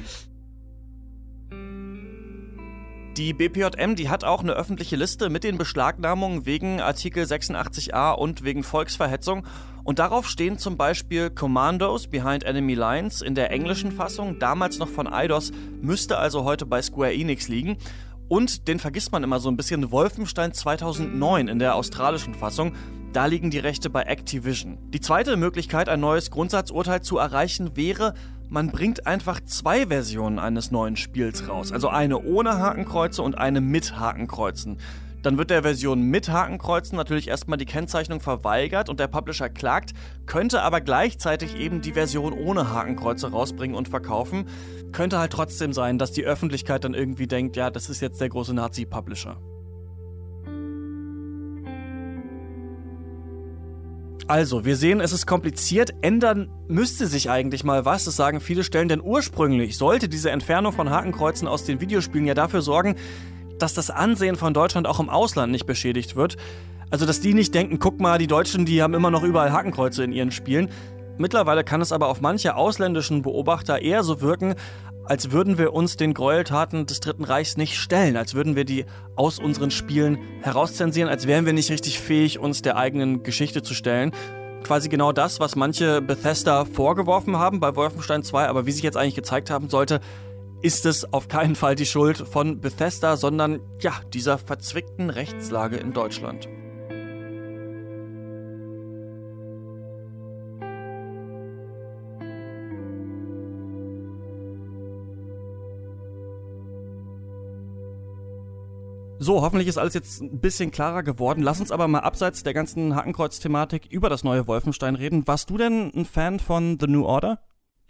Die 3.17 3.33
BPJM, 3.33 3.95
die 3.95 4.07
hat 4.07 4.23
auch 4.23 4.41
eine 4.41 4.53
öffentliche 4.53 4.95
Liste 4.95 5.29
mit 5.29 5.43
den 5.43 5.57
Beschlagnahmungen 5.57 6.45
wegen 6.45 6.79
Artikel 6.79 7.25
86a 7.25 8.13
und 8.13 8.45
wegen 8.45 8.63
Volksverhetzung. 8.63 9.45
Und 9.83 9.99
darauf 9.99 10.29
stehen 10.29 10.57
zum 10.57 10.77
Beispiel 10.77 11.29
Commandos 11.29 12.07
Behind 12.07 12.45
Enemy 12.45 12.75
Lines 12.75 13.21
in 13.21 13.35
der 13.35 13.51
englischen 13.51 13.91
Fassung, 13.91 14.39
damals 14.39 14.77
noch 14.79 14.87
von 14.87 15.11
Eidos, 15.11 15.51
müsste 15.81 16.17
also 16.17 16.45
heute 16.45 16.65
bei 16.65 16.81
Square 16.81 17.13
Enix 17.13 17.49
liegen. 17.49 17.77
Und 18.29 18.67
den 18.67 18.79
vergisst 18.79 19.11
man 19.11 19.23
immer 19.23 19.39
so 19.39 19.49
ein 19.49 19.57
bisschen, 19.57 19.91
Wolfenstein 19.91 20.53
2009 20.53 21.47
in 21.47 21.59
der 21.59 21.75
australischen 21.75 22.35
Fassung. 22.35 22.73
Da 23.11 23.25
liegen 23.25 23.49
die 23.49 23.57
Rechte 23.57 23.89
bei 23.89 24.03
Activision. 24.03 24.77
Die 24.91 25.01
zweite 25.01 25.35
Möglichkeit, 25.35 25.89
ein 25.89 25.99
neues 25.99 26.29
Grundsatzurteil 26.29 27.01
zu 27.01 27.17
erreichen, 27.17 27.75
wäre, 27.75 28.13
man 28.47 28.69
bringt 28.69 29.07
einfach 29.07 29.39
zwei 29.41 29.87
Versionen 29.87 30.37
eines 30.37 30.69
neuen 30.69 30.95
Spiels 30.95 31.49
raus. 31.49 31.71
Also 31.71 31.89
eine 31.89 32.19
ohne 32.21 32.59
Hakenkreuze 32.59 33.23
und 33.23 33.35
eine 33.35 33.61
mit 33.61 33.99
Hakenkreuzen. 33.99 34.77
Dann 35.21 35.37
wird 35.37 35.49
der 35.49 35.63
Version 35.63 36.01
mit 36.01 36.29
Hakenkreuzen 36.29 36.95
natürlich 36.95 37.27
erstmal 37.27 37.57
die 37.57 37.65
Kennzeichnung 37.65 38.21
verweigert 38.21 38.87
und 38.87 38.99
der 38.99 39.07
Publisher 39.07 39.49
klagt, 39.49 39.93
könnte 40.25 40.61
aber 40.61 40.79
gleichzeitig 40.79 41.55
eben 41.57 41.81
die 41.81 41.91
Version 41.91 42.31
ohne 42.31 42.73
Hakenkreuze 42.73 43.31
rausbringen 43.31 43.75
und 43.75 43.89
verkaufen. 43.89 44.45
Könnte 44.93 45.19
halt 45.19 45.33
trotzdem 45.33 45.73
sein, 45.73 45.97
dass 45.97 46.13
die 46.13 46.23
Öffentlichkeit 46.23 46.85
dann 46.85 46.93
irgendwie 46.93 47.27
denkt, 47.27 47.57
ja, 47.57 47.69
das 47.69 47.89
ist 47.89 47.99
jetzt 47.99 48.21
der 48.21 48.29
große 48.29 48.53
Nazi-Publisher. 48.53 49.37
Also, 54.29 54.63
wir 54.63 54.75
sehen, 54.75 55.01
es 55.01 55.11
ist 55.11 55.25
kompliziert. 55.25 55.91
Ändern 56.01 56.51
müsste 56.67 57.07
sich 57.07 57.31
eigentlich 57.31 57.63
mal 57.63 57.85
was. 57.85 58.05
Das 58.05 58.15
sagen 58.15 58.41
viele 58.41 58.63
Stellen, 58.63 58.87
denn 58.87 59.01
ursprünglich 59.01 59.75
sollte 59.75 60.07
diese 60.07 60.29
Entfernung 60.29 60.71
von 60.71 60.91
Hakenkreuzen 60.91 61.47
aus 61.47 61.65
den 61.65 61.81
Videospielen 61.81 62.27
ja 62.27 62.35
dafür 62.35 62.61
sorgen, 62.61 62.95
dass 63.61 63.73
das 63.73 63.89
Ansehen 63.89 64.35
von 64.35 64.53
Deutschland 64.53 64.87
auch 64.87 64.99
im 64.99 65.09
Ausland 65.09 65.51
nicht 65.51 65.65
beschädigt 65.65 66.15
wird. 66.15 66.37
Also, 66.89 67.05
dass 67.05 67.21
die 67.21 67.33
nicht 67.33 67.53
denken, 67.53 67.79
guck 67.79 67.99
mal, 67.99 68.17
die 68.17 68.27
Deutschen, 68.27 68.65
die 68.65 68.81
haben 68.81 68.93
immer 68.93 69.11
noch 69.11 69.23
überall 69.23 69.51
Hakenkreuze 69.51 70.03
in 70.03 70.11
ihren 70.11 70.31
Spielen. 70.31 70.69
Mittlerweile 71.17 71.63
kann 71.63 71.81
es 71.81 71.91
aber 71.91 72.07
auf 72.07 72.21
manche 72.21 72.55
ausländischen 72.55 73.21
Beobachter 73.21 73.81
eher 73.81 74.03
so 74.03 74.21
wirken, 74.21 74.55
als 75.09 75.31
würden 75.31 75.57
wir 75.57 75.73
uns 75.73 75.97
den 75.97 76.13
Gräueltaten 76.13 76.85
des 76.85 76.99
Dritten 76.99 77.23
Reichs 77.23 77.57
nicht 77.57 77.77
stellen, 77.77 78.15
als 78.15 78.35
würden 78.35 78.55
wir 78.55 78.63
die 78.63 78.85
aus 79.15 79.39
unseren 79.39 79.71
Spielen 79.71 80.19
herauszensieren, 80.41 81.09
als 81.09 81.25
wären 81.25 81.47
wir 81.47 81.53
nicht 81.53 81.71
richtig 81.71 81.99
fähig, 81.99 82.39
uns 82.39 82.61
der 82.61 82.77
eigenen 82.77 83.23
Geschichte 83.23 83.63
zu 83.63 83.73
stellen. 83.73 84.11
Quasi 84.63 84.87
genau 84.87 85.11
das, 85.11 85.39
was 85.39 85.55
manche 85.55 86.01
Bethesda 86.01 86.63
vorgeworfen 86.63 87.37
haben 87.37 87.59
bei 87.59 87.75
Wolfenstein 87.75 88.23
2, 88.23 88.47
aber 88.47 88.67
wie 88.67 88.71
sich 88.71 88.83
jetzt 88.83 88.97
eigentlich 88.97 89.15
gezeigt 89.15 89.49
haben 89.49 89.67
sollte, 89.67 89.99
ist 90.61 90.85
es 90.85 91.13
auf 91.13 91.27
keinen 91.27 91.55
Fall 91.55 91.75
die 91.75 91.85
Schuld 91.85 92.17
von 92.17 92.59
Bethesda, 92.59 93.17
sondern 93.17 93.61
ja, 93.79 93.93
dieser 94.13 94.37
verzwickten 94.37 95.09
Rechtslage 95.09 95.77
in 95.77 95.93
Deutschland. 95.93 96.49
So, 109.21 109.41
hoffentlich 109.41 109.67
ist 109.67 109.77
alles 109.77 109.93
jetzt 109.93 110.21
ein 110.21 110.39
bisschen 110.39 110.71
klarer 110.71 111.03
geworden. 111.03 111.43
Lass 111.43 111.59
uns 111.59 111.71
aber 111.71 111.89
mal 111.89 111.99
abseits 111.99 112.41
der 112.43 112.53
ganzen 112.53 112.95
Hakenkreuz-Thematik 112.95 113.85
über 113.89 114.07
das 114.09 114.23
neue 114.23 114.47
Wolfenstein 114.47 114.95
reden. 114.95 115.27
Warst 115.27 115.49
du 115.49 115.57
denn 115.57 115.91
ein 115.93 116.05
Fan 116.05 116.39
von 116.39 116.77
The 116.79 116.87
New 116.87 117.03
Order? 117.03 117.39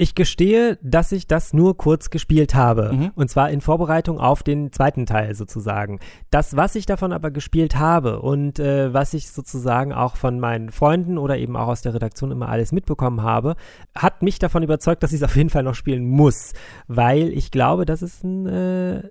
Ich 0.01 0.15
gestehe, 0.15 0.79
dass 0.81 1.11
ich 1.11 1.27
das 1.27 1.51
nur 1.51 1.75
kurz 1.75 2.09
gespielt 2.09 2.55
habe. 2.55 2.93
Mhm. 2.93 3.11
Und 3.15 3.29
zwar 3.29 3.49
in 3.49 3.59
Vorbereitung 3.59 4.17
auf 4.17 4.43
den 4.43 4.71
zweiten 4.71 5.05
Teil 5.05 5.35
sozusagen. 5.35 5.99
Das, 6.31 6.55
was 6.55 6.75
ich 6.75 6.85
davon 6.85 7.11
aber 7.11 7.31
gespielt 7.31 7.75
habe 7.75 8.21
und 8.21 8.59
äh, 8.59 8.93
was 8.93 9.13
ich 9.13 9.29
sozusagen 9.29 9.91
auch 9.91 10.15
von 10.15 10.39
meinen 10.39 10.71
Freunden 10.71 11.17
oder 11.17 11.37
eben 11.37 11.57
auch 11.57 11.67
aus 11.67 11.81
der 11.81 11.93
Redaktion 11.93 12.31
immer 12.31 12.47
alles 12.47 12.71
mitbekommen 12.71 13.23
habe, 13.23 13.57
hat 13.93 14.21
mich 14.21 14.39
davon 14.39 14.63
überzeugt, 14.63 15.03
dass 15.03 15.11
ich 15.11 15.17
es 15.17 15.23
auf 15.23 15.35
jeden 15.35 15.49
Fall 15.49 15.63
noch 15.63 15.75
spielen 15.75 16.05
muss. 16.05 16.53
Weil 16.87 17.33
ich 17.33 17.51
glaube, 17.51 17.83
dass 17.83 18.01
es 18.01 18.23
ein 18.23 18.45
äh, 18.45 19.03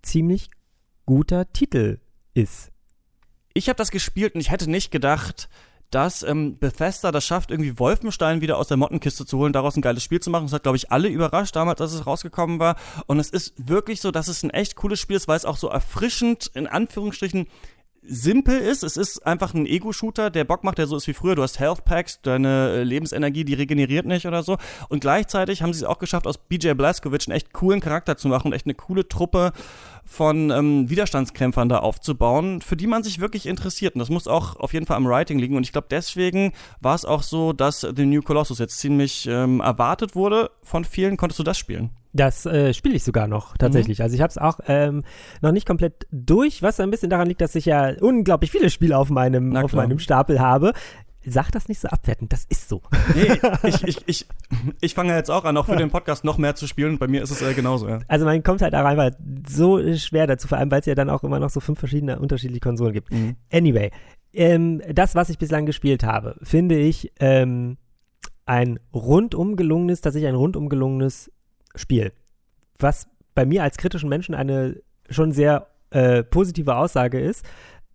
ziemlich 0.00 0.48
guter 1.04 1.52
Titel 1.52 1.98
ist. 2.32 2.72
Ich 3.52 3.68
habe 3.68 3.76
das 3.76 3.90
gespielt 3.90 4.34
und 4.34 4.40
ich 4.40 4.50
hätte 4.50 4.70
nicht 4.70 4.90
gedacht, 4.90 5.50
dass 5.92 6.22
ähm, 6.22 6.58
Bethesda 6.58 7.12
das 7.12 7.24
schafft, 7.24 7.50
irgendwie 7.50 7.78
Wolfenstein 7.78 8.40
wieder 8.40 8.56
aus 8.56 8.68
der 8.68 8.78
Mottenkiste 8.78 9.26
zu 9.26 9.38
holen, 9.38 9.52
daraus 9.52 9.76
ein 9.76 9.82
geiles 9.82 10.02
Spiel 10.02 10.20
zu 10.20 10.30
machen. 10.30 10.46
Das 10.46 10.52
hat, 10.52 10.64
glaube 10.64 10.76
ich, 10.76 10.90
alle 10.90 11.08
überrascht 11.08 11.54
damals, 11.54 11.80
als 11.80 11.92
es 11.92 12.06
rausgekommen 12.06 12.58
war. 12.58 12.76
Und 13.06 13.20
es 13.20 13.30
ist 13.30 13.54
wirklich 13.56 14.00
so, 14.00 14.10
dass 14.10 14.28
es 14.28 14.42
ein 14.42 14.50
echt 14.50 14.74
cooles 14.74 14.98
Spiel 14.98 15.16
ist, 15.16 15.28
weil 15.28 15.36
es 15.36 15.44
auch 15.44 15.58
so 15.58 15.68
erfrischend, 15.68 16.50
in 16.54 16.66
Anführungsstrichen, 16.66 17.46
simpel 18.02 18.58
ist. 18.58 18.82
Es 18.82 18.96
ist 18.96 19.24
einfach 19.26 19.54
ein 19.54 19.66
Ego-Shooter, 19.66 20.30
der 20.30 20.44
Bock 20.44 20.64
macht, 20.64 20.78
der 20.78 20.86
so 20.86 20.96
ist 20.96 21.06
wie 21.06 21.12
früher. 21.12 21.36
Du 21.36 21.42
hast 21.42 21.60
Health 21.60 21.84
Packs, 21.84 22.20
deine 22.20 22.70
äh, 22.70 22.82
Lebensenergie, 22.82 23.44
die 23.44 23.54
regeneriert 23.54 24.06
nicht 24.06 24.26
oder 24.26 24.42
so. 24.42 24.58
Und 24.88 25.00
gleichzeitig 25.00 25.62
haben 25.62 25.72
sie 25.72 25.80
es 25.80 25.84
auch 25.84 25.98
geschafft, 25.98 26.26
aus 26.26 26.38
BJ 26.38 26.72
Blazkowicz 26.72 27.28
einen 27.28 27.36
echt 27.36 27.52
coolen 27.52 27.80
Charakter 27.80 28.16
zu 28.16 28.28
machen 28.28 28.48
und 28.48 28.54
echt 28.54 28.66
eine 28.66 28.74
coole 28.74 29.06
Truppe 29.06 29.52
von 30.04 30.50
ähm, 30.50 30.90
Widerstandskämpfern 30.90 31.68
da 31.68 31.78
aufzubauen, 31.78 32.60
für 32.60 32.76
die 32.76 32.86
man 32.86 33.02
sich 33.02 33.20
wirklich 33.20 33.46
interessiert. 33.46 33.94
Und 33.94 34.00
das 34.00 34.10
muss 34.10 34.28
auch 34.28 34.56
auf 34.56 34.72
jeden 34.72 34.86
Fall 34.86 34.96
am 34.96 35.06
Writing 35.06 35.38
liegen. 35.38 35.56
Und 35.56 35.64
ich 35.64 35.72
glaube, 35.72 35.86
deswegen 35.90 36.52
war 36.80 36.94
es 36.94 37.04
auch 37.04 37.22
so, 37.22 37.52
dass 37.52 37.80
The 37.80 38.06
New 38.06 38.22
Colossus 38.22 38.58
jetzt 38.58 38.78
ziemlich 38.78 39.26
ähm, 39.26 39.60
erwartet 39.60 40.14
wurde 40.14 40.50
von 40.62 40.84
vielen. 40.84 41.16
Konntest 41.16 41.38
du 41.38 41.44
das 41.44 41.58
spielen? 41.58 41.90
Das 42.14 42.44
äh, 42.44 42.74
spiele 42.74 42.94
ich 42.94 43.04
sogar 43.04 43.26
noch 43.26 43.56
tatsächlich. 43.56 43.98
Mhm. 43.98 44.02
Also 44.02 44.14
ich 44.14 44.20
habe 44.20 44.30
es 44.30 44.36
auch 44.36 44.60
ähm, 44.66 45.02
noch 45.40 45.52
nicht 45.52 45.66
komplett 45.66 46.06
durch, 46.10 46.60
was 46.62 46.78
ein 46.78 46.90
bisschen 46.90 47.08
daran 47.08 47.26
liegt, 47.26 47.40
dass 47.40 47.54
ich 47.54 47.64
ja 47.64 47.92
unglaublich 48.00 48.50
viele 48.50 48.68
Spiele 48.68 48.98
auf 48.98 49.08
meinem, 49.08 49.56
auf 49.56 49.72
meinem 49.72 49.98
Stapel 49.98 50.38
habe. 50.38 50.74
Sag 51.24 51.50
das 51.52 51.68
nicht 51.68 51.80
so 51.80 51.88
abwertend, 51.88 52.32
das 52.32 52.44
ist 52.48 52.68
so. 52.68 52.82
Nee, 53.14 53.38
ich, 53.68 53.84
ich, 53.84 54.02
ich, 54.06 54.26
ich 54.80 54.94
fange 54.94 55.14
jetzt 55.14 55.30
auch 55.30 55.44
an, 55.44 55.56
auch 55.56 55.66
für 55.66 55.76
den 55.76 55.90
Podcast 55.90 56.24
noch 56.24 56.38
mehr 56.38 56.54
zu 56.54 56.66
spielen. 56.66 56.98
Bei 56.98 57.06
mir 57.06 57.22
ist 57.22 57.30
es 57.30 57.42
äh, 57.42 57.54
genauso, 57.54 57.88
ja. 57.88 58.00
Also 58.08 58.24
man 58.24 58.42
kommt 58.42 58.62
halt 58.62 58.74
auch 58.74 58.84
einfach 58.84 59.10
so 59.48 59.78
schwer 59.96 60.26
dazu, 60.26 60.48
vor 60.48 60.58
allem 60.58 60.70
weil 60.70 60.80
es 60.80 60.86
ja 60.86 60.94
dann 60.94 61.10
auch 61.10 61.22
immer 61.22 61.38
noch 61.38 61.50
so 61.50 61.60
fünf 61.60 61.78
verschiedene 61.78 62.18
unterschiedliche 62.18 62.60
Konsolen 62.60 62.92
gibt. 62.92 63.12
Mhm. 63.12 63.36
Anyway, 63.52 63.90
ähm, 64.32 64.82
das, 64.92 65.14
was 65.14 65.28
ich 65.28 65.38
bislang 65.38 65.66
gespielt 65.66 66.04
habe, 66.04 66.36
finde 66.42 66.76
ich 66.78 67.12
ähm, 67.20 67.76
ein 68.46 68.80
rundum 68.92 69.56
gelungenes, 69.56 70.00
tatsächlich 70.00 70.28
ein 70.28 70.34
rundum 70.34 70.68
gelungenes 70.68 71.30
Spiel. 71.74 72.12
Was 72.78 73.08
bei 73.34 73.46
mir 73.46 73.62
als 73.62 73.76
kritischen 73.76 74.08
Menschen 74.08 74.34
eine 74.34 74.82
schon 75.08 75.32
sehr 75.32 75.68
äh, 75.90 76.22
positive 76.22 76.76
Aussage 76.76 77.20
ist, 77.20 77.44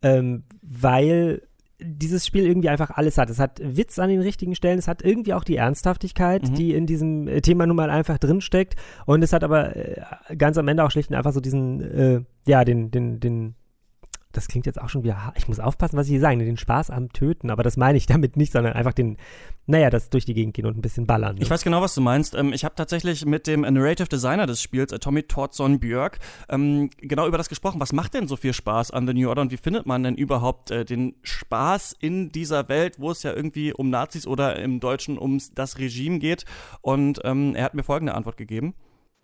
ähm, 0.02 0.44
weil 0.62 1.47
dieses 1.80 2.26
Spiel 2.26 2.46
irgendwie 2.46 2.70
einfach 2.70 2.92
alles 2.92 3.18
hat. 3.18 3.30
Es 3.30 3.40
hat 3.40 3.60
Witz 3.64 4.00
an 4.00 4.10
den 4.10 4.22
richtigen 4.22 4.56
Stellen, 4.56 4.80
es 4.80 4.88
hat 4.88 5.04
irgendwie 5.04 5.34
auch 5.34 5.44
die 5.44 5.58
Ernsthaftigkeit, 5.58 6.50
mhm. 6.50 6.56
die 6.56 6.74
in 6.74 6.86
diesem 6.88 7.28
äh, 7.28 7.42
Thema 7.42 7.68
nun 7.68 7.76
mal 7.76 7.90
einfach 7.90 8.18
drinsteckt. 8.18 8.76
Und 9.06 9.24
es 9.24 9.34
hat 9.34 9.44
aber 9.44 9.76
äh, 9.76 10.02
ganz 10.38 10.58
am 10.58 10.68
Ende 10.68 10.84
auch 10.84 10.92
schlicht 10.92 11.10
und 11.10 11.16
einfach 11.16 11.34
so 11.34 11.40
diesen, 11.40 11.82
äh, 11.82 12.22
ja, 12.48 12.66
den, 12.66 12.90
den, 12.90 13.20
den 13.20 13.56
das 14.38 14.48
klingt 14.48 14.68
jetzt 14.68 14.80
auch 14.80 14.90
schon 14.90 15.04
wieder, 15.04 15.34
ich 15.36 15.48
muss 15.48 15.60
aufpassen, 15.60 15.98
was 15.98 16.06
ich 16.06 16.12
hier 16.12 16.20
sage, 16.20 16.38
den 16.38 16.58
Spaß 16.58 16.92
am 16.92 17.12
Töten, 17.12 17.50
aber 17.50 17.64
das 17.64 17.76
meine 17.76 17.98
ich 17.98 18.06
damit 18.06 18.38
nicht, 18.38 18.54
sondern 18.54 18.74
einfach 18.74 18.94
den, 18.94 19.18
naja, 19.66 19.90
das 19.90 20.10
durch 20.10 20.26
die 20.26 20.36
Gegend 20.36 20.54
gehen 20.54 20.68
und 20.68 20.78
ein 20.78 20.82
bisschen 20.82 21.08
ballern. 21.08 21.36
Ne? 21.36 21.42
Ich 21.42 21.50
weiß 21.50 21.64
genau, 21.64 21.82
was 21.82 21.96
du 21.96 22.02
meinst. 22.02 22.36
Ähm, 22.36 22.54
ich 22.54 22.64
habe 22.64 22.76
tatsächlich 22.76 23.26
mit 23.26 23.48
dem 23.48 23.62
Narrative 23.62 24.08
Designer 24.08 24.46
des 24.46 24.62
Spiels, 24.62 24.92
äh, 24.92 25.00
Tommy 25.00 25.24
Tortson 25.24 25.80
Björk, 25.80 26.20
ähm, 26.50 26.92
genau 26.98 27.28
über 27.28 27.38
das 27.38 27.50
gesprochen. 27.50 27.80
Was 27.80 27.94
macht 27.94 28.14
denn 28.14 28.28
so 28.28 28.36
viel 28.36 28.54
Spaß 28.54 28.92
an 28.92 29.08
The 29.08 29.14
New 29.14 29.28
Order 29.28 29.42
und 29.42 29.52
wie 29.52 29.58
findet 29.58 29.88
man 29.88 30.04
denn 30.04 30.16
überhaupt 30.16 30.70
äh, 30.70 30.86
den 30.86 31.16
Spaß 31.24 31.96
in 32.00 32.32
dieser 32.32 32.70
Welt, 32.70 33.00
wo 33.00 33.10
es 33.10 33.24
ja 33.24 33.34
irgendwie 33.34 33.74
um 33.74 33.90
Nazis 33.90 34.28
oder 34.28 34.58
im 34.58 34.80
Deutschen 34.80 35.18
um 35.18 35.42
das 35.56 35.80
Regime 35.80 36.20
geht? 36.20 36.46
Und 36.82 37.22
ähm, 37.24 37.56
er 37.56 37.66
hat 37.66 37.74
mir 37.74 37.84
folgende 37.84 38.14
Antwort 38.14 38.38
gegeben. 38.38 38.76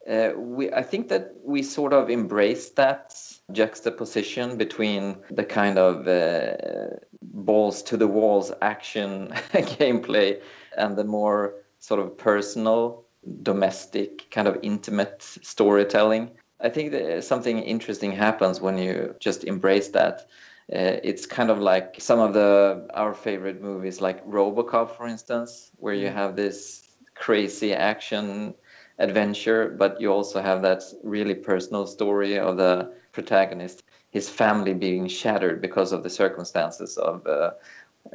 Uh, 0.10 0.32
we, 0.36 0.72
I 0.72 0.84
think 0.84 1.08
that 1.10 1.34
we 1.44 1.64
sort 1.64 1.94
of 1.94 2.10
embrace 2.10 2.70
that 2.72 3.16
juxtaposition 3.52 4.58
between 4.58 5.18
the 5.32 5.46
kind 5.46 5.78
of 5.78 6.08
uh, 6.08 6.98
balls 7.22 7.84
to 7.84 7.98
the 7.98 8.08
walls 8.08 8.52
action 8.62 9.30
gameplay 9.54 10.42
and 10.78 10.98
the 10.98 11.06
more 11.06 11.56
sort 11.80 12.02
of 12.02 12.18
personal, 12.18 13.06
domestic, 13.44 14.30
kind 14.30 14.48
of 14.48 14.60
intimate 14.62 15.22
storytelling. 15.22 16.32
I 16.60 16.70
think 16.70 16.92
that 16.92 17.24
something 17.24 17.60
interesting 17.60 18.12
happens 18.12 18.60
when 18.60 18.78
you 18.78 19.16
just 19.20 19.44
embrace 19.44 19.90
that. 19.90 20.28
Uh, 20.74 21.00
it's 21.04 21.26
kind 21.26 21.50
of 21.50 21.60
like 21.60 21.96
some 22.00 22.20
of 22.20 22.34
the 22.34 22.88
our 22.94 23.14
favorite 23.14 23.62
movies, 23.62 24.00
like 24.00 24.26
RoboCop, 24.26 24.96
for 24.96 25.08
instance, 25.08 25.72
where 25.78 25.94
you 25.94 26.08
have 26.08 26.36
this 26.36 26.88
crazy 27.16 27.74
action 27.74 28.54
adventure, 29.00 29.76
but 29.78 30.00
you 30.00 30.12
also 30.12 30.42
have 30.42 30.62
that 30.62 30.84
really 31.04 31.36
personal 31.36 31.88
story 31.88 32.38
of 32.38 32.58
the 32.58 32.92
protagonist, 33.12 33.84
his 34.12 34.30
family 34.30 34.74
being 34.74 35.08
shattered 35.08 35.62
because 35.62 35.92
of 35.92 36.04
the 36.04 36.10
circumstances 36.10 36.98
of 36.98 37.26
uh, 37.26 37.52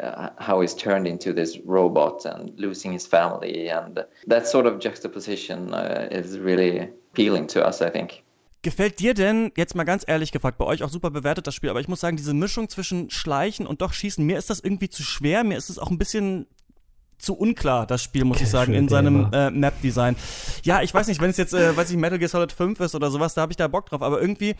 uh, 0.00 0.30
how 0.38 0.60
he's 0.60 0.74
turned 0.74 1.06
into 1.06 1.32
this 1.32 1.58
robot 1.64 2.24
and 2.26 2.52
losing 2.58 2.92
his 2.92 3.06
family. 3.06 3.68
And 3.68 4.04
that 4.26 4.46
sort 4.46 4.66
of 4.66 4.78
juxtaposition 4.80 5.72
uh, 5.72 6.08
is 6.10 6.38
really 6.38 6.90
appealing 7.12 7.46
to 7.48 7.66
us, 7.66 7.80
I 7.80 7.90
think. 7.90 8.22
Gefällt 8.62 8.98
dir 8.98 9.14
denn, 9.14 9.52
jetzt 9.56 9.76
mal 9.76 9.84
ganz 9.84 10.02
ehrlich 10.06 10.32
gefragt, 10.32 10.58
bei 10.58 10.64
euch 10.64 10.82
auch 10.82 10.88
super 10.88 11.10
bewertet 11.10 11.46
das 11.46 11.54
Spiel, 11.54 11.70
aber 11.70 11.80
ich 11.80 11.86
muss 11.86 12.00
sagen, 12.00 12.16
diese 12.16 12.34
Mischung 12.34 12.68
zwischen 12.68 13.08
Schleichen 13.08 13.68
und 13.68 13.82
doch 13.82 13.92
Schießen, 13.92 14.26
mir 14.26 14.36
ist 14.36 14.50
das 14.50 14.58
irgendwie 14.58 14.90
zu 14.90 15.04
schwer, 15.04 15.44
mir 15.44 15.56
ist 15.56 15.70
es 15.70 15.78
auch 15.78 15.90
ein 15.90 15.98
bisschen 15.98 16.48
zu 17.18 17.34
unklar, 17.34 17.86
das 17.86 18.02
Spiel, 18.02 18.24
muss 18.24 18.40
ich 18.40 18.48
sagen, 18.48 18.74
in 18.74 18.88
seinem 18.88 19.28
äh, 19.32 19.50
Map-Design. 19.50 20.16
Ja, 20.62 20.82
ich 20.82 20.94
weiß 20.94 21.08
nicht, 21.08 21.20
wenn 21.20 21.30
es 21.30 21.36
jetzt, 21.36 21.52
äh, 21.52 21.76
weiß 21.76 21.90
ich, 21.90 21.96
Metal 21.96 22.18
Gear 22.18 22.28
Solid 22.28 22.52
5 22.52 22.78
ist 22.80 22.94
oder 22.94 23.10
sowas, 23.10 23.34
da 23.34 23.42
habe 23.42 23.52
ich 23.52 23.56
da 23.56 23.66
Bock 23.68 23.86
drauf, 23.86 24.02
aber 24.02 24.20
irgendwie 24.20 24.54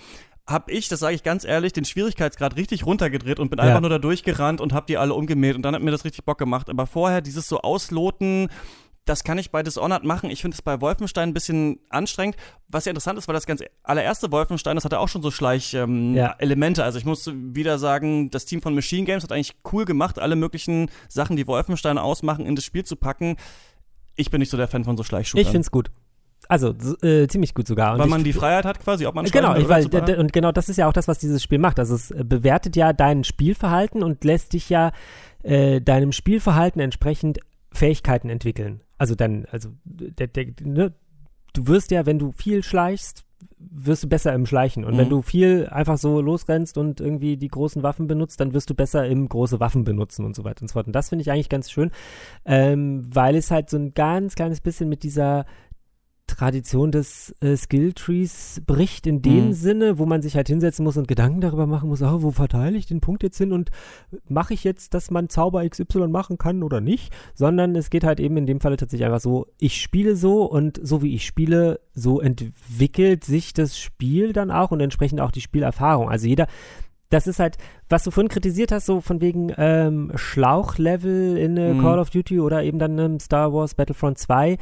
habe 0.47 0.73
ich, 0.73 0.89
das 0.89 1.01
sage 1.01 1.15
ich 1.15 1.23
ganz 1.23 1.45
ehrlich, 1.45 1.73
den 1.73 1.85
Schwierigkeitsgrad 1.85 2.57
richtig 2.57 2.85
runtergedreht 2.87 3.39
und 3.39 3.51
bin 3.51 3.59
ja. 3.59 3.67
einfach 3.67 3.81
nur 3.81 3.91
da 3.91 3.99
durchgerannt 3.99 4.61
und 4.61 4.73
habe 4.73 4.87
die 4.87 4.97
alle 4.97 5.15
umgemäht 5.15 5.55
und 5.57 5.63
dann 5.63 5.75
hat 5.75 5.83
mir 5.83 5.91
das 5.91 6.05
richtig 6.05 6.25
Bock 6.25 6.39
gemacht. 6.39 6.69
Aber 6.69 6.87
vorher 6.87 7.21
dieses 7.21 7.47
so 7.47 7.61
ausloten, 7.61 8.49
das 9.09 9.25
kann 9.25 9.39
ich 9.39 9.51
bei 9.51 9.63
Dishonored 9.63 10.05
machen. 10.05 10.31
Ich 10.31 10.43
finde 10.43 10.55
es 10.55 10.63
bei 10.63 10.81
Wolfenstein 10.81 11.31
ein 11.31 11.35
bisschen 11.35 11.81
anstrengend. 11.89 12.37
Was 12.69 12.85
ja 12.85 12.91
interessant 12.91 13.19
ist, 13.19 13.27
weil 13.29 13.35
das 13.35 13.47
ganz 13.47 13.63
allererste 13.83 14.31
Wolfenstein, 14.31 14.77
das 14.77 14.85
hatte 14.85 14.99
auch 14.99 15.09
schon 15.09 15.23
so 15.23 15.31
Schleich-Elemente. 15.31 16.81
Ähm, 16.81 16.83
ja. 16.83 16.85
Also 16.85 16.99
ich 16.99 17.05
muss 17.05 17.31
wieder 17.35 17.79
sagen, 17.79 18.31
das 18.31 18.45
Team 18.45 18.61
von 18.61 18.75
Machine 18.75 19.05
Games 19.05 19.23
hat 19.23 19.33
eigentlich 19.33 19.57
cool 19.73 19.85
gemacht, 19.85 20.19
alle 20.19 20.37
möglichen 20.37 20.91
Sachen, 21.09 21.37
die 21.37 21.47
Wolfenstein 21.47 21.99
ausmachen, 21.99 22.45
in 22.45 22.55
das 22.57 22.65
Spiel 22.65 22.85
zu 22.85 22.97
packen. 22.97 23.37
Ich 24.17 24.31
bin 24.31 24.41
nicht 24.41 24.51
so 24.51 24.57
der 24.57 24.69
Fan 24.69 24.85
von 24.85 24.97
so 24.97 25.05
Schleichshootern. 25.05 25.43
Ich 25.43 25.51
finde 25.51 25.63
es 25.63 25.71
gut. 25.71 25.91
Also 26.49 26.75
äh, 27.03 27.27
ziemlich 27.27 27.55
gut 27.55 27.67
sogar. 27.67 27.95
Und 27.95 27.99
weil 27.99 28.07
man 28.07 28.25
die 28.25 28.33
Freiheit 28.33 28.65
hat 28.65 28.81
quasi, 28.81 29.07
ob 29.07 29.15
man 29.15 29.25
Genau, 29.27 29.57
ich, 29.57 29.69
weil, 29.69 29.87
und 30.19 30.33
genau 30.33 30.53
das 30.53 30.69
ist 30.69 30.77
ja 30.77 30.89
auch 30.89 30.93
das, 30.93 31.09
was 31.09 31.19
dieses 31.19 31.43
Spiel 31.43 31.59
macht. 31.59 31.79
Also 31.79 31.95
es 31.95 32.11
äh, 32.11 32.25
bewertet 32.25 32.77
ja 32.77 32.93
dein 32.93 33.25
Spielverhalten 33.25 34.03
und 34.03 34.25
lässt 34.25 34.53
dich 34.53 34.71
ja 34.71 34.93
äh, 35.43 35.81
deinem 35.81 36.13
Spielverhalten 36.13 36.81
entsprechend 36.81 37.41
Fähigkeiten 37.73 38.29
entwickeln. 38.29 38.83
Also 38.97 39.15
dann, 39.15 39.47
also 39.51 39.71
der, 39.85 40.27
der, 40.27 40.47
ne, 40.63 40.95
du 41.53 41.67
wirst 41.67 41.91
ja, 41.91 42.07
wenn 42.07 42.19
du 42.19 42.33
viel 42.33 42.63
schleichst, 42.63 43.25
wirst 43.59 44.05
du 44.05 44.09
besser 44.09 44.33
im 44.35 44.47
Schleichen. 44.47 44.85
Und 44.85 44.95
mhm. 44.95 44.99
wenn 44.99 45.09
du 45.09 45.23
viel 45.23 45.69
einfach 45.71 45.99
so 45.99 46.21
losrennst 46.21 46.79
und 46.79 47.01
irgendwie 47.01 47.37
die 47.37 47.49
großen 47.49 47.83
Waffen 47.83 48.07
benutzt, 48.07 48.41
dann 48.41 48.53
wirst 48.53 48.71
du 48.71 48.75
besser 48.75 49.07
im 49.07 49.29
große 49.29 49.61
Waffen 49.61 49.85
benutzen 49.85 50.25
und 50.25 50.35
so 50.35 50.45
weiter 50.45 50.63
und 50.63 50.69
so 50.69 50.75
fort. 50.75 50.87
Und 50.87 50.93
das 50.93 51.09
finde 51.09 51.23
ich 51.23 51.31
eigentlich 51.31 51.49
ganz 51.49 51.71
schön, 51.71 51.91
ähm, 52.45 53.05
weil 53.13 53.37
es 53.37 53.51
halt 53.51 53.71
so 53.71 53.77
ein 53.77 53.95
ganz 53.95 54.35
kleines 54.35 54.61
bisschen 54.61 54.89
mit 54.89 55.03
dieser 55.03 55.47
Tradition 56.39 56.93
des 56.93 57.35
äh, 57.41 57.57
Skilltrees 57.57 58.63
bricht 58.65 59.09
in 59.09 59.23
dem 59.23 59.47
mhm. 59.47 59.53
Sinne, 59.55 59.99
wo 59.99 60.07
man 60.07 60.23
sich 60.23 60.37
halt 60.37 60.47
hinsetzen 60.47 60.85
muss 60.85 60.97
und 60.97 61.09
Gedanken 61.09 61.41
darüber 61.41 61.67
machen 61.67 61.89
muss, 61.89 62.01
oh, 62.01 62.23
wo 62.23 62.31
verteile 62.31 62.79
ich 62.79 62.87
den 62.87 63.01
Punkt 63.01 63.25
jetzt 63.25 63.39
hin 63.39 63.53
und 63.53 63.71
mache 64.29 64.55
ich 64.55 64.63
jetzt, 64.63 64.95
dass 64.95 65.11
man 65.11 65.29
Zauber 65.29 65.69
XY 65.69 66.07
machen 66.07 66.39
kann 66.39 66.63
oder 66.63 66.81
nicht, 66.81 67.13
sondern 67.35 67.75
es 67.75 67.91
geht 67.91 68.05
halt 68.05 68.21
eben 68.21 68.37
in 68.37 68.47
dem 68.47 68.61
Falle 68.61 68.77
tatsächlich 68.77 69.07
einfach 69.07 69.21
so, 69.21 69.49
ich 69.59 69.81
spiele 69.81 70.15
so 70.15 70.45
und 70.45 70.79
so 70.81 71.03
wie 71.03 71.13
ich 71.13 71.27
spiele, 71.27 71.81
so 71.93 72.21
entwickelt 72.21 73.25
sich 73.25 73.53
das 73.53 73.77
Spiel 73.77 74.33
dann 74.33 74.53
auch 74.53 74.71
und 74.71 74.81
entsprechend 74.81 75.21
auch 75.21 75.33
die 75.33 75.41
Spielerfahrung. 75.41 76.09
Also 76.09 76.29
jeder, 76.29 76.47
das 77.11 77.27
ist 77.27 77.41
halt, 77.41 77.57
was 77.89 78.05
du 78.05 78.11
vorhin 78.11 78.29
kritisiert 78.29 78.71
hast, 78.71 78.87
so 78.87 79.01
von 79.01 79.21
wegen 79.21 79.53
ähm, 79.57 80.13
Schlauchlevel 80.15 81.37
in 81.37 81.57
äh, 81.57 81.75
mhm. 81.75 81.81
Call 81.81 81.99
of 81.99 82.11
Duty 82.11 82.39
oder 82.39 82.63
eben 82.63 82.79
dann 82.79 82.99
ähm, 82.99 83.19
Star 83.19 83.53
Wars 83.53 83.75
Battlefront 83.75 84.19
2 84.19 84.59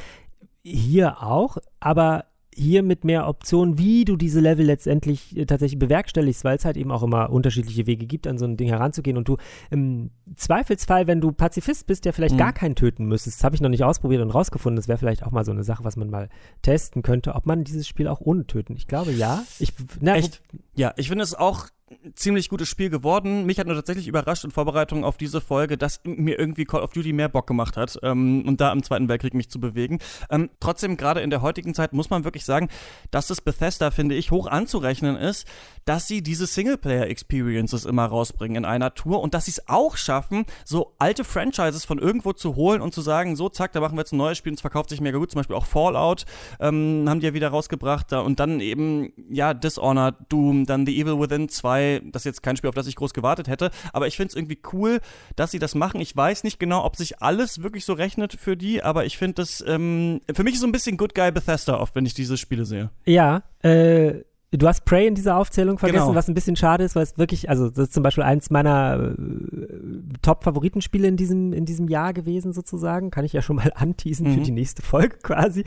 hier 0.66 1.22
auch, 1.22 1.58
aber 1.80 2.24
hier 2.58 2.82
mit 2.82 3.04
mehr 3.04 3.28
Optionen, 3.28 3.76
wie 3.76 4.06
du 4.06 4.16
diese 4.16 4.40
Level 4.40 4.64
letztendlich 4.64 5.36
äh, 5.36 5.44
tatsächlich 5.44 5.78
bewerkstelligst, 5.78 6.42
weil 6.42 6.56
es 6.56 6.64
halt 6.64 6.78
eben 6.78 6.90
auch 6.90 7.02
immer 7.02 7.28
unterschiedliche 7.28 7.86
Wege 7.86 8.06
gibt, 8.06 8.26
an 8.26 8.38
so 8.38 8.46
ein 8.46 8.56
Ding 8.56 8.68
heranzugehen. 8.68 9.18
Und 9.18 9.28
du 9.28 9.36
im 9.70 10.10
Zweifelsfall, 10.36 11.06
wenn 11.06 11.20
du 11.20 11.32
Pazifist 11.32 11.86
bist, 11.86 12.06
ja 12.06 12.12
vielleicht 12.12 12.34
mhm. 12.34 12.38
gar 12.38 12.54
keinen 12.54 12.74
töten 12.74 13.04
müsstest. 13.04 13.38
Das 13.38 13.44
habe 13.44 13.54
ich 13.54 13.60
noch 13.60 13.68
nicht 13.68 13.84
ausprobiert 13.84 14.22
und 14.22 14.30
rausgefunden. 14.30 14.76
Das 14.76 14.88
wäre 14.88 14.96
vielleicht 14.96 15.22
auch 15.22 15.32
mal 15.32 15.44
so 15.44 15.52
eine 15.52 15.64
Sache, 15.64 15.84
was 15.84 15.96
man 15.96 16.08
mal 16.08 16.30
testen 16.62 17.02
könnte, 17.02 17.34
ob 17.34 17.44
man 17.44 17.62
dieses 17.62 17.86
Spiel 17.86 18.08
auch 18.08 18.22
ohne 18.22 18.46
töten. 18.46 18.74
Ich 18.74 18.86
glaube 18.86 19.12
ja. 19.12 19.44
Ich, 19.58 19.74
na, 20.00 20.16
Echt? 20.16 20.42
Ja, 20.74 20.94
ich 20.96 21.08
finde 21.08 21.24
es 21.24 21.34
auch 21.34 21.68
ziemlich 22.14 22.48
gutes 22.48 22.68
Spiel 22.68 22.90
geworden. 22.90 23.46
Mich 23.46 23.58
hat 23.58 23.66
nur 23.66 23.76
tatsächlich 23.76 24.08
überrascht 24.08 24.44
in 24.44 24.50
Vorbereitung 24.50 25.04
auf 25.04 25.16
diese 25.16 25.40
Folge, 25.40 25.78
dass 25.78 26.00
mir 26.04 26.38
irgendwie 26.38 26.64
Call 26.64 26.82
of 26.82 26.92
Duty 26.92 27.12
mehr 27.12 27.28
Bock 27.28 27.46
gemacht 27.46 27.76
hat 27.76 27.98
ähm, 28.02 28.44
und 28.46 28.60
da 28.60 28.72
im 28.72 28.82
Zweiten 28.82 29.08
Weltkrieg 29.08 29.34
mich 29.34 29.50
zu 29.50 29.60
bewegen. 29.60 30.00
Ähm, 30.30 30.50
trotzdem, 30.58 30.96
gerade 30.96 31.20
in 31.20 31.30
der 31.30 31.42
heutigen 31.42 31.74
Zeit 31.74 31.92
muss 31.92 32.10
man 32.10 32.24
wirklich 32.24 32.44
sagen, 32.44 32.68
dass 33.10 33.30
es 33.30 33.40
Bethesda, 33.40 33.90
finde 33.90 34.16
ich, 34.16 34.32
hoch 34.32 34.48
anzurechnen 34.48 35.16
ist, 35.16 35.46
dass 35.86 36.06
sie 36.06 36.22
diese 36.22 36.46
Singleplayer-Experiences 36.46 37.86
immer 37.86 38.04
rausbringen 38.04 38.56
in 38.56 38.64
einer 38.64 38.92
Tour 38.94 39.20
und 39.20 39.32
dass 39.34 39.46
sie 39.46 39.52
es 39.52 39.68
auch 39.68 39.96
schaffen, 39.96 40.44
so 40.64 40.94
alte 40.98 41.24
Franchises 41.24 41.84
von 41.84 41.98
irgendwo 41.98 42.32
zu 42.32 42.56
holen 42.56 42.82
und 42.82 42.92
zu 42.92 43.00
sagen, 43.00 43.36
so 43.36 43.48
zack, 43.48 43.72
da 43.72 43.80
machen 43.80 43.96
wir 43.96 44.00
jetzt 44.00 44.12
ein 44.12 44.18
neues 44.18 44.36
Spiel 44.36 44.50
und 44.50 44.56
es 44.56 44.60
verkauft 44.60 44.90
sich 44.90 45.00
mega 45.00 45.16
gut. 45.16 45.30
Zum 45.30 45.38
Beispiel 45.38 45.56
auch 45.56 45.64
Fallout 45.64 46.26
ähm, 46.60 47.06
haben 47.08 47.20
die 47.20 47.26
ja 47.26 47.34
wieder 47.34 47.48
rausgebracht 47.48 48.10
da, 48.10 48.20
und 48.20 48.40
dann 48.40 48.60
eben, 48.60 49.12
ja, 49.30 49.54
Dishonored, 49.54 50.16
Doom, 50.28 50.66
dann 50.66 50.84
The 50.84 51.00
Evil 51.00 51.20
Within 51.20 51.48
2, 51.48 52.02
das 52.06 52.22
ist 52.22 52.26
jetzt 52.26 52.42
kein 52.42 52.56
Spiel, 52.56 52.68
auf 52.68 52.74
das 52.74 52.88
ich 52.88 52.96
groß 52.96 53.14
gewartet 53.14 53.48
hätte, 53.48 53.70
aber 53.92 54.08
ich 54.08 54.16
finde 54.16 54.30
es 54.30 54.36
irgendwie 54.36 54.58
cool, 54.72 55.00
dass 55.36 55.52
sie 55.52 55.60
das 55.60 55.76
machen. 55.76 56.00
Ich 56.00 56.16
weiß 56.16 56.42
nicht 56.42 56.58
genau, 56.58 56.84
ob 56.84 56.96
sich 56.96 57.22
alles 57.22 57.62
wirklich 57.62 57.84
so 57.84 57.92
rechnet 57.92 58.32
für 58.32 58.56
die, 58.56 58.82
aber 58.82 59.04
ich 59.04 59.16
finde 59.16 59.34
das, 59.34 59.62
ähm, 59.66 60.20
für 60.34 60.42
mich 60.42 60.54
ist 60.54 60.60
so 60.60 60.66
ein 60.66 60.72
bisschen 60.72 60.96
Good 60.96 61.14
Guy 61.14 61.30
Bethesda 61.30 61.78
oft, 61.78 61.94
wenn 61.94 62.06
ich 62.06 62.14
diese 62.14 62.36
Spiele 62.36 62.64
sehe. 62.64 62.90
Ja, 63.04 63.42
äh, 63.62 64.24
Du 64.52 64.68
hast 64.68 64.84
Prey 64.84 65.08
in 65.08 65.14
dieser 65.16 65.36
Aufzählung 65.36 65.78
vergessen, 65.78 66.06
genau. 66.06 66.14
was 66.14 66.28
ein 66.28 66.34
bisschen 66.34 66.54
schade 66.54 66.84
ist, 66.84 66.94
weil 66.94 67.02
es 67.02 67.18
wirklich, 67.18 67.50
also 67.50 67.68
das 67.68 67.88
ist 67.88 67.94
zum 67.94 68.04
Beispiel 68.04 68.22
eins 68.22 68.48
meiner 68.48 69.14
äh, 69.18 70.18
Top-Favoritenspiele 70.22 71.08
in 71.08 71.16
diesem, 71.16 71.52
in 71.52 71.64
diesem 71.64 71.88
Jahr 71.88 72.12
gewesen, 72.12 72.52
sozusagen. 72.52 73.10
Kann 73.10 73.24
ich 73.24 73.32
ja 73.32 73.42
schon 73.42 73.56
mal 73.56 73.72
anteasen 73.74 74.28
mhm. 74.28 74.34
für 74.34 74.40
die 74.40 74.52
nächste 74.52 74.82
Folge 74.82 75.16
quasi. 75.22 75.64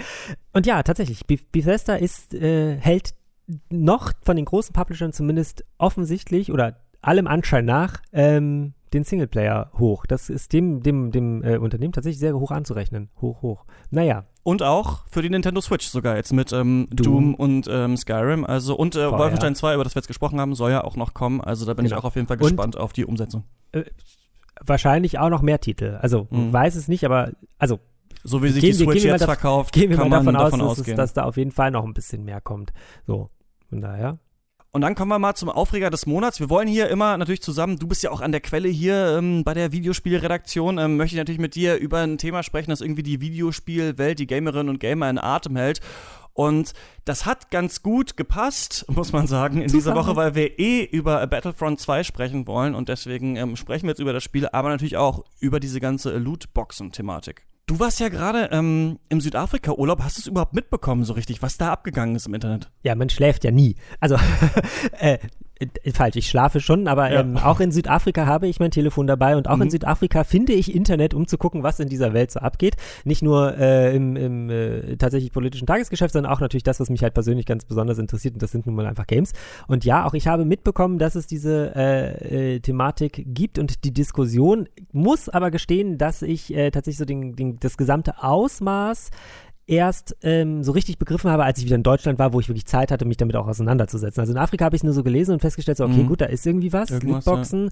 Und 0.54 0.66
ja, 0.66 0.82
tatsächlich, 0.84 1.26
Bethesda 1.28 1.96
ist, 1.96 2.34
äh, 2.34 2.78
hält 2.78 3.16
noch 3.70 4.14
von 4.22 4.36
den 4.36 4.46
großen 4.46 4.74
Publishern 4.74 5.12
zumindest 5.12 5.66
offensichtlich 5.78 6.52
oder 6.52 6.78
allem 7.02 7.28
Anschein 7.28 7.66
nach 7.66 8.02
ähm, 8.14 8.74
den 8.94 9.04
Singleplayer 9.04 9.72
hoch. 9.78 10.06
Das 10.06 10.30
ist 10.30 10.54
dem, 10.54 10.82
dem, 10.82 11.12
dem 11.12 11.44
äh, 11.44 11.58
Unternehmen 11.58 11.94
tatsächlich 11.94 12.20
sehr 12.20 12.38
hoch 12.38 12.52
anzurechnen. 12.52 13.10
Hoch, 13.22 13.42
hoch. 13.42 13.66
Naja. 13.90 14.26
Und 14.44 14.64
auch 14.64 15.06
für 15.10 15.22
die 15.22 15.30
Nintendo 15.30 15.62
Switch 15.62 15.88
sogar 15.88 16.16
jetzt 16.16 16.34
mit 16.34 16.52
ähm, 16.54 16.88
Doom. 16.92 17.06
Doom. 17.06 17.36
und 17.36 17.68
ähm, 17.70 17.98
Skyrim. 17.98 18.46
Also 18.46 18.76
und 18.76 18.96
äh, 18.96 19.12
Wolfenstein 19.12 19.56
2, 19.56 19.76
über 19.76 19.84
das 19.84 19.96
wir 19.96 20.00
jetzt 20.00 20.08
gesprochen 20.08 20.40
haben, 20.40 20.56
soll 20.56 20.72
ja 20.72 20.84
auch 20.84 20.96
noch 20.96 21.14
kommen. 21.14 21.42
Also 21.42 21.66
da 21.66 21.74
bin 21.74 21.86
genau. 21.86 21.98
ich 21.98 22.02
auch 22.02 22.06
auf 22.06 22.16
jeden 22.16 22.28
Fall 22.28 22.38
gespannt 22.38 22.76
und, 22.76 22.82
auf 22.82 22.94
die 22.94 23.06
Umsetzung. 23.06 23.44
Äh, 23.72 23.84
wahrscheinlich 24.66 25.20
auch 25.20 25.30
noch 25.30 25.42
mehr 25.42 25.60
Titel. 25.60 25.98
Also 26.02 26.28
mhm. 26.30 26.52
weiß 26.52 26.76
es 26.76 26.88
nicht, 26.88 27.06
aber 27.06 27.32
also 27.58 27.80
so 28.24 28.44
wie 28.44 28.50
sich 28.50 28.62
die 28.62 28.74
Switch 28.74 29.04
jetzt 29.04 29.24
verkauft, 29.24 29.74
gehen 29.74 29.90
wir 29.90 29.98
mal 29.98 30.10
davon, 30.10 30.34
davon 30.34 30.62
aus. 30.62 30.78
Dass, 30.78 30.96
dass 30.96 31.14
da 31.14 31.24
auf 31.24 31.38
jeden 31.38 31.52
Fall 31.52 31.72
noch 31.72 31.86
ein 31.86 31.94
bisschen 31.94 32.24
mehr 32.26 32.42
kommt. 32.42 32.74
So, 33.08 33.30
von 33.70 33.82
daher. 33.82 34.20
Und 34.72 34.82
dann 34.82 34.94
kommen 34.94 35.10
wir 35.10 35.18
mal 35.18 35.34
zum 35.34 35.50
Aufreger 35.50 35.90
des 35.90 36.06
Monats. 36.06 36.40
Wir 36.40 36.50
wollen 36.50 36.68
hier 36.68 36.90
immer 36.90 37.18
natürlich 37.18 37.42
zusammen, 37.42 37.80
du 37.80 37.88
bist 37.88 38.04
ja 38.04 38.12
auch 38.12 38.22
an 38.22 38.32
der 38.32 38.42
Quelle 38.42 38.70
hier 38.70 39.18
ähm, 39.18 39.44
bei 39.44 39.56
der 39.56 39.72
Videospielredaktion, 39.72 40.78
ähm, 40.78 40.96
möchte 40.96 41.16
ich 41.16 41.18
natürlich 41.18 41.42
mit 41.42 41.56
dir 41.56 41.78
über 41.78 42.00
ein 42.00 42.20
Thema 42.20 42.44
sprechen, 42.44 42.70
das 42.70 42.82
irgendwie 42.82 43.02
die 43.02 43.20
Videospielwelt, 43.20 44.20
die 44.20 44.28
Gamerinnen 44.28 44.70
und 44.70 44.80
Gamer 44.80 45.10
in 45.10 45.18
Atem 45.18 45.56
hält. 45.56 45.82
Und 46.34 46.74
das 47.04 47.26
hat 47.26 47.50
ganz 47.50 47.82
gut 47.82 48.16
gepasst, 48.16 48.86
muss 48.90 49.12
man 49.12 49.26
sagen, 49.26 49.64
in 49.64 49.72
dieser 49.72 49.96
Woche, 49.96 50.16
weil 50.16 50.36
wir 50.36 50.60
eh 50.60 50.84
über 50.84 51.26
Battlefront 51.26 51.80
2 51.80 52.04
sprechen 52.04 52.46
wollen. 52.46 52.76
Und 52.76 52.90
deswegen 52.90 53.38
ähm, 53.38 53.56
sprechen 53.56 53.86
wir 53.86 53.90
jetzt 53.90 54.00
über 54.00 54.14
das 54.14 54.24
Spiel, 54.24 54.48
aber 54.48 54.70
natürlich 54.70 54.98
auch 54.98 55.26
über 55.40 55.60
diese 55.60 55.80
ganze 55.80 56.16
Lootboxen-Thematik. 56.16 57.49
Du 57.70 57.80
warst 57.80 58.00
ja 58.00 58.10
gerade 58.10 58.50
ähm, 58.52 58.98
im 59.10 59.22
Südafrika-Urlaub. 59.22 60.02
Hast 60.02 60.18
du 60.18 60.22
es 60.22 60.26
überhaupt 60.26 60.56
mitbekommen, 60.56 61.04
so 61.04 61.14
richtig, 61.14 61.44
was 61.44 61.60
da 61.60 61.72
abgegangen 61.72 62.16
ist 62.16 62.26
im 62.26 62.34
Internet? 62.34 62.72
Ja, 62.82 62.96
man 62.96 63.10
schläft 63.10 63.44
ja 63.44 63.52
nie. 63.52 63.76
Also, 64.00 64.18
äh, 65.00 65.20
falsch, 65.94 66.16
ich 66.16 66.30
schlafe 66.30 66.60
schon, 66.62 66.88
aber 66.88 67.12
Ja. 67.12 67.20
ähm, 67.22 67.36
auch 67.38 67.60
in 67.60 67.72
Südafrika 67.72 68.26
habe 68.26 68.48
ich 68.48 68.60
mein 68.60 68.72
Telefon 68.72 69.08
dabei 69.08 69.36
und 69.36 69.48
auch 69.50 69.58
Mhm. 69.58 69.64
in 69.64 69.70
Südafrika 69.72 70.24
finde 70.24 70.54
ich 70.54 70.74
Internet, 70.74 71.14
um 71.14 71.28
zu 71.28 71.38
gucken, 71.38 71.64
was 71.64 71.80
in 71.80 71.90
dieser 71.90 72.14
Welt 72.14 72.32
so 72.32 72.40
abgeht. 72.40 72.76
Nicht 73.04 73.22
nur 73.22 73.58
äh, 73.58 73.96
im, 73.96 74.16
im 74.16 74.50
äh, 74.50 74.96
tatsächlich 74.96 75.32
politischen 75.34 75.66
Tagesgeschäft, 75.68 76.14
sondern 76.14 76.32
auch 76.32 76.40
natürlich 76.40 76.64
das, 76.64 76.80
was 76.80 76.90
mich 76.90 77.04
halt 77.04 77.14
persönlich 77.14 77.46
ganz 77.46 77.66
besonders 77.66 77.98
interessiert 78.00 78.36
und 78.36 78.42
das 78.42 78.52
sind 78.52 78.66
nun 78.68 78.76
mal 78.76 78.86
einfach 78.86 79.06
Games. 79.08 79.34
Und 79.68 79.84
ja, 79.86 80.06
auch 80.06 80.14
ich 80.14 80.28
habe 80.28 80.46
mitbekommen, 80.46 80.98
dass 80.98 81.16
es 81.16 81.28
diese 81.28 81.74
äh, 81.76 82.56
äh, 82.56 82.60
Thematik 82.62 83.24
gibt 83.28 83.60
und 83.60 83.84
die 83.84 83.94
Diskussion 83.94 84.68
muss 84.94 85.28
aber 85.30 85.52
gestehen, 85.52 85.98
dass 85.98 86.22
ich 86.22 86.54
äh, 86.56 86.72
tatsächlich 86.72 87.00
so 87.00 87.06
den, 87.06 87.36
den, 87.36 87.58
das 87.60 87.76
gesamte 87.78 88.24
Ausmaß 88.24 89.10
erst 89.70 90.18
ähm, 90.24 90.64
so 90.64 90.72
richtig 90.72 90.98
begriffen 90.98 91.30
habe, 91.30 91.44
als 91.44 91.60
ich 91.60 91.66
wieder 91.66 91.76
in 91.76 91.84
Deutschland 91.84 92.18
war, 92.20 92.34
wo 92.34 92.40
ich 92.40 92.50
wirklich 92.50 92.66
Zeit 92.66 92.92
hatte, 92.92 93.06
mich 93.06 93.18
damit 93.18 93.36
auch 93.36 93.48
auseinanderzusetzen. 93.48 94.20
Also 94.20 94.34
in 94.34 94.38
Afrika 94.40 94.66
habe 94.66 94.76
ich 94.76 94.80
es 94.80 94.84
nur 94.84 94.94
so 94.94 95.04
gelesen 95.04 95.34
und 95.34 95.42
festgestellt, 95.42 95.78
so, 95.78 95.86
okay, 95.86 96.04
Mhm. 96.04 96.08
gut, 96.08 96.22
da 96.22 96.26
ist 96.26 96.46
irgendwie 96.46 96.74
was, 96.74 96.90
Irgendwas, 96.90 97.26
Lootboxen. 97.26 97.70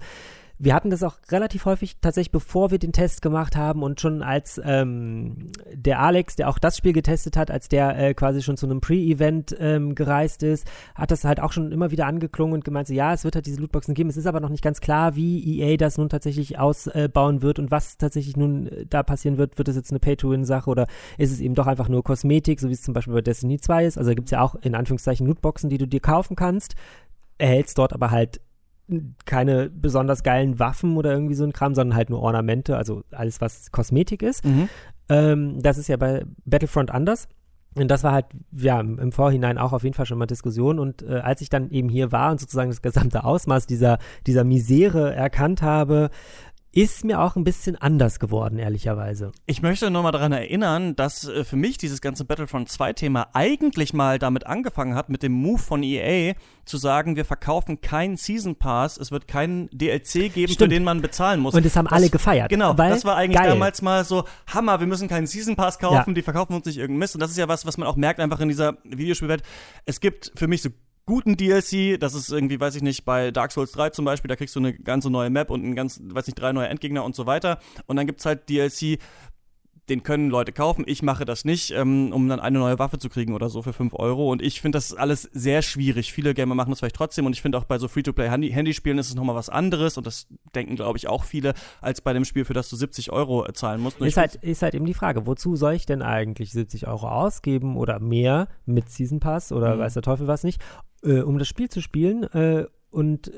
Wir 0.60 0.74
hatten 0.74 0.90
das 0.90 1.04
auch 1.04 1.18
relativ 1.30 1.66
häufig 1.66 1.98
tatsächlich, 2.00 2.32
bevor 2.32 2.72
wir 2.72 2.78
den 2.78 2.92
Test 2.92 3.22
gemacht 3.22 3.56
haben 3.56 3.82
und 3.84 4.00
schon 4.00 4.22
als 4.22 4.60
ähm, 4.64 5.52
der 5.72 6.00
Alex, 6.00 6.34
der 6.34 6.48
auch 6.48 6.58
das 6.58 6.76
Spiel 6.76 6.92
getestet 6.92 7.36
hat, 7.36 7.50
als 7.50 7.68
der 7.68 7.96
äh, 7.96 8.14
quasi 8.14 8.42
schon 8.42 8.56
zu 8.56 8.66
einem 8.66 8.80
Pre-Event 8.80 9.56
ähm, 9.60 9.94
gereist 9.94 10.42
ist, 10.42 10.66
hat 10.96 11.12
das 11.12 11.24
halt 11.24 11.38
auch 11.40 11.52
schon 11.52 11.70
immer 11.70 11.92
wieder 11.92 12.06
angeklungen 12.06 12.54
und 12.54 12.64
gemeint, 12.64 12.88
so, 12.88 12.94
ja, 12.94 13.12
es 13.12 13.22
wird 13.22 13.36
halt 13.36 13.46
diese 13.46 13.60
Lootboxen 13.60 13.94
geben. 13.94 14.10
Es 14.10 14.16
ist 14.16 14.26
aber 14.26 14.40
noch 14.40 14.48
nicht 14.48 14.64
ganz 14.64 14.80
klar, 14.80 15.14
wie 15.14 15.60
EA 15.60 15.76
das 15.76 15.96
nun 15.96 16.08
tatsächlich 16.08 16.58
ausbauen 16.58 17.42
wird 17.42 17.60
und 17.60 17.70
was 17.70 17.96
tatsächlich 17.96 18.36
nun 18.36 18.66
äh, 18.66 18.86
da 18.86 19.04
passieren 19.04 19.38
wird. 19.38 19.58
Wird 19.58 19.68
es 19.68 19.76
jetzt 19.76 19.92
eine 19.92 20.00
Pay-to-Win-Sache 20.00 20.68
oder 20.68 20.86
ist 21.18 21.30
es 21.30 21.40
eben 21.40 21.54
doch 21.54 21.68
einfach 21.68 21.88
nur 21.88 22.02
Kosmetik, 22.02 22.58
so 22.58 22.68
wie 22.68 22.72
es 22.72 22.82
zum 22.82 22.94
Beispiel 22.94 23.14
bei 23.14 23.22
Destiny 23.22 23.58
2 23.60 23.86
ist? 23.86 23.98
Also 23.98 24.10
gibt 24.10 24.26
es 24.26 24.32
ja 24.32 24.40
auch 24.40 24.56
in 24.56 24.74
Anführungszeichen 24.74 25.26
Lootboxen, 25.26 25.70
die 25.70 25.78
du 25.78 25.86
dir 25.86 26.00
kaufen 26.00 26.34
kannst, 26.34 26.74
erhältst 27.38 27.78
dort 27.78 27.92
aber 27.92 28.10
halt 28.10 28.40
keine 29.24 29.70
besonders 29.70 30.22
geilen 30.22 30.58
Waffen 30.58 30.96
oder 30.96 31.12
irgendwie 31.12 31.34
so 31.34 31.44
ein 31.44 31.52
Kram, 31.52 31.74
sondern 31.74 31.96
halt 31.96 32.10
nur 32.10 32.20
Ornamente, 32.20 32.76
also 32.76 33.02
alles, 33.10 33.40
was 33.40 33.70
Kosmetik 33.70 34.22
ist. 34.22 34.44
Mhm. 34.44 34.68
Ähm, 35.08 35.62
das 35.62 35.78
ist 35.78 35.88
ja 35.88 35.96
bei 35.96 36.24
Battlefront 36.44 36.90
anders. 36.90 37.28
Und 37.74 37.88
das 37.88 38.02
war 38.02 38.12
halt, 38.12 38.26
ja, 38.50 38.80
im 38.80 39.12
Vorhinein 39.12 39.58
auch 39.58 39.72
auf 39.72 39.84
jeden 39.84 39.94
Fall 39.94 40.06
schon 40.06 40.18
mal 40.18 40.26
Diskussion. 40.26 40.78
Und 40.78 41.02
äh, 41.02 41.18
als 41.18 41.40
ich 41.42 41.48
dann 41.48 41.70
eben 41.70 41.88
hier 41.88 42.10
war 42.12 42.30
und 42.30 42.40
sozusagen 42.40 42.70
das 42.70 42.82
gesamte 42.82 43.24
Ausmaß 43.24 43.66
dieser, 43.66 43.98
dieser 44.26 44.44
Misere 44.44 45.14
erkannt 45.14 45.62
habe, 45.62 46.10
ist 46.70 47.02
mir 47.04 47.20
auch 47.20 47.34
ein 47.36 47.44
bisschen 47.44 47.76
anders 47.76 48.18
geworden, 48.20 48.58
ehrlicherweise. 48.58 49.32
Ich 49.46 49.62
möchte 49.62 49.90
nur 49.90 50.02
mal 50.02 50.12
daran 50.12 50.32
erinnern, 50.32 50.94
dass 50.96 51.26
äh, 51.26 51.42
für 51.44 51.56
mich 51.56 51.78
dieses 51.78 52.00
ganze 52.00 52.24
Battlefront 52.26 52.68
2-Thema 52.68 53.28
eigentlich 53.32 53.94
mal 53.94 54.18
damit 54.18 54.46
angefangen 54.46 54.94
hat, 54.94 55.08
mit 55.08 55.22
dem 55.22 55.32
Move 55.32 55.58
von 55.58 55.82
EA 55.82 56.34
zu 56.66 56.76
sagen, 56.76 57.16
wir 57.16 57.24
verkaufen 57.24 57.80
keinen 57.80 58.16
Season 58.18 58.56
Pass, 58.56 58.98
es 58.98 59.10
wird 59.10 59.26
keinen 59.26 59.68
DLC 59.72 60.32
geben, 60.32 60.48
für 60.48 60.52
Stimmt. 60.54 60.72
den 60.72 60.84
man 60.84 61.00
bezahlen 61.00 61.40
muss. 61.40 61.54
Und 61.54 61.64
das 61.64 61.74
haben 61.74 61.86
alle 61.86 62.10
gefeiert, 62.10 62.50
Genau, 62.50 62.76
weil 62.76 62.90
das 62.90 63.04
war 63.06 63.16
eigentlich 63.16 63.38
geil. 63.40 63.48
damals 63.48 63.80
mal 63.80 64.04
so, 64.04 64.24
Hammer, 64.46 64.78
wir 64.78 64.86
müssen 64.86 65.08
keinen 65.08 65.26
Season 65.26 65.56
Pass 65.56 65.78
kaufen, 65.78 66.10
Ja. 66.10 66.14
die 66.14 66.22
verkaufen 66.22 66.52
uns 66.52 66.66
nicht 66.66 66.76
irgendeinen 66.76 66.98
Mist. 67.00 67.14
Und 67.14 67.20
das 67.22 67.30
ist 67.30 67.38
ja 67.38 67.48
was, 67.48 67.64
was 67.64 67.78
man 67.78 67.88
auch 67.88 67.96
merkt 67.96 68.20
einfach 68.20 68.40
in 68.40 68.48
dieser 68.48 68.76
Videospielwelt. 68.84 69.42
Es 69.86 70.00
gibt 70.00 70.32
für 70.36 70.46
mich 70.48 70.60
so 70.62 70.68
guten 71.08 71.38
DLC, 71.38 71.98
das 71.98 72.12
ist 72.12 72.30
irgendwie, 72.30 72.60
weiß 72.60 72.74
ich 72.76 72.82
nicht, 72.82 73.06
bei 73.06 73.30
Dark 73.30 73.50
Souls 73.50 73.72
3 73.72 73.88
zum 73.90 74.04
Beispiel, 74.04 74.28
da 74.28 74.36
kriegst 74.36 74.54
du 74.54 74.60
eine 74.60 74.74
ganze 74.74 75.08
neue 75.08 75.30
Map 75.30 75.50
und 75.50 75.64
ein 75.64 75.74
ganz, 75.74 75.98
weiß 76.04 76.26
nicht, 76.26 76.38
drei 76.38 76.52
neue 76.52 76.68
Endgegner 76.68 77.02
und 77.02 77.16
so 77.16 77.24
weiter. 77.24 77.58
Und 77.86 77.96
dann 77.96 78.06
gibt's 78.06 78.26
halt 78.26 78.50
DLC, 78.50 78.98
den 79.88 80.02
können 80.02 80.28
Leute 80.28 80.52
kaufen. 80.52 80.84
Ich 80.86 81.02
mache 81.02 81.24
das 81.24 81.46
nicht, 81.46 81.70
ähm, 81.70 82.12
um 82.12 82.28
dann 82.28 82.40
eine 82.40 82.58
neue 82.58 82.78
Waffe 82.78 82.98
zu 82.98 83.08
kriegen 83.08 83.32
oder 83.32 83.48
so 83.48 83.62
für 83.62 83.72
5 83.72 83.94
Euro. 83.94 84.30
Und 84.30 84.42
ich 84.42 84.60
finde 84.60 84.76
das 84.76 84.92
alles 84.92 85.22
sehr 85.32 85.62
schwierig. 85.62 86.12
Viele 86.12 86.34
Gamer 86.34 86.54
machen 86.54 86.68
das 86.68 86.80
vielleicht 86.80 86.96
trotzdem. 86.96 87.24
Und 87.24 87.32
ich 87.32 87.40
finde 87.40 87.56
auch 87.56 87.64
bei 87.64 87.78
so 87.78 87.88
Free-to-Play-Handyspielen 87.88 88.98
ist 88.98 89.08
es 89.08 89.14
nochmal 89.14 89.34
was 89.34 89.48
anderes. 89.48 89.96
Und 89.96 90.06
das 90.06 90.26
denken, 90.54 90.76
glaube 90.76 90.98
ich, 90.98 91.08
auch 91.08 91.24
viele, 91.24 91.54
als 91.80 92.02
bei 92.02 92.12
dem 92.12 92.26
Spiel, 92.26 92.44
für 92.44 92.52
das 92.52 92.68
du 92.68 92.76
70 92.76 93.12
Euro 93.12 93.46
äh, 93.46 93.54
zahlen 93.54 93.80
musst. 93.80 93.98
Ist 94.02 94.18
halt, 94.18 94.34
ist 94.34 94.60
halt 94.60 94.74
eben 94.74 94.84
die 94.84 94.92
Frage, 94.92 95.26
wozu 95.26 95.56
soll 95.56 95.72
ich 95.72 95.86
denn 95.86 96.02
eigentlich 96.02 96.52
70 96.52 96.86
Euro 96.86 97.08
ausgeben 97.08 97.78
oder 97.78 97.98
mehr 97.98 98.48
mit 98.66 98.90
Season 98.90 99.20
Pass 99.20 99.52
oder 99.52 99.76
Mhm. 99.76 99.78
weiß 99.80 99.94
der 99.94 100.02
Teufel 100.02 100.26
was 100.26 100.44
nicht, 100.44 100.60
äh, 101.02 101.20
um 101.20 101.38
das 101.38 101.48
Spiel 101.48 101.68
zu 101.68 101.80
spielen 101.80 102.24
äh, 102.24 102.66
und 102.90 103.28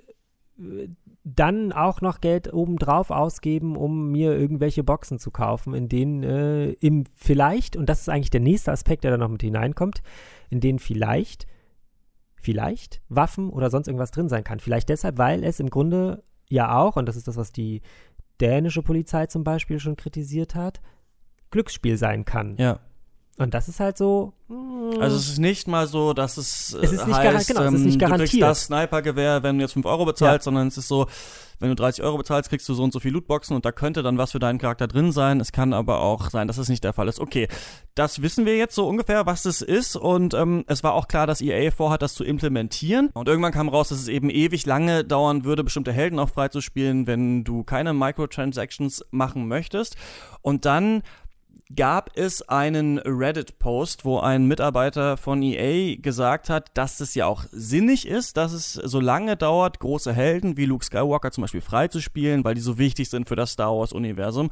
äh, 0.59 0.89
dann 1.23 1.73
auch 1.73 2.01
noch 2.01 2.21
Geld 2.21 2.53
obendrauf 2.53 3.11
ausgeben, 3.11 3.77
um 3.77 4.11
mir 4.11 4.37
irgendwelche 4.39 4.83
Boxen 4.83 5.19
zu 5.19 5.31
kaufen, 5.31 5.75
in 5.75 5.89
denen 5.89 6.23
äh, 6.23 6.71
im 6.73 7.05
vielleicht, 7.15 7.77
und 7.77 7.87
das 7.87 8.01
ist 8.01 8.09
eigentlich 8.09 8.31
der 8.31 8.41
nächste 8.41 8.73
Aspekt, 8.73 9.05
der 9.05 9.11
da 9.11 9.19
noch 9.19 9.29
mit 9.29 9.43
hineinkommt, 9.43 10.03
in 10.49 10.61
denen 10.61 10.79
vielleicht, 10.79 11.47
vielleicht 12.37 13.03
Waffen 13.09 13.51
oder 13.51 13.71
sonst 13.71 13.87
irgendwas 13.87 14.13
drin 14.13 14.29
sein 14.29 14.45
kann. 14.45 14.61
Vielleicht 14.61 14.89
deshalb, 14.89 15.19
weil 15.19 15.45
es 15.45 15.61
im 15.61 15.69
Grunde 15.69 16.23
ja 16.49 16.79
auch, 16.79 16.97
und 16.97 17.07
das 17.07 17.17
ist 17.17 17.29
das, 17.29 17.37
was 17.37 17.53
die 17.53 17.83
dänische 18.41 18.83
Polizei 18.83 19.27
zum 19.27 19.45
Beispiel 19.45 19.79
schon 19.79 19.97
kritisiert 19.97 20.55
hat, 20.55 20.81
Glücksspiel 21.51 21.99
sein 21.99 22.25
kann. 22.25 22.57
ja. 22.57 22.81
Und 23.39 23.55
das 23.55 23.69
ist 23.69 23.81
halt 23.81 23.97
so. 23.97 24.35
mm, 24.49 25.01
Also 25.01 25.17
es 25.17 25.29
ist 25.31 25.39
nicht 25.39 25.67
mal 25.67 25.87
so, 25.87 26.13
dass 26.13 26.37
es, 26.37 26.75
äh, 26.75 26.79
Es 26.85 26.93
ist 26.93 27.07
nicht 27.07 27.17
heißt, 27.17 27.49
genau, 27.49 27.63
es 27.63 27.73
ist 27.73 27.81
ähm, 27.81 27.87
nicht 27.87 27.95
du 27.95 28.05
kriegst 28.05 28.11
garantiert. 28.11 28.43
das 28.43 28.65
Snipergewehr, 28.65 29.43
wenn 29.43 29.57
du 29.57 29.63
jetzt 29.63 29.73
5 29.73 29.87
Euro 29.87 30.05
bezahlst, 30.05 30.41
Ja. 30.41 30.45
sondern 30.45 30.69
es 30.69 30.77
ist 30.77 30.89
so, 30.89 31.07
wenn 31.59 31.71
du 31.71 31.75
30 31.75 32.05
Euro 32.05 32.19
bezahlst, 32.19 32.51
kriegst 32.51 32.69
du 32.69 32.75
so 32.75 32.83
und 32.83 32.93
so 32.93 33.01
viel 33.01 33.13
Lootboxen 33.13 33.57
und 33.57 33.65
da 33.65 33.73
könnte 33.73 34.03
dann 34.03 34.19
was 34.19 34.33
für 34.33 34.39
deinen 34.41 34.59
Charakter 34.59 34.89
drin 34.89 35.11
sein. 35.13 35.41
Es 35.41 35.53
kann 35.53 35.73
aber 35.73 36.01
auch 36.03 36.29
sein, 36.29 36.49
dass 36.49 36.59
es 36.59 36.69
nicht 36.69 36.85
der 36.85 36.93
Fall 36.93 37.09
ist. 37.09 37.19
Okay, 37.19 37.49
das 37.95 38.21
wissen 38.21 38.45
wir 38.45 38.59
jetzt 38.59 38.75
so 38.75 38.87
ungefähr, 38.87 39.25
was 39.25 39.43
das 39.45 39.63
ist 39.63 39.97
und 39.97 40.35
ähm, 40.35 40.65
es 40.67 40.83
war 40.85 40.93
auch 40.93 41.09
klar, 41.09 41.27
dass 41.27 41.41
EA 41.41 41.71
vorhat, 41.71 42.03
das 42.03 42.13
zu 42.15 42.25
implementieren. 42.25 43.09
Und 43.15 43.27
irgendwann 43.29 43.53
kam 43.53 43.71
raus, 43.71 43.89
dass 43.89 44.01
es 44.01 44.09
eben 44.09 44.29
ewig 44.29 44.67
lange 44.67 45.03
dauern 45.03 45.45
würde, 45.45 45.65
bestimmte 45.65 45.93
Helden 45.93 46.19
auch 46.19 46.29
freizuspielen, 46.29 47.07
wenn 47.07 47.45
du 47.45 47.65
keine 47.65 47.95
Microtransactions 47.95 49.03
machen 49.11 49.49
möchtest. 49.49 49.97
Und 50.43 50.65
dann 50.67 51.03
gab 51.75 52.11
es 52.17 52.43
einen 52.43 52.99
Reddit-Post, 52.99 54.05
wo 54.05 54.19
ein 54.19 54.47
Mitarbeiter 54.47 55.17
von 55.17 55.43
EA 55.43 55.97
gesagt 55.97 56.51
hat, 56.51 56.71
dass 56.75 57.01
es 57.01 57.15
ja 57.15 57.27
auch 57.27 57.45
sinnig 57.53 58.07
ist, 58.07 58.37
dass 58.37 58.53
es 58.53 58.75
so 58.75 59.01
lange 59.01 59.37
dauert, 59.37 59.79
große 59.79 60.13
Helden 60.13 60.57
wie 60.57 60.67
Luke 60.67 60.85
Skywalker 60.85 61.31
zum 61.31 61.43
Beispiel 61.43 61.61
freizuspielen, 61.61 62.45
weil 62.45 62.55
die 62.55 62.61
so 62.61 62.79
wichtig 62.79 63.09
sind 63.09 63.29
für 63.29 63.37
das 63.37 63.53
Star 63.53 63.77
Wars-Universum. 63.77 64.51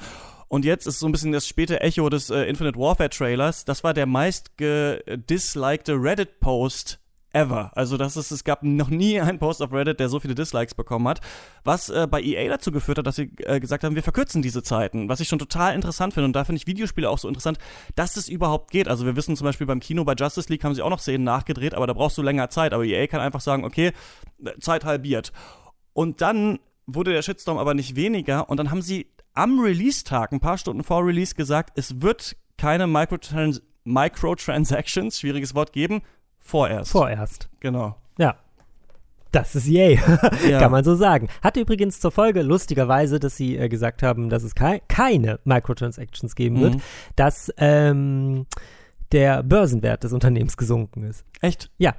Und 0.48 0.64
jetzt 0.64 0.86
ist 0.86 0.98
so 0.98 1.06
ein 1.06 1.12
bisschen 1.12 1.32
das 1.32 1.46
späte 1.46 1.80
Echo 1.80 2.08
des 2.08 2.30
äh, 2.30 2.44
Infinite 2.44 2.78
Warfare-Trailers. 2.78 3.64
Das 3.64 3.84
war 3.84 3.94
der 3.94 4.06
meist 4.06 4.56
gedislikte 4.56 5.94
Reddit-Post 5.94 6.98
ever. 7.32 7.70
Also 7.74 7.96
das 7.96 8.16
ist, 8.16 8.30
es 8.30 8.44
gab 8.44 8.62
noch 8.62 8.88
nie 8.88 9.20
einen 9.20 9.38
Post 9.38 9.62
auf 9.62 9.72
Reddit, 9.72 10.00
der 10.00 10.08
so 10.08 10.20
viele 10.20 10.34
Dislikes 10.34 10.74
bekommen 10.74 11.06
hat, 11.08 11.20
was 11.64 11.88
äh, 11.90 12.06
bei 12.10 12.22
EA 12.22 12.48
dazu 12.48 12.72
geführt 12.72 12.98
hat, 12.98 13.06
dass 13.06 13.16
sie 13.16 13.30
äh, 13.38 13.60
gesagt 13.60 13.84
haben, 13.84 13.94
wir 13.94 14.02
verkürzen 14.02 14.42
diese 14.42 14.62
Zeiten, 14.62 15.08
was 15.08 15.20
ich 15.20 15.28
schon 15.28 15.38
total 15.38 15.74
interessant 15.74 16.14
finde 16.14 16.26
und 16.26 16.32
da 16.32 16.44
finde 16.44 16.58
ich 16.60 16.66
Videospiele 16.66 17.08
auch 17.08 17.18
so 17.18 17.28
interessant, 17.28 17.58
dass 17.94 18.16
es 18.16 18.28
überhaupt 18.28 18.70
geht. 18.70 18.88
Also 18.88 19.04
wir 19.04 19.16
wissen 19.16 19.36
zum 19.36 19.44
Beispiel 19.44 19.66
beim 19.66 19.80
Kino 19.80 20.04
bei 20.04 20.14
Justice 20.14 20.48
League 20.50 20.64
haben 20.64 20.74
sie 20.74 20.82
auch 20.82 20.90
noch 20.90 21.00
Szenen 21.00 21.24
nachgedreht, 21.24 21.74
aber 21.74 21.86
da 21.86 21.92
brauchst 21.92 22.16
du 22.16 22.22
länger 22.22 22.48
Zeit, 22.48 22.72
aber 22.72 22.84
EA 22.84 23.06
kann 23.06 23.20
einfach 23.20 23.40
sagen, 23.40 23.64
okay, 23.64 23.92
Zeit 24.60 24.84
halbiert. 24.84 25.32
Und 25.92 26.20
dann 26.20 26.58
wurde 26.86 27.12
der 27.12 27.22
Shitstorm 27.22 27.58
aber 27.58 27.74
nicht 27.74 27.96
weniger 27.96 28.48
und 28.48 28.56
dann 28.56 28.70
haben 28.70 28.82
sie 28.82 29.06
am 29.34 29.60
Release-Tag, 29.60 30.32
ein 30.32 30.40
paar 30.40 30.58
Stunden 30.58 30.82
vor 30.82 31.04
Release, 31.04 31.34
gesagt, 31.34 31.78
es 31.78 32.00
wird 32.00 32.36
keine 32.56 32.86
Microtrans 32.86 33.62
Microtransactions, 33.88 35.18
schwieriges 35.18 35.54
Wort, 35.54 35.72
geben, 35.72 36.02
vorerst. 36.48 36.90
vorerst. 36.92 37.48
Genau. 37.60 37.96
Ja. 38.18 38.36
Das 39.30 39.54
ist 39.54 39.66
yay, 39.68 40.00
Ja. 40.48 40.58
kann 40.58 40.72
man 40.72 40.82
so 40.84 40.94
sagen. 40.94 41.28
Hatte 41.42 41.60
übrigens 41.60 42.00
zur 42.00 42.10
Folge, 42.10 42.40
lustigerweise, 42.42 43.20
dass 43.20 43.36
sie 43.36 43.58
äh, 43.58 43.68
gesagt 43.68 44.02
haben, 44.02 44.30
dass 44.30 44.42
es 44.42 44.54
kei 44.54 44.80
keine 44.88 45.38
Microtransactions 45.44 46.34
geben 46.34 46.60
wird, 46.60 46.74
Mhm. 46.76 46.80
dass 47.16 47.52
ähm, 47.58 48.46
der 49.12 49.42
Börsenwert 49.42 50.02
des 50.04 50.12
Unternehmens 50.14 50.56
gesunken 50.56 51.02
ist. 51.04 51.24
Echt? 51.42 51.70
Ja, 51.76 51.94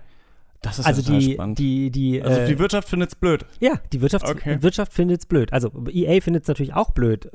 Das 0.62 0.80
ist 0.80 0.86
also 0.88 1.04
total 1.04 1.20
die, 1.20 1.34
spannend. 1.34 1.60
die, 1.60 1.92
die, 1.92 2.22
also 2.22 2.40
äh, 2.42 2.48
die 2.48 2.58
Wirtschaft 2.58 2.90
findet's 2.90 3.16
blöd. 3.16 3.46
ja, 3.60 3.74
die 3.94 4.02
Wirtschaft, 4.02 4.28
Okay. 4.28 4.58
Wirtschaft 4.64 4.92
findet 4.94 5.20
es 5.20 5.26
blöd. 5.28 5.54
Also 5.54 5.72
EA 5.88 6.22
findet 6.22 6.44
es 6.44 6.48
natürlich 6.48 6.74
auch 6.74 6.90
blöd 6.92 7.30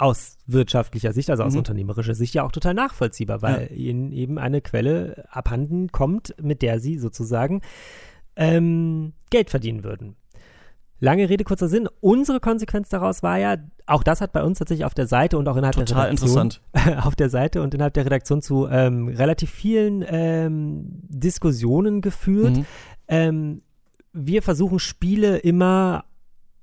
aus 0.00 0.38
wirtschaftlicher 0.46 1.12
Sicht, 1.12 1.30
also 1.30 1.42
aus 1.42 1.52
Mhm. 1.52 1.58
unternehmerischer 1.58 2.14
Sicht 2.14 2.34
ja 2.34 2.42
auch 2.44 2.52
total 2.52 2.74
nachvollziehbar, 2.74 3.42
weil 3.42 3.70
ihnen 3.72 4.12
eben 4.12 4.38
eine 4.38 4.60
Quelle 4.60 5.26
abhanden 5.30 5.92
kommt, 5.92 6.34
mit 6.40 6.62
der 6.62 6.80
sie 6.80 6.98
sozusagen 6.98 7.60
ähm, 8.36 9.12
Geld 9.30 9.50
verdienen 9.50 9.84
würden. 9.84 10.16
Lange 11.00 11.28
Rede, 11.30 11.44
kurzer 11.44 11.68
Sinn. 11.68 11.88
Unsere 12.00 12.40
Konsequenz 12.40 12.90
daraus 12.90 13.22
war 13.22 13.38
ja, 13.38 13.56
auch 13.86 14.02
das 14.02 14.20
hat 14.20 14.32
bei 14.32 14.42
uns 14.42 14.58
tatsächlich 14.58 14.84
auf 14.84 14.94
der 14.94 15.06
Seite 15.06 15.38
und 15.38 15.48
auch 15.48 15.56
innerhalb 15.56 15.74
Total 15.74 16.14
der 16.14 16.20
Redaktion, 16.20 16.52
auf 17.02 17.16
der 17.16 17.30
Seite 17.30 17.62
und 17.62 17.74
innerhalb 17.74 17.94
der 17.94 18.04
Redaktion 18.04 18.42
zu 18.42 18.68
ähm, 18.68 19.08
relativ 19.08 19.50
vielen 19.50 20.04
ähm, 20.06 20.84
Diskussionen 21.08 22.02
geführt. 22.02 22.58
Mhm. 22.58 22.66
Ähm, 23.08 23.62
wir 24.12 24.42
versuchen 24.42 24.78
Spiele 24.78 25.38
immer 25.38 26.04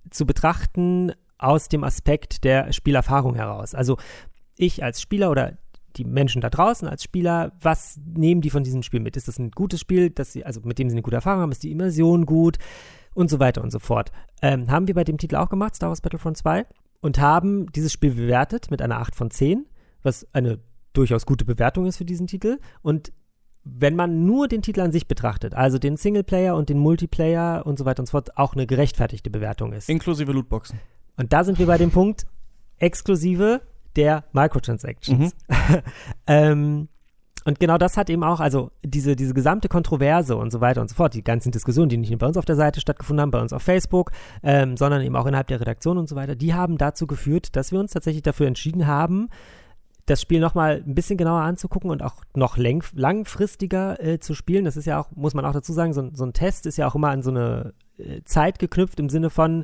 zu 0.09 0.25
betrachten 0.25 1.11
aus 1.37 1.69
dem 1.69 1.83
Aspekt 1.83 2.43
der 2.43 2.71
Spielerfahrung 2.73 3.35
heraus. 3.35 3.75
Also 3.75 3.97
ich 4.55 4.83
als 4.83 5.01
Spieler 5.01 5.31
oder 5.31 5.57
die 5.95 6.05
Menschen 6.05 6.41
da 6.41 6.49
draußen 6.49 6.87
als 6.87 7.03
Spieler, 7.03 7.53
was 7.59 7.99
nehmen 8.05 8.41
die 8.41 8.51
von 8.51 8.63
diesem 8.63 8.83
Spiel 8.83 8.99
mit? 8.99 9.17
Ist 9.17 9.27
das 9.27 9.39
ein 9.39 9.51
gutes 9.51 9.79
Spiel, 9.79 10.11
das 10.11 10.31
sie, 10.31 10.45
also 10.45 10.61
mit 10.63 10.77
dem 10.77 10.89
sie 10.89 10.93
eine 10.93 11.01
gute 11.01 11.15
Erfahrung 11.15 11.41
haben? 11.41 11.51
Ist 11.51 11.63
die 11.63 11.71
Immersion 11.71 12.25
gut? 12.25 12.57
und 13.17 13.31
so 13.31 13.39
weiter 13.39 13.63
und 13.63 13.71
so 13.71 13.79
fort. 13.79 14.11
Ähm, 14.43 14.69
haben 14.69 14.87
wir 14.87 14.93
bei 14.93 15.03
dem 15.03 15.17
Titel 15.17 15.37
auch 15.37 15.49
gemacht, 15.49 15.75
Star 15.75 15.89
Wars 15.89 16.01
Battlefront 16.01 16.37
2, 16.37 16.67
und 17.01 17.19
haben 17.19 17.65
dieses 17.71 17.91
Spiel 17.91 18.11
bewertet 18.11 18.69
mit 18.69 18.79
einer 18.79 18.99
8 18.99 19.15
von 19.15 19.31
10, 19.31 19.65
was 20.03 20.27
eine 20.33 20.59
durchaus 20.93 21.25
gute 21.25 21.43
Bewertung 21.43 21.87
ist 21.87 21.97
für 21.97 22.05
diesen 22.05 22.27
Titel. 22.27 22.59
Und 22.83 23.11
wenn 23.63 23.95
man 23.95 24.27
nur 24.27 24.47
den 24.47 24.61
Titel 24.61 24.81
an 24.81 24.91
sich 24.91 25.07
betrachtet, 25.07 25.55
also 25.55 25.79
den 25.79 25.97
Singleplayer 25.97 26.55
und 26.55 26.69
den 26.69 26.77
Multiplayer 26.77 27.65
und 27.65 27.79
so 27.79 27.85
weiter 27.85 28.01
und 28.01 28.05
so 28.05 28.11
fort, 28.11 28.37
auch 28.37 28.53
eine 28.53 28.67
gerechtfertigte 28.67 29.31
Bewertung 29.31 29.73
ist. 29.73 29.89
Inklusive 29.89 30.31
Lootboxen. 30.31 30.79
Und 31.17 31.33
da 31.33 31.43
sind 31.43 31.59
wir 31.59 31.65
bei 31.65 31.77
dem 31.77 31.91
Punkt 31.91 32.25
exklusive 32.77 33.61
der 33.95 34.23
Microtransactions. 34.31 35.35
Mhm. 35.47 35.81
ähm, 36.27 36.87
und 37.47 37.61
genau 37.61 37.77
das 37.77 37.95
hat 37.95 38.09
eben 38.09 38.25
auch, 38.25 38.41
also 38.41 38.71
diese, 38.83 39.15
diese 39.15 39.33
gesamte 39.33 39.69
Kontroverse 39.69 40.35
und 40.35 40.51
so 40.51 40.59
weiter 40.59 40.81
und 40.81 40.89
so 40.89 40.95
fort, 40.95 41.13
die 41.13 41.23
ganzen 41.23 41.51
Diskussionen, 41.51 41.87
die 41.87 41.95
nicht 41.95 42.09
nur 42.09 42.19
bei 42.19 42.27
uns 42.27 42.35
auf 42.35 42.43
der 42.43 42.57
Seite 42.57 42.81
stattgefunden 42.81 43.21
haben, 43.21 43.31
bei 43.31 43.39
uns 43.39 43.53
auf 43.53 43.63
Facebook, 43.63 44.11
ähm, 44.43 44.75
sondern 44.75 45.01
eben 45.01 45.15
auch 45.15 45.25
innerhalb 45.25 45.47
der 45.47 45.61
Redaktion 45.61 45.97
und 45.97 46.09
so 46.09 46.17
weiter, 46.17 46.35
die 46.35 46.53
haben 46.53 46.77
dazu 46.77 47.07
geführt, 47.07 47.55
dass 47.55 47.71
wir 47.71 47.79
uns 47.79 47.93
tatsächlich 47.93 48.23
dafür 48.23 48.47
entschieden 48.47 48.85
haben, 48.85 49.29
das 50.07 50.21
Spiel 50.21 50.41
nochmal 50.41 50.83
ein 50.85 50.93
bisschen 50.93 51.17
genauer 51.17 51.41
anzugucken 51.41 51.89
und 51.89 52.03
auch 52.03 52.15
noch 52.35 52.57
lang, 52.57 52.83
langfristiger 52.93 54.03
äh, 54.03 54.19
zu 54.19 54.33
spielen. 54.33 54.65
Das 54.65 54.75
ist 54.75 54.85
ja 54.85 54.99
auch, 54.99 55.11
muss 55.15 55.33
man 55.33 55.45
auch 55.45 55.53
dazu 55.53 55.71
sagen, 55.71 55.93
so, 55.93 56.09
so 56.13 56.25
ein 56.25 56.33
Test 56.33 56.65
ist 56.65 56.77
ja 56.77 56.85
auch 56.85 56.95
immer 56.95 57.09
an 57.09 57.23
so 57.23 57.29
eine 57.29 57.73
äh, 57.97 58.21
Zeit 58.25 58.59
geknüpft 58.59 58.99
im 58.99 59.07
Sinne 59.07 59.29
von, 59.29 59.63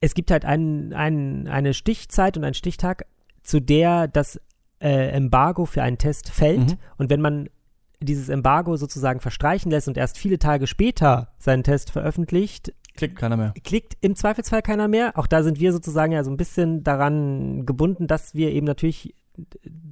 es 0.00 0.14
gibt 0.14 0.30
halt 0.30 0.44
ein, 0.44 0.92
ein, 0.92 1.46
eine 1.48 1.74
Stichzeit 1.74 2.36
und 2.36 2.44
einen 2.44 2.54
Stichtag, 2.54 3.06
zu 3.42 3.60
der 3.60 4.08
das 4.08 4.40
äh, 4.80 5.10
Embargo 5.10 5.66
für 5.66 5.82
einen 5.82 5.98
Test 5.98 6.30
fällt. 6.30 6.70
Mhm. 6.70 6.78
Und 6.96 7.10
wenn 7.10 7.20
man 7.20 7.48
dieses 8.02 8.30
Embargo 8.30 8.76
sozusagen 8.76 9.20
verstreichen 9.20 9.70
lässt 9.70 9.88
und 9.88 9.98
erst 9.98 10.16
viele 10.16 10.38
Tage 10.38 10.66
später 10.66 11.32
seinen 11.38 11.62
Test 11.62 11.90
veröffentlicht, 11.90 12.72
Klickt 12.96 13.16
keiner 13.16 13.36
mehr. 13.36 13.54
klickt 13.62 13.96
im 14.00 14.16
Zweifelsfall 14.16 14.62
keiner 14.62 14.88
mehr. 14.88 15.18
Auch 15.18 15.26
da 15.26 15.42
sind 15.42 15.60
wir 15.60 15.72
sozusagen 15.72 16.12
ja 16.12 16.24
so 16.24 16.30
ein 16.30 16.36
bisschen 16.36 16.82
daran 16.82 17.66
gebunden, 17.66 18.06
dass 18.06 18.34
wir 18.34 18.50
eben 18.52 18.66
natürlich 18.66 19.14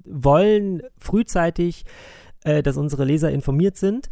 wollen, 0.04 0.82
frühzeitig, 0.98 1.84
äh, 2.44 2.62
dass 2.62 2.76
unsere 2.76 3.04
Leser 3.04 3.30
informiert 3.30 3.76
sind 3.76 4.09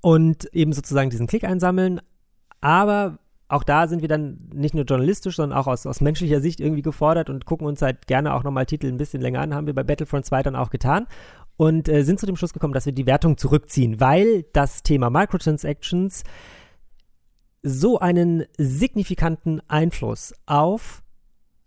und 0.00 0.52
eben 0.52 0.72
sozusagen 0.72 1.10
diesen 1.10 1.26
Klick 1.26 1.44
einsammeln. 1.44 2.00
Aber 2.60 3.18
auch 3.48 3.62
da 3.62 3.86
sind 3.86 4.02
wir 4.02 4.08
dann 4.08 4.48
nicht 4.52 4.74
nur 4.74 4.84
journalistisch, 4.84 5.36
sondern 5.36 5.56
auch 5.56 5.66
aus, 5.66 5.86
aus 5.86 6.00
menschlicher 6.00 6.40
Sicht 6.40 6.60
irgendwie 6.60 6.82
gefordert 6.82 7.30
und 7.30 7.44
gucken 7.44 7.66
uns 7.66 7.80
halt 7.80 8.06
gerne 8.06 8.34
auch 8.34 8.42
nochmal 8.42 8.66
Titel 8.66 8.88
ein 8.88 8.96
bisschen 8.96 9.22
länger 9.22 9.40
an. 9.40 9.54
Haben 9.54 9.66
wir 9.66 9.74
bei 9.74 9.84
Battlefront 9.84 10.26
2 10.26 10.42
dann 10.42 10.56
auch 10.56 10.70
getan 10.70 11.06
und 11.56 11.88
äh, 11.88 12.02
sind 12.02 12.18
zu 12.18 12.26
dem 12.26 12.36
Schluss 12.36 12.52
gekommen, 12.52 12.74
dass 12.74 12.86
wir 12.86 12.92
die 12.92 13.06
Wertung 13.06 13.36
zurückziehen, 13.36 14.00
weil 14.00 14.44
das 14.52 14.82
Thema 14.82 15.10
Microtransactions 15.10 16.24
so 17.62 17.98
einen 17.98 18.44
signifikanten 18.58 19.60
Einfluss 19.68 20.34
auf 20.46 21.02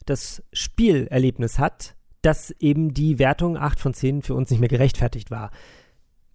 das 0.06 0.44
Spielerlebnis 0.54 1.60
hat, 1.60 1.96
dass 2.22 2.52
eben 2.60 2.94
die 2.94 3.20
Wertung 3.20 3.58
8 3.58 3.80
von 3.80 3.94
10 3.94 4.22
für 4.22 4.34
uns 4.34 4.50
nicht 4.50 4.60
mehr 4.60 4.70
gerechtfertigt 4.70 5.32
war. 5.32 5.52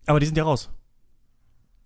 Aber 0.07 0.21
die 0.21 0.27
sind 0.27 0.39
ja 0.39 0.45
raus. 0.45 0.71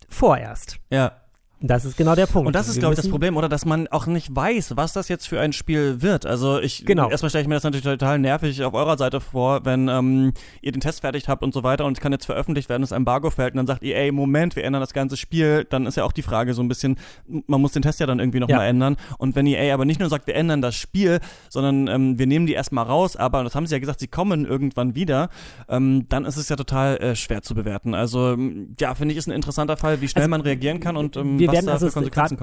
Vorerst. 0.08 0.78
Ja. 0.90 1.20
Das 1.60 1.84
ist 1.84 1.96
genau 1.96 2.14
der 2.14 2.26
Punkt. 2.26 2.46
Und 2.46 2.52
das 2.54 2.68
ist, 2.68 2.76
Wir 2.76 2.80
glaube 2.80 2.94
ich, 2.94 3.00
das 3.00 3.08
Problem, 3.08 3.36
oder? 3.36 3.48
Dass 3.48 3.64
man 3.64 3.88
auch 3.88 4.06
nicht 4.06 4.34
weiß, 4.34 4.76
was 4.76 4.92
das 4.92 5.08
jetzt 5.08 5.26
für 5.26 5.40
ein 5.40 5.52
Spiel 5.52 6.02
wird. 6.02 6.24
Also 6.24 6.60
ich, 6.60 6.84
Genau. 6.86 7.10
erstmal 7.10 7.30
stelle 7.30 7.42
ich 7.42 7.48
mir 7.48 7.54
das 7.56 7.64
natürlich 7.64 7.84
total 7.84 8.20
nervig 8.20 8.62
auf 8.62 8.74
eurer 8.74 8.96
Seite 8.96 9.20
vor, 9.20 9.64
wenn 9.64 9.88
ähm, 9.88 10.32
ihr 10.62 10.70
den 10.70 10.80
Test 10.80 11.00
fertig 11.00 11.28
habt 11.28 11.42
und 11.42 11.52
so 11.52 11.64
weiter 11.64 11.84
und 11.84 11.96
es 11.96 12.00
kann 12.00 12.12
jetzt 12.12 12.26
veröffentlicht 12.26 12.68
werden, 12.68 12.82
das 12.82 12.92
Embargo 12.92 13.30
fällt 13.30 13.54
und 13.54 13.56
dann 13.56 13.66
sagt 13.66 13.82
EA, 13.82 14.12
Moment, 14.12 14.54
wir 14.54 14.62
ändern 14.62 14.80
das 14.80 14.92
ganze 14.92 15.16
Spiel, 15.16 15.66
dann 15.68 15.86
ist 15.86 15.96
ja 15.96 16.04
auch 16.04 16.12
die 16.12 16.22
Frage 16.22 16.54
so 16.54 16.62
ein 16.62 16.68
bisschen, 16.68 16.96
man 17.26 17.60
muss 17.60 17.72
den 17.72 17.82
Test 17.82 17.98
ja 17.98 18.06
dann 18.06 18.20
irgendwie 18.20 18.38
nochmal 18.38 18.54
Ja. 18.58 18.58
mal 18.58 18.68
ändern. 18.68 18.96
Und 19.18 19.34
wenn 19.34 19.46
EA 19.46 19.74
aber 19.74 19.84
nicht 19.84 19.98
nur 19.98 20.08
sagt, 20.08 20.28
wir 20.28 20.36
ändern 20.36 20.62
das 20.62 20.76
Spiel, 20.76 21.18
sondern 21.48 21.88
ähm, 21.88 22.18
wir 22.20 22.28
nehmen 22.28 22.46
die 22.46 22.52
erstmal 22.52 22.84
raus, 22.84 23.16
aber, 23.16 23.40
und 23.40 23.44
das 23.46 23.56
haben 23.56 23.66
sie 23.66 23.74
ja 23.74 23.80
gesagt, 23.80 23.98
sie 23.98 24.06
kommen 24.08 24.46
irgendwann 24.46 24.94
wieder, 24.94 25.28
ähm, 25.68 26.06
dann 26.08 26.24
ist 26.24 26.36
es 26.36 26.48
ja 26.48 26.54
total 26.56 26.98
äh, 26.98 27.16
schwer 27.16 27.42
zu 27.42 27.56
bewerten. 27.56 27.94
Also 27.94 28.36
ja, 28.78 28.94
finde 28.94 29.12
ich, 29.12 29.18
ist 29.18 29.26
ein 29.26 29.32
interessanter 29.34 29.76
Fall, 29.76 30.00
wie 30.00 30.06
schnell 30.06 30.22
Also, 30.22 30.30
man 30.30 30.40
reagieren 30.42 30.78
kann 30.78 30.96
und 30.96 31.16
ähm, 31.16 31.47
wir 31.48 31.54
werden 31.54 31.68
also. 31.68 31.88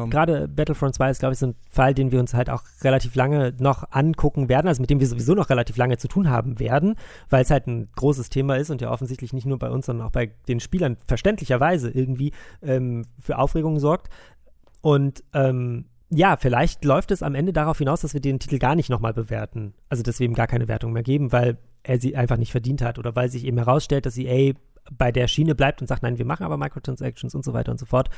Gerade 0.10 0.48
Battlefront 0.48 0.96
2 0.96 1.10
ist, 1.12 1.20
glaube 1.20 1.34
ich, 1.34 1.40
so 1.40 1.48
ein 1.48 1.56
Fall, 1.70 1.94
den 1.94 2.12
wir 2.12 2.20
uns 2.20 2.34
halt 2.34 2.50
auch 2.50 2.64
relativ 2.84 3.16
lange 3.16 3.54
noch 3.60 3.86
angucken 3.92 4.50
werden, 4.50 4.68
also 4.68 4.82
mit 4.82 4.90
dem 4.90 5.00
wir 5.00 5.08
sowieso 5.08 5.34
noch 5.34 5.50
relativ 5.50 5.78
lange 5.78 5.98
zu 5.98 6.08
tun 6.08 6.30
haben 6.30 6.60
werden, 6.60 6.96
weil 7.30 7.44
es 7.44 7.52
halt 7.52 7.68
ein 7.68 7.90
großes 7.96 8.30
Thema 8.30 8.56
ist 8.58 8.70
und 8.70 8.82
ja 8.82 8.92
offensichtlich 8.92 9.34
nicht 9.34 9.46
nur 9.46 9.60
bei 9.60 9.70
uns, 9.70 9.86
sondern 9.86 10.08
auch 10.08 10.12
bei 10.12 10.32
den 10.48 10.60
Spielern 10.60 10.98
verständlicherweise 11.08 11.90
irgendwie 11.90 12.32
ähm, 12.62 13.06
für 13.22 13.38
Aufregung 13.38 13.80
sorgt. 13.80 14.10
Und 14.82 15.24
ähm, 15.34 15.86
ja, 16.10 16.38
vielleicht 16.38 16.86
läuft 16.86 17.12
es 17.12 17.24
am 17.24 17.36
Ende 17.36 17.54
darauf 17.54 17.78
hinaus, 17.78 18.02
dass 18.02 18.14
wir 18.14 18.22
den 18.22 18.40
Titel 18.40 18.60
gar 18.60 18.76
nicht 18.76 18.90
nochmal 18.90 19.14
bewerten. 19.14 19.74
Also, 19.90 20.04
dass 20.04 20.20
wir 20.20 20.26
ihm 20.26 20.36
gar 20.36 20.48
keine 20.48 20.68
Wertung 20.68 20.94
mehr 20.94 21.04
geben, 21.04 21.32
weil 21.32 21.58
er 21.84 22.00
sie 22.00 22.16
einfach 22.16 22.38
nicht 22.38 22.52
verdient 22.52 22.82
hat 22.82 23.00
oder 23.00 23.16
weil 23.16 23.30
sich 23.30 23.46
eben 23.46 23.58
herausstellt, 23.58 24.06
dass 24.06 24.18
EA 24.18 24.54
bei 24.92 25.12
der 25.12 25.28
Schiene 25.28 25.56
bleibt 25.56 25.82
und 25.82 25.88
sagt, 25.88 26.04
nein, 26.04 26.18
wir 26.18 26.26
machen 26.26 26.44
aber 26.44 26.58
Microtransactions 26.58 27.36
und 27.36 27.44
so 27.44 27.54
weiter 27.54 27.72
und 27.72 27.80
so 27.80 27.86
fort. 27.86 28.10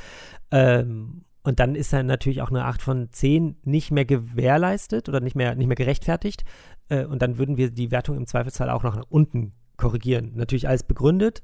Ähm, 0.52 1.24
und 1.44 1.62
dann 1.62 1.76
ist 1.76 1.94
dann 1.94 2.08
natürlich 2.08 2.42
auch 2.42 2.50
eine 2.50 2.66
8 2.66 2.82
von 2.82 3.08
10 3.10 3.56
nicht 3.64 3.92
mehr 3.92 4.04
gewährleistet 4.04 5.08
oder 5.08 5.22
nicht 5.22 5.36
mehr, 5.36 5.56
nicht 5.56 5.68
mehr 5.68 5.78
gerechtfertigt. 5.78 6.44
Äh, 6.90 7.06
und 7.06 7.22
dann 7.22 7.38
würden 7.38 7.56
wir 7.56 7.72
die 7.72 7.92
Wertung 7.92 8.18
im 8.18 8.28
Zweifelsfall 8.28 8.70
auch 8.70 8.84
noch 8.84 8.96
nach 8.96 9.06
unten 9.10 9.54
korrigieren. 9.78 10.34
Natürlich 10.36 10.68
alles 10.68 10.84
begründet, 10.84 11.44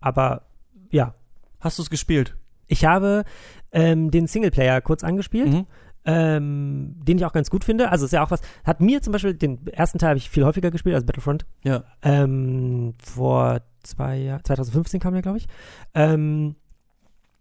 aber 0.00 0.46
ja. 0.90 1.14
Hast 1.60 1.78
du 1.78 1.82
es 1.82 1.90
gespielt? 1.90 2.36
Ich 2.66 2.84
habe 2.84 3.24
ähm, 3.72 4.10
den 4.10 4.26
Singleplayer 4.26 4.80
kurz 4.80 5.04
angespielt. 5.04 5.52
Mhm. 5.52 5.66
Ähm, 6.04 6.96
den 6.96 7.18
ich 7.18 7.24
auch 7.24 7.32
ganz 7.32 7.48
gut 7.48 7.62
finde. 7.62 7.90
Also 7.90 8.06
ist 8.06 8.12
ja 8.12 8.24
auch 8.24 8.32
was, 8.32 8.40
hat 8.64 8.80
mir 8.80 9.02
zum 9.02 9.12
Beispiel, 9.12 9.34
den 9.34 9.64
ersten 9.68 9.98
Teil 9.98 10.08
habe 10.08 10.18
ich 10.18 10.30
viel 10.30 10.44
häufiger 10.44 10.72
gespielt, 10.72 10.96
also 10.96 11.06
Battlefront. 11.06 11.46
Ja. 11.62 11.84
Ähm, 12.02 12.94
vor 13.00 13.60
zwei 13.82 14.16
Jahren, 14.18 14.44
2015 14.44 15.00
kam 15.00 15.12
der, 15.14 15.22
glaube 15.22 15.38
ich. 15.38 15.46
Ähm, 15.94 16.56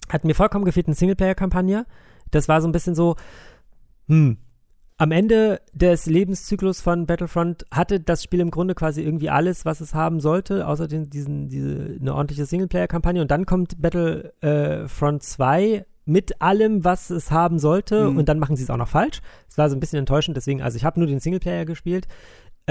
hat 0.09 0.23
mir 0.25 0.35
vollkommen 0.35 0.65
gefehlt 0.65 0.87
eine 0.87 0.95
Singleplayer-Kampagne. 0.95 1.85
Das 2.31 2.47
war 2.47 2.61
so 2.61 2.67
ein 2.67 2.71
bisschen 2.71 2.95
so, 2.95 3.15
hm, 4.07 4.37
am 4.97 5.11
Ende 5.11 5.61
des 5.73 6.05
Lebenszyklus 6.05 6.79
von 6.81 7.07
Battlefront 7.07 7.65
hatte 7.71 7.99
das 7.99 8.23
Spiel 8.23 8.39
im 8.39 8.51
Grunde 8.51 8.75
quasi 8.75 9.01
irgendwie 9.01 9.29
alles, 9.31 9.65
was 9.65 9.81
es 9.81 9.95
haben 9.95 10.19
sollte, 10.19 10.67
außer 10.67 10.87
den, 10.87 11.09
diesen, 11.09 11.49
diese, 11.49 11.97
eine 11.99 12.13
ordentliche 12.13 12.45
Singleplayer-Kampagne. 12.45 13.21
Und 13.21 13.31
dann 13.31 13.45
kommt 13.47 13.81
Battlefront 13.81 15.23
2 15.23 15.85
mit 16.05 16.41
allem, 16.41 16.83
was 16.83 17.09
es 17.09 17.31
haben 17.31 17.57
sollte, 17.57 18.09
Mhm. 18.09 18.17
und 18.17 18.29
dann 18.29 18.39
machen 18.39 18.55
sie 18.55 18.63
es 18.63 18.69
auch 18.69 18.77
noch 18.77 18.87
falsch. 18.87 19.21
Es 19.49 19.57
war 19.57 19.69
so 19.69 19.75
ein 19.75 19.79
bisschen 19.79 19.99
enttäuschend, 19.99 20.35
deswegen, 20.37 20.61
also 20.61 20.75
ich 20.75 20.83
habe 20.85 20.99
nur 20.99 21.07
den 21.07 21.19
Singleplayer 21.19 21.65
gespielt 21.65 22.07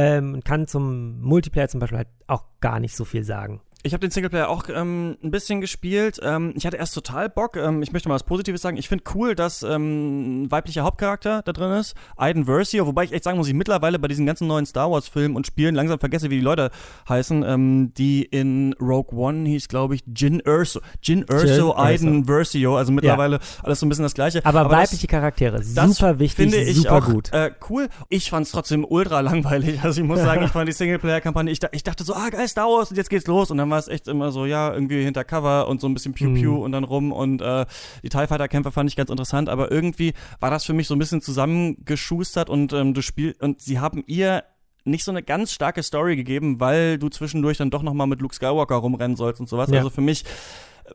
ähm, 0.01 0.41
kann 0.43 0.67
zum 0.67 1.21
Multiplayer 1.21 1.69
zum 1.69 1.79
Beispiel 1.79 1.99
halt 1.99 2.09
auch 2.27 2.45
gar 2.61 2.81
nicht 2.81 2.97
so 2.97 3.05
viel 3.05 3.23
sagen. 3.23 3.61
Ich 3.83 3.95
habe 3.95 4.01
den 4.01 4.11
Singleplayer 4.11 4.49
auch 4.51 4.65
ähm, 4.69 5.17
ein 5.23 5.31
bisschen 5.31 5.63
gespielt. 5.63 6.21
Ähm, 6.23 6.53
ich 6.55 6.67
hatte 6.67 6.77
erst 6.77 6.95
total 6.95 7.31
Bock. 7.31 7.57
Ähm, 7.57 7.83
ich 7.83 7.93
möchte 7.93 8.09
mal 8.11 8.15
was 8.15 8.25
Positives 8.25 8.61
sagen. 8.61 8.77
Ich 8.77 8.89
finde 8.89 9.05
cool, 9.15 9.35
dass 9.35 9.63
ähm, 9.63 10.43
ein 10.43 10.51
weiblicher 10.51 10.83
Hauptcharakter 10.83 11.41
da 11.43 11.53
drin 11.53 11.71
ist. 11.73 11.95
Aiden 12.17 12.45
Versio. 12.45 12.87
Wobei 12.87 13.05
ich 13.05 13.13
echt 13.13 13.25
sagen 13.25 13.39
muss, 13.39 13.49
ich 13.49 13.55
mittlerweile 13.55 13.99
bei 13.99 14.07
diesen 14.09 14.27
ganzen 14.27 14.47
neuen 14.49 14.67
Star 14.67 14.91
Wars 14.91 15.09
Filmen 15.09 15.35
und 15.35 15.47
Spielen 15.47 15.75
langsam 15.75 15.99
vergesse, 15.99 16.29
wie 16.29 16.37
die 16.37 16.43
Leute 16.43 16.71
heißen. 17.09 17.43
Ähm, 17.43 17.95
die 17.97 18.23
in 18.23 18.75
Rogue 18.79 19.19
One 19.19 19.49
hieß, 19.49 19.69
glaube 19.69 19.95
ich, 19.95 20.03
Jin 20.15 20.41
Erso. 20.41 20.81
Jin 21.03 21.25
Erso, 21.27 21.75
Aiden 21.75 22.27
Versio. 22.27 22.77
Also 22.77 22.93
mittlerweile 22.93 23.41
alles 23.63 23.81
so 23.81 23.87
ein 23.87 23.89
bisschen 23.89 24.05
das 24.05 24.13
Gleiche. 24.15 24.45
Aber, 24.45 24.65
das- 24.65 24.73
weibliche 24.73 25.07
Charaktere, 25.07 25.57
das 25.59 25.97
super 25.97 26.19
wichtig, 26.19 26.51
finde 26.51 26.63
ich 26.63 26.77
super 26.77 26.97
auch 26.97 27.07
gut. 27.07 27.33
Äh, 27.33 27.53
cool. 27.71 27.89
Ich 28.11 28.29
fand 28.29 28.45
es 28.45 28.53
trotzdem 28.53 28.85
ultra 28.85 29.21
langweilig. 29.21 29.83
Also 29.83 30.03
ich 30.03 30.07
muss 30.07 30.21
sagen, 30.21 30.45
ich 30.45 30.51
fand 30.51 30.69
die 30.69 30.73
Singleplayer-Kampagne, 30.81 31.51
ich, 31.51 31.61
ich 31.73 31.83
dachte 31.83 32.05
so, 32.05 32.13
ah 32.15 32.29
geil, 32.29 32.47
Star 32.47 32.67
Wars 32.67 32.91
und 32.91 32.99
jetzt 32.99 33.09
geht's 33.09 33.27
los. 33.27 33.51
Und 33.51 33.57
dann 33.57 33.70
war 33.71 33.79
es 33.79 33.89
echt 33.89 34.09
immer 34.09 34.33
so, 34.33 34.47
ja, 34.47 34.73
irgendwie 34.73 35.03
hinter 35.05 35.25
Cover 35.25 35.69
und 35.69 35.81
so 35.81 35.89
ein 35.89 35.95
bisschen 35.95 36.13
Pew-Pew 36.15 36.57
Mhm. 36.57 36.63
und 36.63 36.73
dann 36.73 36.85
rum. 36.85 37.13
Und 37.13 37.41
äh, 37.43 37.67
die 38.03 38.09
TIE 38.09 38.27
Fighter-Kämpfe 38.27 38.71
fand 38.73 38.91
ich 38.91 38.97
ganz 38.97 39.11
interessant, 39.11 39.49
aber 39.49 39.71
irgendwie 39.71 40.13
war 40.41 40.51
das 40.51 40.65
für 40.65 40.73
mich 40.73 40.87
so 40.89 40.95
ein 40.95 40.99
bisschen 40.99 41.21
zusammengeschustert 41.23 42.51
und 42.51 42.73
ähm, 42.73 42.95
du 42.95 43.03
spiel 43.03 43.35
und 43.41 43.61
sie 43.61 43.79
haben 43.81 44.05
ihr 44.07 44.45
nicht 44.85 45.05
so 45.05 45.11
eine 45.11 45.23
ganz 45.23 45.53
starke 45.53 45.83
Story 45.83 46.17
gegeben, 46.17 46.59
weil 46.59 46.99
du 46.99 47.09
zwischendurch 47.11 47.59
dann 47.59 47.71
doch 47.71 47.83
nochmal 47.83 48.07
mit 48.07 48.21
Luke 48.23 48.35
Skywalker 48.35 48.77
rumrennen 48.77 49.17
sollst 49.17 49.41
und 49.41 49.49
sowas. 49.49 49.71
Ja. 49.71 49.79
Also 49.79 49.91
für 49.91 50.01
mich 50.01 50.25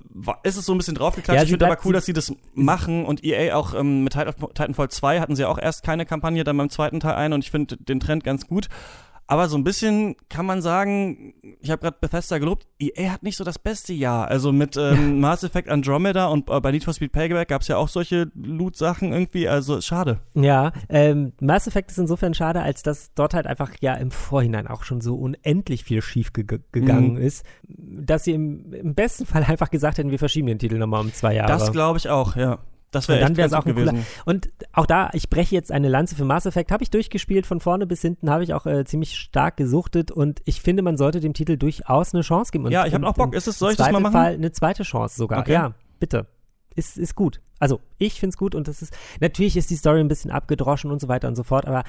war- 0.09 0.39
ist 0.43 0.57
es 0.57 0.65
so 0.65 0.73
ein 0.73 0.77
bisschen 0.77 0.95
draufgeklatscht. 0.95 1.37
Ja, 1.37 1.43
ich 1.43 1.49
finde 1.51 1.67
aber 1.67 1.77
cool, 1.85 1.93
dass 1.93 2.05
sie 2.05 2.11
das 2.13 2.33
machen 2.53 3.05
und 3.05 3.23
EA 3.23 3.55
auch 3.55 3.73
ähm, 3.73 4.03
mit 4.03 4.13
Titan- 4.13 4.33
Titanfall 4.53 4.89
2 4.89 5.19
hatten 5.19 5.35
sie 5.35 5.45
auch 5.45 5.57
erst 5.59 5.83
keine 5.83 6.05
Kampagne, 6.05 6.43
dann 6.43 6.57
beim 6.57 6.69
zweiten 6.69 6.99
Teil 6.99 7.13
ein 7.13 7.31
und 7.33 7.43
ich 7.43 7.51
finde 7.51 7.77
den 7.77 7.99
Trend 7.99 8.23
ganz 8.23 8.47
gut. 8.47 8.67
Aber 9.27 9.49
so 9.49 9.57
ein 9.57 9.63
bisschen 9.63 10.15
kann 10.29 10.45
man 10.45 10.61
sagen, 10.61 11.33
ich 11.59 11.71
habe 11.71 11.81
gerade 11.81 11.97
Bethesda 11.99 12.37
gelobt, 12.37 12.67
EA 12.79 13.11
hat 13.11 13.23
nicht 13.23 13.37
so 13.37 13.43
das 13.43 13.57
beste 13.57 13.91
Jahr. 13.93 14.27
Also 14.27 14.51
mit 14.51 14.77
ähm, 14.77 15.19
Mass 15.19 15.43
Effect 15.43 15.67
Andromeda 15.69 16.27
und 16.27 16.49
äh, 16.49 16.59
bei 16.59 16.71
Need 16.71 16.83
for 16.83 16.93
Speed 16.93 17.11
Payback 17.11 17.47
gab 17.47 17.61
es 17.61 17.67
ja 17.67 17.77
auch 17.77 17.87
solche 17.87 18.31
Loot-Sachen 18.35 19.13
irgendwie. 19.13 19.47
Also 19.47 19.81
schade. 19.81 20.19
Ja, 20.35 20.73
ähm, 20.89 21.33
Mass 21.41 21.65
Effect 21.67 21.89
ist 21.91 21.97
insofern 21.97 22.33
schade, 22.35 22.61
als 22.61 22.83
dass 22.83 23.13
dort 23.15 23.33
halt 23.33 23.47
einfach 23.47 23.71
ja 23.81 23.95
im 23.95 24.11
Vorhinein 24.11 24.67
auch 24.67 24.83
schon 24.83 25.01
so 25.01 25.15
unendlich 25.15 25.83
viel 25.83 26.01
schief 26.01 26.31
ge 26.33 26.45
gegangen 26.71 27.13
Mhm. 27.13 27.17
ist, 27.17 27.45
dass 27.67 28.23
sie 28.25 28.33
im, 28.33 28.71
im 28.73 28.93
besten 28.95 29.25
Fall 29.25 29.43
einfach 29.47 29.71
gesagt 29.71 29.97
hätten, 29.97 30.11
wir 30.11 30.19
verschieben 30.19 30.47
den 30.47 30.59
Titel 30.59 30.77
nochmal 30.77 31.01
um 31.01 31.13
zwei 31.13 31.33
Jahre. 31.33 31.51
Das 31.51 31.71
glaube 31.71 31.97
ich 31.97 32.09
auch, 32.09 32.35
ja. 32.35 32.59
Das 32.95 33.07
wäre 33.07 33.19
dann 33.19 33.35
wäre 33.37 33.47
es 33.47 33.53
auch 33.53 33.65
gewesen. 33.65 33.89
cooler. 33.89 34.03
Und 34.25 34.49
auch 34.73 34.85
da, 34.85 35.09
ich 35.13 35.29
breche 35.29 35.53
jetzt 35.53 35.71
eine 35.71 35.89
Lanze 35.89 36.15
für 36.15 36.25
Mass 36.25 36.45
Effect, 36.45 36.71
habe 36.71 36.83
ich 36.83 36.89
durchgespielt, 36.89 37.45
von 37.45 37.59
vorne 37.59 37.85
bis 37.85 38.01
hinten 38.01 38.29
habe 38.29 38.43
ich 38.43 38.53
auch 38.53 38.65
äh, 38.65 38.85
ziemlich 38.85 39.15
stark 39.17 39.57
gesuchtet 39.57 40.11
und 40.11 40.41
ich 40.45 40.61
finde, 40.61 40.81
man 40.81 40.97
sollte 40.97 41.19
dem 41.19 41.33
Titel 41.33 41.57
durchaus 41.57 42.13
eine 42.13 42.21
Chance 42.23 42.51
geben. 42.51 42.65
Und, 42.65 42.71
Ja, 42.71 42.85
ich 42.85 42.93
hab 42.93 43.01
und 43.01 43.07
auch 43.07 43.13
Bock. 43.13 43.33
Ist 43.35 43.47
es- 43.47 43.59
soll 43.59 43.71
ich 43.71 43.77
das 43.77 43.91
mal 43.91 43.99
machen? 43.99 44.13
Fall 44.13 44.33
eine 44.33 44.51
zweite 44.51 44.83
Chance 44.83 45.17
sogar. 45.17 45.39
Okay. 45.39 45.53
Ja, 45.53 45.73
bitte. 45.99 46.27
Ist, 46.75 46.97
ist 46.97 47.15
gut. 47.15 47.41
Also, 47.59 47.79
ich 47.97 48.19
finde 48.19 48.31
es 48.33 48.37
gut 48.37 48.53
und 48.55 48.67
das 48.67 48.81
ist, 48.81 48.93
natürlich 49.21 49.55
ist 49.55 49.69
die 49.69 49.75
Story 49.77 49.99
ein 50.01 50.07
bisschen 50.09 50.31
abgedroschen 50.31 50.91
und 50.91 50.99
so 50.99 51.07
weiter 51.07 51.27
und 51.27 51.35
so 51.35 51.43
fort, 51.43 51.65
aber 51.67 51.83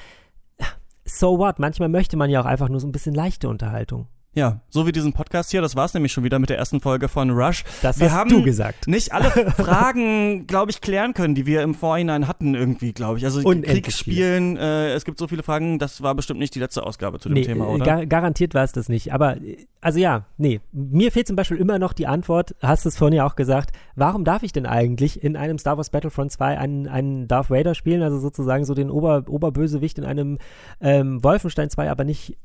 so 1.04 1.38
what? 1.38 1.58
Manchmal 1.58 1.88
möchte 1.88 2.16
man 2.16 2.30
ja 2.30 2.40
auch 2.40 2.46
einfach 2.46 2.68
nur 2.68 2.80
so 2.80 2.86
ein 2.86 2.92
bisschen 2.92 3.14
leichte 3.14 3.48
Unterhaltung. 3.48 4.08
Ja, 4.36 4.60
so 4.68 4.86
wie 4.86 4.92
diesen 4.92 5.14
Podcast 5.14 5.50
hier, 5.50 5.62
das 5.62 5.76
war's 5.76 5.94
nämlich 5.94 6.12
schon 6.12 6.22
wieder 6.22 6.38
mit 6.38 6.50
der 6.50 6.58
ersten 6.58 6.80
Folge 6.80 7.08
von 7.08 7.30
Rush. 7.30 7.64
Das 7.80 7.98
wir 7.98 8.10
hast 8.10 8.18
haben 8.18 8.28
du 8.28 8.42
gesagt. 8.42 8.86
nicht 8.86 9.10
alle 9.12 9.30
Fragen, 9.56 10.46
glaube 10.46 10.70
ich, 10.70 10.82
klären 10.82 11.14
können, 11.14 11.34
die 11.34 11.46
wir 11.46 11.62
im 11.62 11.74
Vorhinein 11.74 12.28
hatten 12.28 12.54
irgendwie, 12.54 12.92
glaube 12.92 13.16
ich. 13.16 13.24
Also 13.24 13.40
Unendlich 13.40 13.84
Kriegsspielen, 13.84 14.58
äh, 14.58 14.92
es 14.92 15.06
gibt 15.06 15.18
so 15.18 15.26
viele 15.26 15.42
Fragen, 15.42 15.78
das 15.78 16.02
war 16.02 16.14
bestimmt 16.14 16.38
nicht 16.38 16.54
die 16.54 16.58
letzte 16.58 16.84
Ausgabe 16.84 17.18
zu 17.18 17.30
dem 17.30 17.36
nee, 17.36 17.44
Thema, 17.44 17.64
äh, 17.64 17.68
oder? 17.68 17.84
Gar, 17.86 18.04
garantiert 18.04 18.52
war 18.52 18.62
es 18.62 18.72
das 18.72 18.90
nicht. 18.90 19.14
Aber, 19.14 19.38
äh, 19.38 19.56
also 19.80 19.98
ja, 19.98 20.26
nee. 20.36 20.60
Mir 20.70 21.12
fehlt 21.12 21.28
zum 21.28 21.36
Beispiel 21.36 21.56
immer 21.56 21.78
noch 21.78 21.94
die 21.94 22.06
Antwort, 22.06 22.54
hast 22.60 22.84
du 22.84 22.90
es 22.90 22.98
vorhin 22.98 23.16
ja 23.16 23.26
auch 23.26 23.36
gesagt, 23.36 23.70
warum 23.94 24.24
darf 24.24 24.42
ich 24.42 24.52
denn 24.52 24.66
eigentlich 24.66 25.24
in 25.24 25.38
einem 25.38 25.56
Star 25.56 25.78
Wars 25.78 25.88
Battlefront 25.88 26.30
2 26.30 26.58
einen, 26.58 26.88
einen 26.88 27.26
Darth 27.26 27.48
Vader 27.48 27.74
spielen, 27.74 28.02
also 28.02 28.18
sozusagen 28.18 28.66
so 28.66 28.74
den 28.74 28.90
Ober, 28.90 29.24
Oberbösewicht 29.28 29.96
in 29.96 30.04
einem 30.04 30.36
ähm, 30.82 31.24
Wolfenstein 31.24 31.70
2, 31.70 31.90
aber 31.90 32.04
nicht 32.04 32.36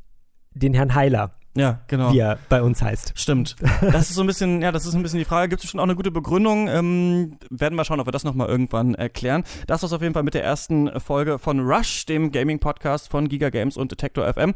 den 0.54 0.74
Herrn 0.74 0.96
Heiler, 0.96 1.34
ja, 1.56 1.82
genau. 1.88 2.14
wie 2.14 2.20
er 2.20 2.38
bei 2.50 2.62
uns 2.62 2.82
heißt. 2.82 3.14
Stimmt. 3.16 3.56
Das 3.82 4.10
ist 4.10 4.16
so 4.16 4.22
ein 4.22 4.28
bisschen, 4.28 4.62
ja, 4.62 4.72
das 4.72 4.86
ist 4.86 4.94
ein 4.94 5.04
bisschen 5.04 5.20
die 5.20 5.26
Frage. 5.26 5.50
Gibt 5.50 5.64
es 5.64 5.70
schon 5.70 5.80
auch 5.80 5.86
eine 5.86 5.96
gute 5.96 6.12
Begründung? 6.12 6.68
Ähm, 6.68 7.38
werden 7.50 7.76
wir 7.76 7.84
schauen, 7.84 8.00
ob 8.00 8.08
wir 8.08 8.12
das 8.12 8.24
nochmal 8.24 8.48
irgendwann 8.48 8.96
erklären. 8.96 9.44
Das 9.68 9.82
war's 9.82 9.94
auf 9.94 10.02
jeden 10.02 10.14
Fall 10.14 10.24
mit 10.24 10.34
der 10.34 10.44
ersten 10.44 11.00
Folge 11.00 11.40
von 11.40 11.60
Rush, 11.60 12.06
dem 12.06 12.32
Gaming-Podcast 12.32 13.10
von 13.10 13.28
Giga 13.28 13.50
Games 13.50 13.78
und 13.78 13.92
Detector 13.92 14.32
FM. 14.32 14.54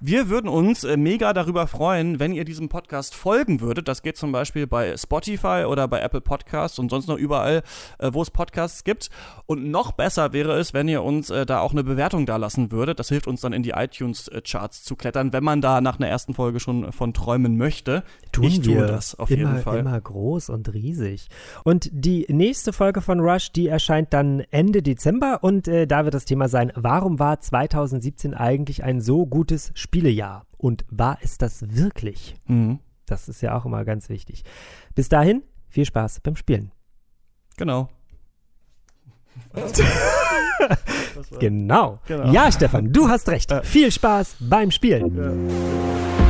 Wir 0.00 0.28
würden 0.28 0.48
uns 0.48 0.84
äh, 0.84 0.96
mega 0.96 1.32
darüber 1.32 1.66
freuen, 1.66 2.20
wenn 2.20 2.32
ihr 2.32 2.44
diesem 2.44 2.68
Podcast 2.68 3.16
folgen 3.16 3.60
würdet. 3.60 3.88
Das 3.88 4.02
geht 4.02 4.16
zum 4.16 4.30
Beispiel 4.30 4.68
bei 4.68 4.96
Spotify 4.96 5.64
oder 5.66 5.88
bei 5.88 6.00
Apple 6.00 6.20
Podcasts 6.20 6.78
und 6.78 6.88
sonst 6.88 7.08
noch 7.08 7.16
überall, 7.18 7.64
äh, 7.98 8.10
wo 8.12 8.22
es 8.22 8.30
Podcasts 8.30 8.84
gibt. 8.84 9.10
Und 9.46 9.72
noch 9.72 9.90
besser 9.90 10.32
wäre 10.32 10.56
es, 10.56 10.72
wenn 10.72 10.86
ihr 10.86 11.02
uns 11.02 11.30
äh, 11.30 11.44
da 11.46 11.58
auch 11.58 11.72
eine 11.72 11.82
Bewertung 11.82 12.26
da 12.26 12.36
lassen 12.36 12.70
würdet. 12.70 13.00
Das 13.00 13.08
hilft 13.08 13.26
uns 13.26 13.40
dann 13.40 13.52
in 13.52 13.64
die 13.64 13.70
iTunes-Charts 13.70 14.84
zu 14.84 14.94
klettern, 14.94 15.32
wenn 15.32 15.42
man 15.42 15.60
da 15.60 15.80
nach 15.80 15.98
einer 15.98 16.06
ersten 16.06 16.32
Folge 16.32 16.60
schon 16.60 16.92
von 16.92 17.12
träumen 17.12 17.56
möchte. 17.56 18.04
Tun 18.30 18.44
ich 18.44 18.60
tue 18.60 18.76
wir. 18.76 18.86
das 18.86 19.18
auf 19.18 19.32
immer, 19.32 19.50
jeden 19.50 19.62
Fall. 19.62 19.78
Immer 19.78 20.00
groß 20.00 20.50
und 20.50 20.72
riesig. 20.72 21.26
Und 21.64 21.90
die 21.92 22.24
nächste 22.28 22.72
Folge 22.72 23.00
von 23.00 23.18
Rush, 23.18 23.50
die 23.50 23.66
erscheint 23.66 24.12
dann 24.12 24.44
Ende 24.52 24.80
Dezember 24.80 25.40
und 25.42 25.66
äh, 25.66 25.88
da 25.88 26.04
wird 26.04 26.14
das 26.14 26.24
Thema 26.24 26.48
sein, 26.48 26.70
warum 26.76 27.18
war 27.18 27.40
2017 27.40 28.32
eigentlich 28.34 28.84
ein 28.84 29.00
so 29.00 29.26
gutes 29.26 29.72
Spielejahr? 29.88 30.44
Und 30.58 30.84
war 30.90 31.18
es 31.22 31.38
das 31.38 31.64
wirklich? 31.74 32.36
Mhm. 32.46 32.80
Das 33.06 33.28
ist 33.28 33.40
ja 33.40 33.56
auch 33.56 33.64
immer 33.64 33.84
ganz 33.84 34.10
wichtig. 34.10 34.44
Bis 34.94 35.08
dahin, 35.08 35.42
viel 35.68 35.86
Spaß 35.86 36.20
beim 36.20 36.36
Spielen. 36.36 36.72
Genau. 37.56 37.88
Genau. 41.38 42.00
Genau. 42.06 42.32
Ja, 42.32 42.50
Stefan, 42.52 42.92
du 42.92 43.08
hast 43.08 43.28
recht. 43.28 43.52
Viel 43.64 43.90
Spaß 43.90 44.36
beim 44.40 44.70
Spielen. 44.70 46.27